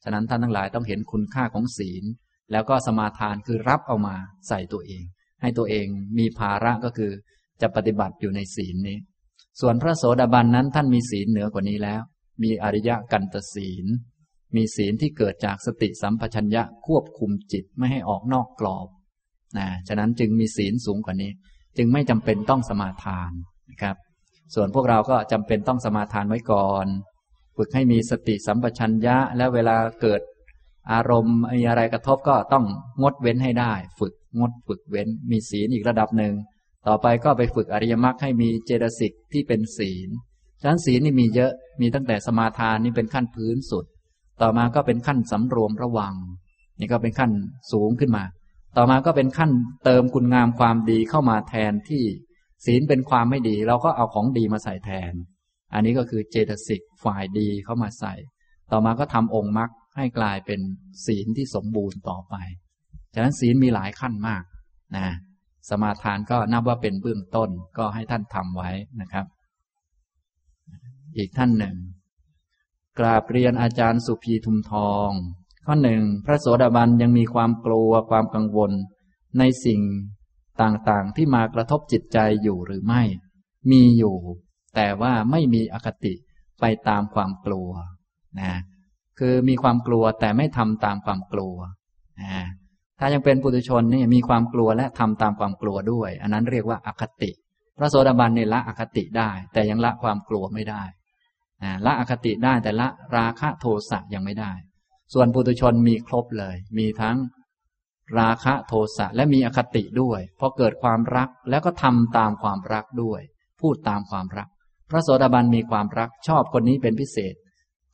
[0.02, 2.04] ฉะนั้นท่านทั้งหลายต้องเห็นคุณค่าของศีล
[2.52, 4.16] แล้วก็สมาทานคือรับเอามา
[4.48, 5.04] ใส่ตัวเอง
[5.42, 5.86] ให้ตัวเอง
[6.18, 7.10] มีภาระก็คือ
[7.62, 8.98] จะปฏิบัติอยู่ในศีลนี้
[9.60, 12.02] ส่วนพระโสดาบันนั้นท่านมีศีลเหนือกว่านี้แล้ว
[12.42, 13.86] มีอริยกันตศีล
[14.56, 18.88] มีศีลที่เกิดจากสติสัมปชัญญะควบคุมจิตไม่ให้ออกนอกกรอบ
[19.58, 21.30] นะฉะนั้นจึงมีศีลสูงกว่านี้
[21.76, 23.30] จึงไม่จำเป็นต้องสมาทาน
[23.70, 23.96] นะครับ
[24.54, 26.86] ส่วนพวกเราก็จำเป็นต้องสมาทานไว้ก่อน
[27.56, 30.20] ฝึกให้มีสติสัมปชัญญะ และเวลาเกิด
[30.92, 32.64] อารมณ์มีอะไรกระทบก็ต้อง
[33.02, 36.34] งดเว้นให้ได้ ฝึกงดฝึกเว้น มีศีลอีกระดับหนึ่ง
[36.86, 40.08] ต่อไปก็ไปฝึกอริยมรรคให้มีเจตสิกที่เป็นศีล
[40.60, 43.84] ฉะนั้นศีลนี่มีเยอะมีตั้งแต่สมาทานนี่เป็นขั้นพื้นสุด
[44.42, 46.14] ต่อมาก็เป็นขั้นสำรวมระวัง
[46.80, 47.30] นี่ก็เป็นขั้น
[47.72, 48.24] สูงขึ้นมา
[48.76, 49.50] ต่อมาก็เป็นขั้น
[49.84, 52.04] เติมคุณงามความดีเข้ามาแทนที่
[52.66, 55.12] ศีลเป็นความไม่ดี เราก็เอาของดีมาใส่แทน
[55.74, 58.14] อันนี้ก็คือเจตสิกฝ่ายดีเข้ามาใส่
[58.72, 60.60] ต่อมาก็ทำองค์มรรคให้กลายเป็น
[61.06, 62.34] ศีลที่สมบูรณ์ต่อไป
[63.14, 64.42] ฉะนั้นศีลมีหลายขั้นมาก
[64.96, 65.06] นะ
[65.70, 68.70] สมาทานก็นับว่าเป็นเบื้องต้นก็ให้ท่านทำไว้
[69.00, 69.26] นะครับ
[71.16, 71.76] อีกท่านหนึ่ง
[72.98, 75.10] กราบเรียนอาจารย์สุภีทุมทอง
[75.66, 78.72] ข้อหนึ่งพระโสดาบันยังมีความกลัวความกังวล
[79.38, 79.80] ในสิ่ง
[80.62, 83.02] ต่างๆที่มากระทบจิตใจอยู่หรือไม่
[83.70, 84.16] มีอยู่
[84.76, 86.14] แต่ว่าไม่มีอคติ
[86.60, 87.70] ไปตามความกลัว
[88.40, 88.52] นะ
[89.18, 91.56] คือมีความกลัวแต่ไม่ทำตามความกลัว
[92.20, 92.32] นะ
[92.98, 97.30] ถ้ายังเป็นปุถุชนนี่มีความกลัวและทำตามความกลัวด้วย อันนั้นเรียกว่าอคติ
[97.78, 100.82] พระโสดาบันเนี่ยละอคติได้ แต่ยังละความกลัวไม่ได้
[101.86, 104.52] ละอคติได้แต่ละราคะโทสะยังไม่ได้
[105.14, 107.16] ส่วนปุถุชนมีครบเลย มีทั้ง
[108.18, 113.20] ราคะโทสะและมีอคติด้วยพอเกิดความรักแล้วก็ทำตามความรักด้วย
[113.60, 114.48] พูดตามความรัก
[114.90, 117.34] พระโสดาบันมีความรักชอบคนนี้เป็นพิเศษ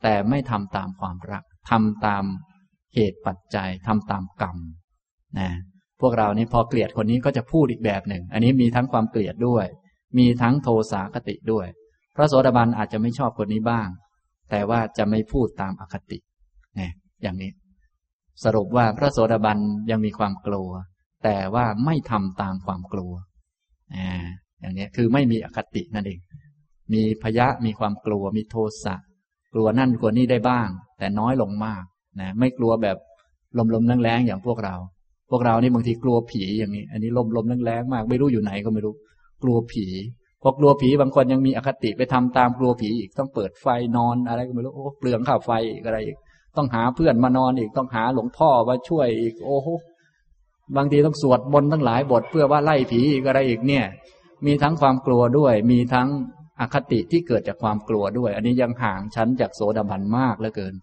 [0.03, 2.23] แต่ไม่ทำตามความรักทำตาม
[2.95, 4.57] เหตุปัจจัยทำตามกรรม
[5.39, 5.49] นะ
[6.01, 9.65] พวกเรานี่พอเกลียดคนนี้ก็จะพูดอีกแบบหนึ่ง อันนี้มีทั้งความเกลียดด้วย
[10.17, 11.67] มีทั้งโทสาคติด้วย
[12.17, 13.87] พระโสดาบันอาจจะไม่ชอบคนนี้บ้าง
[14.49, 16.17] แต่ว่าจะไม่พูดตามอคติ
[16.79, 16.91] นะ
[17.21, 17.51] อย่างนี้
[18.43, 19.57] สรุปว่าพระโสดาบัน
[19.91, 20.69] ยังมีความกลัว
[21.23, 23.13] แต่ว่าไม่ทำตามความกลัว
[23.95, 24.23] อ่า
[24.59, 26.19] อย่างนี้คือไม่มีอคตินั่นเอง
[26.93, 28.95] มีพยะมีความกลัว มีโทสะ
[29.53, 31.83] กลัวนั่นกลัวนี่ได้บ้าง แต่น้อยลงมาก
[32.19, 32.97] นะไม่กลัวแบบ
[33.73, 34.75] ลมๆแรงๆอย่างพวกเรา
[35.29, 38.93] พวกเรานี่บางทีกลัวผีอย่างนี้ อันนี้ลมๆแรงๆมาก ไม่รู้อยู่ไหนก็ไม่รู้
[39.43, 39.85] กลัวผี
[40.47, 43.67] พอกลัวผีบางคนยังมีอคติไปทำตามกลัวผีอีกต้องเปิดไฟ
[43.97, 46.17] นอนอะไรก็ไม่รู้โอ้เปลืองข้าวไฟอีกอะไรอีก
[46.57, 49.67] ต้องหาเพื่อนมานอนอีกต้องหาหลวงพ่อมาช่วยอีก โอ้โห
[50.77, 53.85] บางทีต้องสวดมนต์ทั้งหลายบทเพื่อว่าไล่ผีอีกอะไรอีกเนี่ย
[54.45, 56.07] มีทั้งความกลัวด้วย มีทั้ง
[56.59, 60.73] อคติที่เกิดจากความกลัวด้วย อันนี้ยังห่างชั้นจากโสดาบันมากเหลือเกิน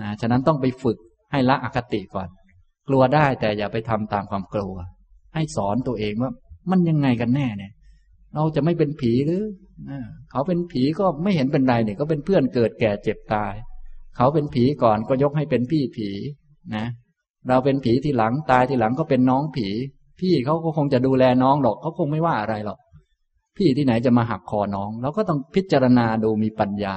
[0.00, 0.98] นะฉะนั้นต้องไปฝึก
[1.32, 2.28] ให้ละอคติก่อน
[2.88, 4.74] กลัวได้แต่อย่าไปทำตามความกลัว
[5.34, 6.32] ให้สอนตัวเองว่า
[6.70, 7.72] มันยังไงกันแน่เนี่ย
[8.36, 9.42] เราจะไม่เป็นผีหรือ
[10.30, 13.54] เขาเป็นผีก็ไม่เห็นเป็นไรเนี่ยก็เป็นเพื่อนเกิดแก่เจ็บตาย
[14.16, 16.08] เขาเป็นผีก่อนก็ยกให้เป็นพี่ผี
[16.74, 16.86] นะ
[17.48, 19.68] เราเป็นผีทีหลังตายทีหลังก็เป็นน้องผี
[20.20, 22.78] พี่เขาก็คงจะดูแลน้องหรอกเขาคงไม่ว่าอะไรหรอก
[23.56, 26.96] พี่ที่ไหนจะมาหักคอน้องเราก็ต้องพิจารณาดูมีปัญญา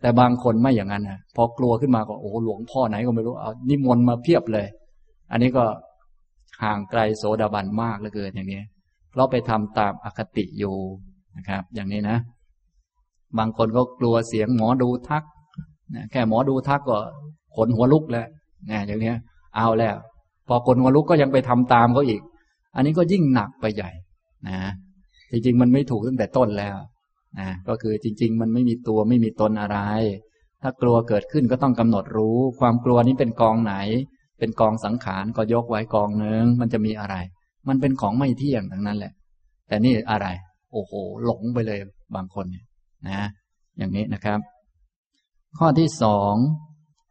[0.00, 4.66] แต่บางคนไม่อย่างนั้นนะพอกลัวขึ้นมาก็โอ้หลวงพ่อไหนก็ไม่รู้เอานิมนต์มาเพียบเลย
[5.32, 5.64] อันนี้ก็
[6.62, 8.62] ห่างไกลโสดาบันมากเหลือเกินอย่างนี้
[9.14, 10.76] เพราะไปทำตามอคติอยู่
[11.36, 12.18] นะครับ อย่างนี้นะ
[13.38, 15.24] บางคนก็กลัวเสียงหมอดูทัก
[16.10, 16.98] แค่หมอดูทักก็
[17.56, 18.26] ขนหัวลุกแล้ว
[18.70, 19.12] นะอย่างนี้
[19.56, 19.96] เอาแล้ว
[20.48, 22.22] พอคนหัวลุกก็ยังไปทำตามเขาอีก
[22.74, 23.90] อันนี้ก็ยิ่งหนักไปใหญ่
[24.48, 24.58] นะ
[25.30, 26.76] จริงๆมันไม่ถูกตั้งแต่ต้นแล้ว
[27.38, 29.78] นะก็คือจริง ๆ มันไม่มีตัวไม่มีตนอะไร
[30.62, 33.74] ถ้ากลัวเกิดขึ้นก็ต้องกำหนดรู้ ความกลัวนี้เป็นกองไหน
[34.38, 37.16] เป็นกองสังขารก็ยกไว้กองหนึ่งมันจะมีอะไร
[37.68, 39.12] มันเป็นของไม่เที่ยงทั้งนั้นแหละ
[39.68, 40.26] แต่นี่อะไร
[40.72, 40.92] โอ้โห
[41.24, 41.78] หลงไปเลย
[42.14, 42.66] บางคนเนี่ย
[43.08, 43.28] นะ
[43.78, 44.40] อย่างนี้นะครับ
[45.58, 46.34] ข้อที่สอง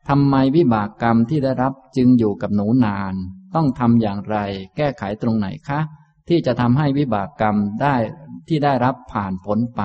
[0.10, 3.14] ทำไมวิบากกรรมที่ได้รับจึงอยู่กับหนูนาน
[3.56, 4.38] ต้องทำอย่างไร
[4.78, 5.80] แก้ไขตรงไหนคะ
[6.28, 7.96] ที่จะทำให้วิบากกรรมได้
[8.48, 9.82] ที่ได้รับผ่านพ้นไป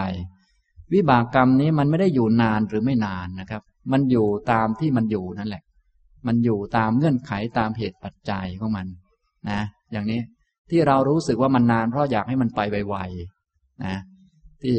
[0.95, 3.63] วิบากกรรมนี้มันไม่ได้อยู่นานหรือไม่นานนะครับ
[3.93, 5.63] มันอยู่ตามที่มันอยู่นั่นแหละ
[6.27, 8.87] มันอยู่ตามเงื่อนไขตามเหตุปัจจัยของมัน
[9.51, 9.61] นะ
[9.93, 10.21] อย่างนี้
[10.71, 13.97] ที่เรารู้สึกว่ามันนานเพราะอยากให้มันไปไวๆนะ
[14.63, 14.77] ที่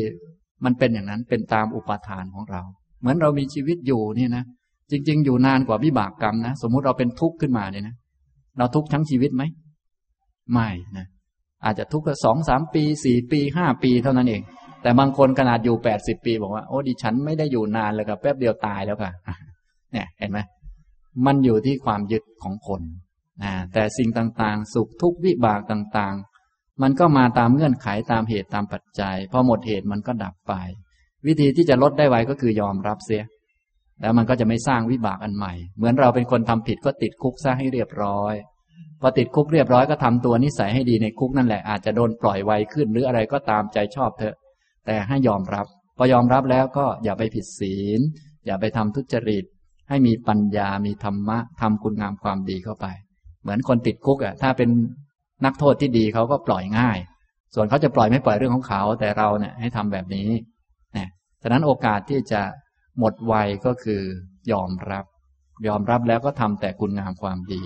[0.65, 2.61] มันเป็นอย่างนั้นเป็นตามอุปทานของเรา
[2.99, 4.43] เหมือนเรามีชีวิตอยู่เนี่ยนะ
[4.91, 7.95] จริง ๆ อยู่นานกว่าวิบากกรรมนะสมมุติเราเป็นทุกข์ขึ้นมาเนี่ยนะ
[8.57, 9.43] เราทุกข์ทั้งชีวิตไหม
[10.53, 11.07] ไม่นะ
[11.65, 14.41] อาจจะทุกข์สองสามปีสี่ปีห้าปีเท่านั้นเอง
[14.81, 19.11] แต่บางคนขนาดอยู่แปดสิบปีบอกว่าโอ้ดิฉันไม่ได้อยู่นานเลยครับแป๊บเดียวตายแล้วค่ะ
[19.93, 20.39] เนี่ยเห็นไหม
[21.25, 22.81] มันอยู่ที่ความยึดของคน
[23.73, 30.53] แต่สิ่งต่างๆ สุขทุกข์วิบากต่างๆ มันก็มาตามเงื่อนไขตามเหตุตามปัจจัย พอหมดเหตุมันก็ดับไป
[31.27, 33.23] วิธีที่จะลดได้ไวก็คือยอมรับเสีย
[34.01, 38.33] แล้วมันก็จะไม่สร้างวิบากอันใหม่ เหมือนเราเป็นคนทำผิดก็ติดคุกซะให้เรียบร้อย
[39.01, 44.35] พอติดคุกเรียบร้อยก็ทำตัวนิสัยให้ดีในคุกนั่นแหละอาจจะโดนปล่อยไวขึ้น หรืออะไรก็ตามใจชอบเถอะ
[44.85, 45.65] แต่ให้ยอมรับ
[45.97, 48.01] พอยอมรับแล้วก็อย่าไปผิดศีล
[48.45, 49.45] อย่าไปทำทุจริต
[49.89, 52.87] ให้มีปัญญามีธรรมะทำคุณงามความดีเข้าไป
[53.41, 54.69] เหมือนคนติดคุกอะถ้าเป็น
[55.45, 56.97] นักโทษที่ดีเขาก็ปล่อยง่าย
[57.55, 60.29] ส่วนเขาจะปล่อยไม่ปล่อยเรื่องของเขา แต่เราเนี่ยให้ทำแบบนี้
[61.41, 62.41] ฉะนั้นโอกาสที่จะ
[62.99, 64.01] หมดวัยก็คือ
[64.51, 65.05] ยอมรับ
[65.67, 67.61] ยอมรับแล้วก็ทำแต่คุณงามความดี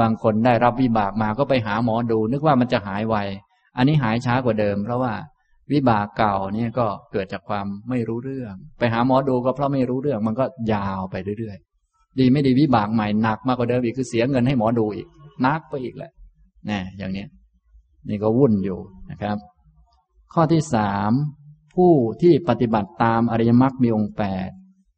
[0.00, 3.16] บางคนได้รับวิบากมาก็ไปหาหมอดู นึกว่ามันจะหายไว
[3.76, 5.12] อันนี้หายช้ากว่าเดิม เพราะว่า
[5.72, 11.71] วิบากเก่าเนี่ยก็เกิดจากความไม่รู้เรื่อง ไปหาหมอดูก็เพราะไม่รู้เรื่อง มันก็ยาวไปเรื่อยๆ
[12.18, 15.08] ดีไม่ดีวิบากใหม่หนักมากกว่าเดิมอีกคือเสียเงินให้หมอดูอีก
[15.46, 16.12] นักไปอีกแหละ
[16.68, 17.26] นี่อย่างนี้
[18.08, 18.78] นี่ก็วุ่นอยู่
[19.10, 19.36] นะครับ
[20.32, 21.10] ข้อที่สาม
[21.74, 24.50] ผู้ที่ปฏิบัติตามอริยมรรคมีองค์แปด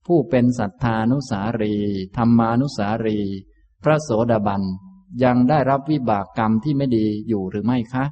[0.07, 1.75] ผู้เป็นสัทธานุสารี
[2.17, 3.19] ธรรมานุสารี
[3.83, 4.63] พระโสดาบัน
[5.25, 8.05] ยังได้รับวิบากกรรมที่ไม่ดีอยู่หรือไม่คะ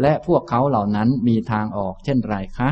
[0.00, 2.68] และพวกเขาเหล่านั้นมีทางออกเช่นไรคะ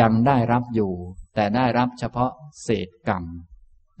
[0.00, 0.92] ยังได้รับอยู่
[1.34, 2.30] แต่ได้รับเฉพาะ
[2.62, 3.24] เศษกรรม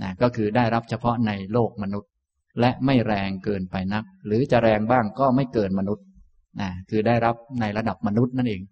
[0.02, 2.10] นะก็คือได้รับเฉพาะในโลกมนุษย์
[2.60, 6.04] และไม่แรงเกินไปนัก หรือจะแรงบ้างก็ไม่เกินมนุษย์
[6.60, 8.62] นะคือได้รับในระดับมนุษย์นั่นเอง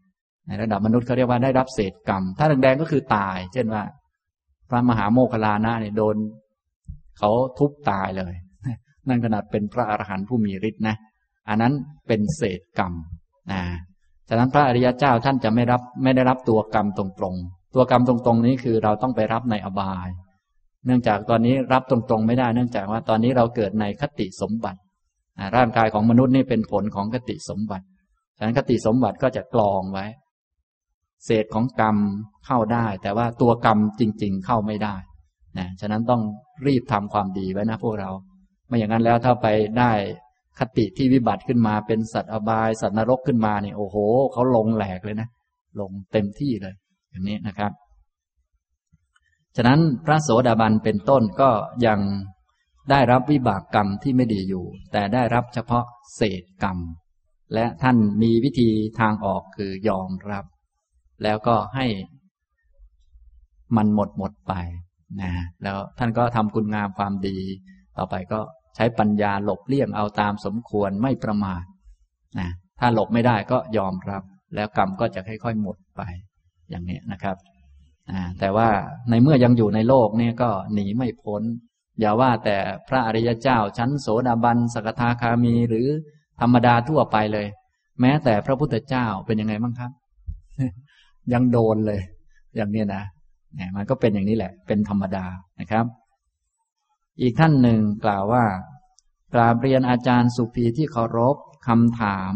[0.48, 3.82] ในระดับมนุษย์เขาเรียกว่าได้รับเศษกรรม ถ้าแดงๆก็คือตาย เช่นว่า
[4.70, 6.16] พระมหาโมคคลานะเนี่ยโดน
[7.19, 8.35] เขาทุบตายเลย
[9.09, 10.97] นั่นขนาดเป็นพระอรหันต์ผู้มีฤทธิ์นะ
[11.48, 11.73] อันนั้น
[12.07, 12.93] เป็นเศษกรรม
[13.53, 13.61] นะ
[14.28, 20.09] ฉะนั้นพระอริยเจ้าท่านจะไม่รับไม่ได้รับตัวกรรมตรงๆ ตัวกรรมตรงๆนี้คือเราต้องไปรับในอบาย
[20.87, 24.79] เนื่องจากตอนนี้รับตรงๆไม่ได้ เนื่องจากว่าตอนนี้เราเกิดในคติสมบัติ
[25.57, 27.85] ร่างกายของมนุษย์นี่เป็นผลของคติสมบัติ
[28.37, 30.07] ฉะนั้นคติสมบัติก็จะกรองไว้
[31.25, 31.97] เศษของกรรม
[32.47, 34.95] เข้าได้ แต่ว่าตัวกรรมจริง ๆ เข้าไม่ได้
[35.59, 36.23] นะฉะนั้นต้อง
[36.67, 38.11] รีบทำความดีไว้นะพวกเรา
[38.69, 39.47] ไม่อย่างนั้นแล้วถ้าไป
[39.79, 39.93] ได้
[40.59, 43.97] คติที่วิบัติขึ้นมาเป็นสัตว์อบาย สัตว์นรกขึ้นมาเนี่ยโอ้โห
[44.33, 45.29] เขาลงแหลกเลยนะ
[45.81, 46.75] ลงเต็มที่เลย
[47.11, 47.73] อย่างนี้นะครับ
[49.57, 51.51] ฉะนั้นพระโสดาบันเป็นต้นก็
[51.87, 52.01] ยัง
[52.91, 55.85] ได้รับวิบากกรรมที่ไม่ดีอยู่ แต่ได้รับเฉพาะ
[56.16, 56.78] เศษกรรม
[57.55, 58.69] และท่านมีวิธี
[59.01, 60.45] ทางออกคือยอมรับ
[61.23, 61.87] แล้วก็ให้
[63.77, 64.55] มันหมดหมดไป
[65.20, 67.39] นะแล้วท่านก็ทำคุณงามความดี
[67.97, 68.41] ต่อไปก็
[68.77, 71.65] ใช้ปัญญาหลบเลี่ยงเอาตามสมควรไม่ประมาท
[72.39, 72.49] นะ
[72.81, 74.23] ถ้าหลบไม่ได้ก็ยอมรับ
[74.55, 76.03] แล้วกรรมก็จะค่อยๆหมดไป
[76.70, 77.37] อย่างนี้นะครับ
[78.41, 78.69] แต่ว่า
[79.11, 81.43] ในเมื่อยังอยู่ในโลกเนี่ยก็หนีไม่พ้น
[82.01, 82.57] อย่าว่าแต่
[82.89, 85.87] พระอริยเจ้าชั้นโสดาบันสกทาคามีหรือ
[86.41, 87.47] ธรรมดาทั่วไปเลย
[88.01, 89.91] แม้แต่พระพุทธเจ้าเป็นยังไงบ้างครับ
[91.33, 92.01] ยังโดนเลย
[92.57, 93.05] อย่างนี้นะ
[93.77, 95.27] มันก็เป็นอย่างนี้แหละ เป็นธรรมดา
[95.61, 95.85] นะครับ
[97.23, 98.45] อีกท่านหนึ่งกล่าวว่า
[99.35, 101.37] กราบเรียนอาจารย์สุภีที่เคารพ
[101.69, 102.33] คำถาม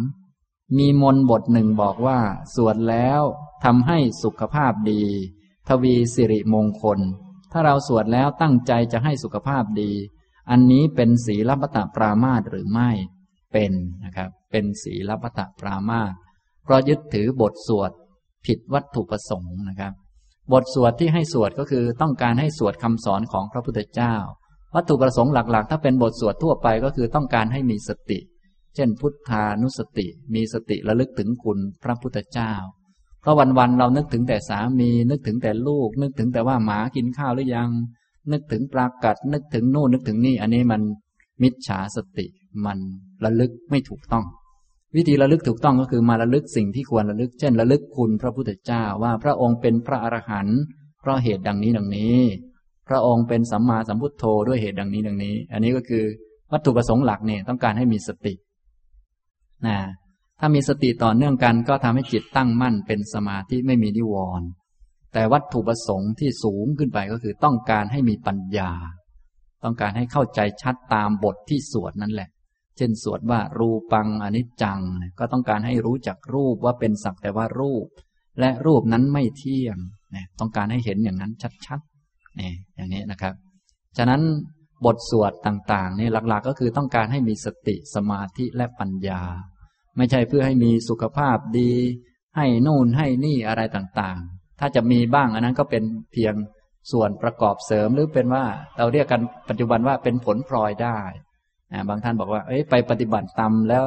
[0.79, 2.19] มีมนบทหนึ่งบอกว่า
[2.55, 3.23] สวดแล้ว
[3.65, 5.05] ทำให้สุขภาพดี
[5.69, 7.01] ทวีสิริมงคล
[7.53, 9.93] ถ้าเราสวดแล้วตั้งใจจะให้สุขภาพดี
[10.51, 12.91] อันนี้เป็นศีลปตะปรามาตหรือไม่
[13.53, 13.73] เป็น
[14.05, 16.13] นะครับ เป็นศีลปตะปรามาต
[16.65, 17.91] เพราะยึดถือบทสวด
[18.47, 19.93] ผิดวัตถุประสงค์นะครับ
[20.53, 24.15] บทสวดที่ให้สวดก็คือต้องการให้สวดคำสอนของพระพุทธเจ้า
[24.75, 28.19] วัตถุประสงค์หลักๆ ถ้าเป็นบทสวดทั่วไปก็คือต้องการให้มีสติ
[28.75, 32.53] เช่น พุทธานุสติ มีสติระลึกถึงคุณพระพุทธเจ้า
[33.21, 37.71] เพราะวันๆเรานึกถึงแต่สามี นึกถึงแต่ลูก นึกถึงแต่ว่าหมากินข้าวหรือยัง
[38.33, 40.83] นึกถึงปลากัด นึกถึงนู่นนึกถึงนี่ อันนี้มัน
[41.43, 42.27] มิจฉาสติ
[42.65, 42.79] มัน
[43.25, 44.25] ระลึกไม่ถูกต้อง
[44.97, 50.59] วิธีระลึกถูกต้องก็คือมาระลึกสิ่งที่ควรระลึก เช่น ระลึกคุณพระพุทธเจ้าว่าพระองค์เป็นพระอรหันต์
[51.01, 52.19] เพราะเหตุดังนี้ดังนี้
[52.89, 56.05] พระองค์เป็นสัมมาสัมพุทโธด้วยเหตุดังนี้ดังนี้ อันนี้ก็คือ
[56.53, 58.35] วัตถุประสงค์หลักเนี่ยต้องการให้มีสติ
[59.67, 59.77] นะ
[60.41, 64.49] ถ้ามีสติต่อเนื่องกันก็ทำให้จิตตั้งมั่นเป็นสมาธิไม่มีนิวรณ์
[65.13, 68.73] แต่วัตถุประสงค์ที่สูงขึ้นไปก็คือต้องการให้มีปัญญา
[69.65, 72.29] ต้องการให้เข้าใจชัดตามบทที่สวดนั่นแหละ
[72.77, 74.81] เช่นสวดว่ารูปังอนิจจัง
[75.19, 77.87] ก็ต้องการให้รู้จักรูปว่าเป็นสักแต่ว่ารูป
[78.41, 79.79] และรูปนั้นไม่เที่ยง
[80.41, 81.33] ต้องการให้เห็นอย่างนั้น
[81.67, 83.35] ชัดๆเนี่ยอย่างนี้นะครับ
[83.99, 84.23] ฉะนั้น
[84.85, 89.23] บทสวดต่างๆนี่หลักๆก็คือต้องการให้มีสติสมาธิและปัญญา
[89.97, 91.73] ไม่ใช่เพื่อให้มีสุขภาพดี
[92.37, 96.35] ให้นู่นให้นี่อะไรต่างๆ ถ้าจะมีบ้างอันนั้นก็เป็นเพียง
[96.93, 98.45] ส่วนประกอบเสริมหรือเป็นว่า
[98.79, 100.99] เราเรียกกันปัจจุบันว่าเป็นผลพลอยได้
[101.73, 103.85] นะบางท่านบอกว่า เอ้ยไปปฏิบัติตามแล้ว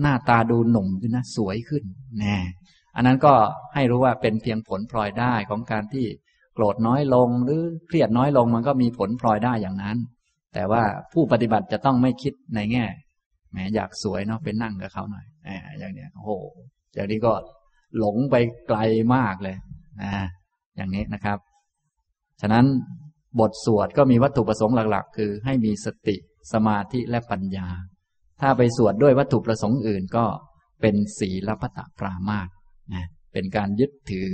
[0.00, 1.84] หน้าตาดูหนุ่มขึ้นนะสวยขึ้น
[2.18, 2.36] แน่
[2.96, 3.34] อันนั้นก็
[3.74, 6.06] ให้รู้ว่าเป็นเพียงผลพลอยได้ของการที่
[6.54, 9.96] โกรธน้อยลงหรือเครียดน้อยลงมันก็มีผลพลอยได้อย่างนั้น
[10.54, 10.82] แต่ว่า
[11.12, 12.84] ผู้ปฏิบัติจะต้องไม่คิดในแง่
[13.50, 15.26] แหมอยากสวยเนาะไปนั่งกับเขาหน่อย
[15.78, 16.30] อย่างเนี้ยโอ้โห
[16.94, 17.32] อย่างนี้ก็
[17.98, 18.34] หลงไป
[18.68, 18.78] ไกล
[19.14, 19.56] มากเลย
[20.02, 20.12] นะ
[20.76, 21.38] อย่างนี้นะครับ
[22.40, 22.66] ฉะนั้น
[23.40, 26.16] บทสวดก็มีวัตถุประสงค์หลัก ๆ คือให้มีสติ
[26.52, 27.68] สมาธิและปัญญา
[28.40, 30.24] ถ้าไปสวดด้วยวัตถุประสงค์อื่นก็
[30.80, 32.48] เป็นศีลพัตปรามาส
[32.94, 34.30] นะเป็นการยึดถือ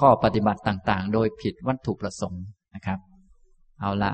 [0.00, 2.44] ข้อปฏิบัติต่างๆ โดยผิดวัตถุประสงค์
[2.74, 2.98] นะครับ
[3.80, 4.12] เอาละ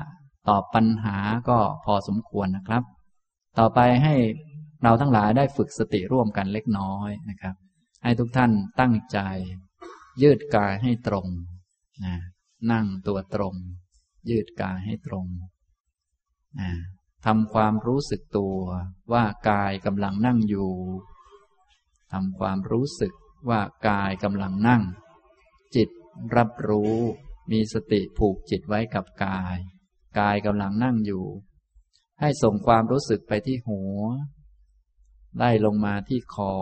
[0.49, 1.17] ตอบปัญหา
[1.49, 2.83] ก็พอสมควรนะครับ
[3.59, 4.15] ต่อไปให้
[4.83, 7.55] เราทั้งหลายได้ฝึกสติร่วมกันเล็กน้อยนะครับ
[8.03, 9.19] ให้ทุกท่านตั้งใจ
[10.21, 11.27] ยืดกายให้ตรง
[12.05, 12.15] นะ
[12.71, 13.55] นั่งตัวตรง
[14.29, 15.25] ยืดกายให้ตรง
[16.59, 16.71] นะ
[17.25, 18.57] ทำความรู้สึกตัว
[19.13, 20.71] ว่ากายกำลังนั่งอยู่
[22.13, 23.13] ทำความรู้สึก
[23.49, 24.83] ว่ากายกำลังนั่ง
[25.75, 25.89] จิต
[26.35, 26.95] รับรู้
[27.51, 29.57] มีสติผูกจิตไว้กับกาย
[30.19, 31.25] กายกำลังนั่งอยู่
[32.19, 34.01] ให้ส่งความรู้สึกไปที่หัว
[35.37, 36.53] ไล่ลงมาที่คอ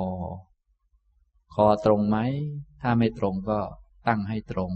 [1.53, 2.17] คอตรงไหม
[2.81, 3.59] ถ้าไม่ตรงก็
[4.07, 4.71] ตั้งให้ตรง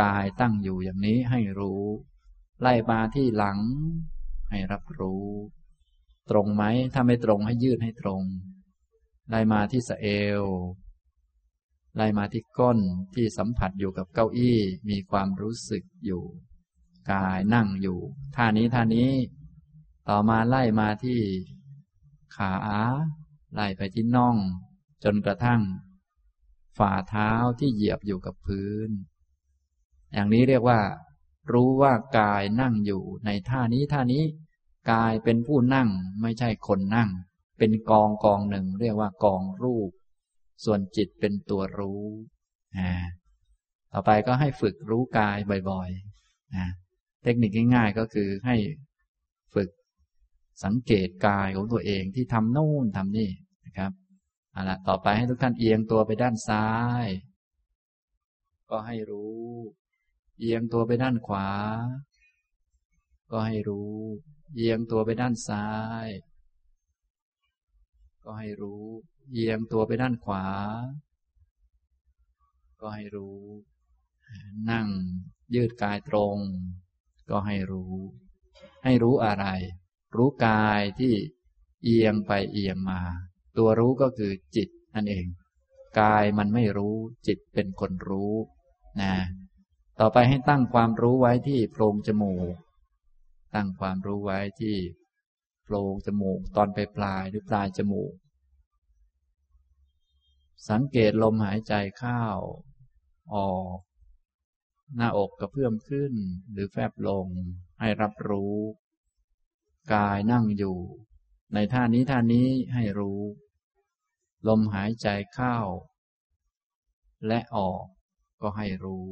[0.00, 1.82] กายตั้งอยู่อย่างนี้ให้รู้
[2.60, 3.58] ไล่มาที่หลัง
[4.50, 5.26] ให้รับรู้
[6.30, 6.64] ตรงไหม
[6.94, 8.22] ถ้าไม่ตรงให้ยืดให้ตรง
[9.28, 10.06] ไล่มาที่สะเอ
[10.40, 10.42] ว
[11.96, 12.78] ไล่มาที่ก้น
[13.14, 16.22] ที่สัมผัสอยู่กับเก้าอี้มีความรู้สึกอยู่
[17.12, 17.98] กายนั่งอยู่
[18.36, 19.12] ท่านี้ท่านี้
[20.08, 21.20] ต่อมาไล่มาที่
[22.36, 22.54] ขา
[23.52, 24.36] ไล่ไปที่น่อง
[25.04, 25.62] จนกระทั่ง
[26.78, 28.90] ฝ่าเท้าที่เหยียบอยู่กับพื้น
[30.12, 30.80] อย่างนี้เรียกว่า
[31.52, 34.22] รู้ว่ากายนั่งอยู่ในท่านี้ท่านี้
[34.92, 35.88] กายเป็นผู้นั่ง
[36.22, 37.10] ไม่ใช่คนนั่ง
[37.58, 39.90] เป็นกองกองหนึ่งเรียกว่ากองรูป
[40.64, 42.04] ส่วนจิตเป็นตัวรู้
[42.78, 42.92] อ่า
[43.92, 45.38] ต่อไปก็ให้ฝึกรู้กาย
[45.70, 46.68] บ่อยๆนะ
[47.22, 48.56] เทคนิคง่ายๆก็คือให้
[49.54, 49.68] ฝึก
[50.62, 53.30] สังเกตกายของตัวเองที่ทำโน่นทำนี่
[53.66, 53.92] นะครับ
[54.52, 56.68] เอาละต่อไปให้ทุกท่านเอียงตัวไปด้านซ้า
[57.04, 57.06] ย
[58.70, 59.42] ก็ให้รู้
[60.38, 61.48] เอียงตัวไปด้านขวา
[63.30, 63.94] ก็ให้รู้
[64.54, 65.68] เอียงตัวไปด้านซ้า
[66.04, 66.06] ย
[68.24, 68.84] ก็ให้รู้
[69.32, 70.46] เอียงตัวไปด้านขวา
[72.80, 73.40] ก็ให้รู้
[74.70, 74.88] นั่ง
[75.54, 76.36] ยืดกายตรง
[77.30, 77.94] ก็ให้รู้
[78.84, 79.46] ให้รู้อะไร
[80.16, 81.14] รู้กายที่
[81.84, 83.00] เอียงไปเอียงมา
[83.56, 85.26] ตัวรู้ก็คือจิตนั่นเอง
[86.00, 86.96] กายมันไม่รู้
[87.26, 88.34] จิตเป็นคนรู้
[89.00, 89.14] นะ
[90.00, 92.54] ต่อไปให้ตั้งความรู้ไว้ที่โพรงจมูก
[93.54, 94.76] ตั้งความรู้ไว้ที่
[95.64, 98.12] โพรงจมูกตอนปลายปลายหรือปลายจมูก
[100.70, 102.22] สังเกตลมหายใจเข้า
[103.34, 103.78] ออก
[104.96, 106.12] หน้าอกกระเพื่อมขึ้น
[106.52, 107.26] หรือแฟบลง
[107.80, 108.54] ให้รับรู้
[109.92, 110.76] กายนั่งอยู่
[111.54, 113.20] ในท่านี้ท่านี้ให้รู้
[114.48, 115.56] ลมหายใจเข้า
[117.26, 117.84] และออก
[118.42, 119.06] ก็ให้รู้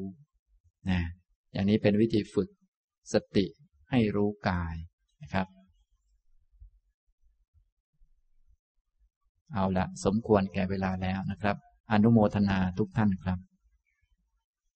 [0.90, 1.00] นะ
[1.52, 2.48] อย่างนี้เป็นวิธีฝึก
[3.12, 3.46] สติ
[3.90, 4.74] ให้รู้กาย
[5.22, 5.46] นะครับ
[9.52, 11.56] เอาละสมควรแก่เวลาแล้วนะครับ
[11.92, 13.38] อนุโมทนาทุกท่านครับ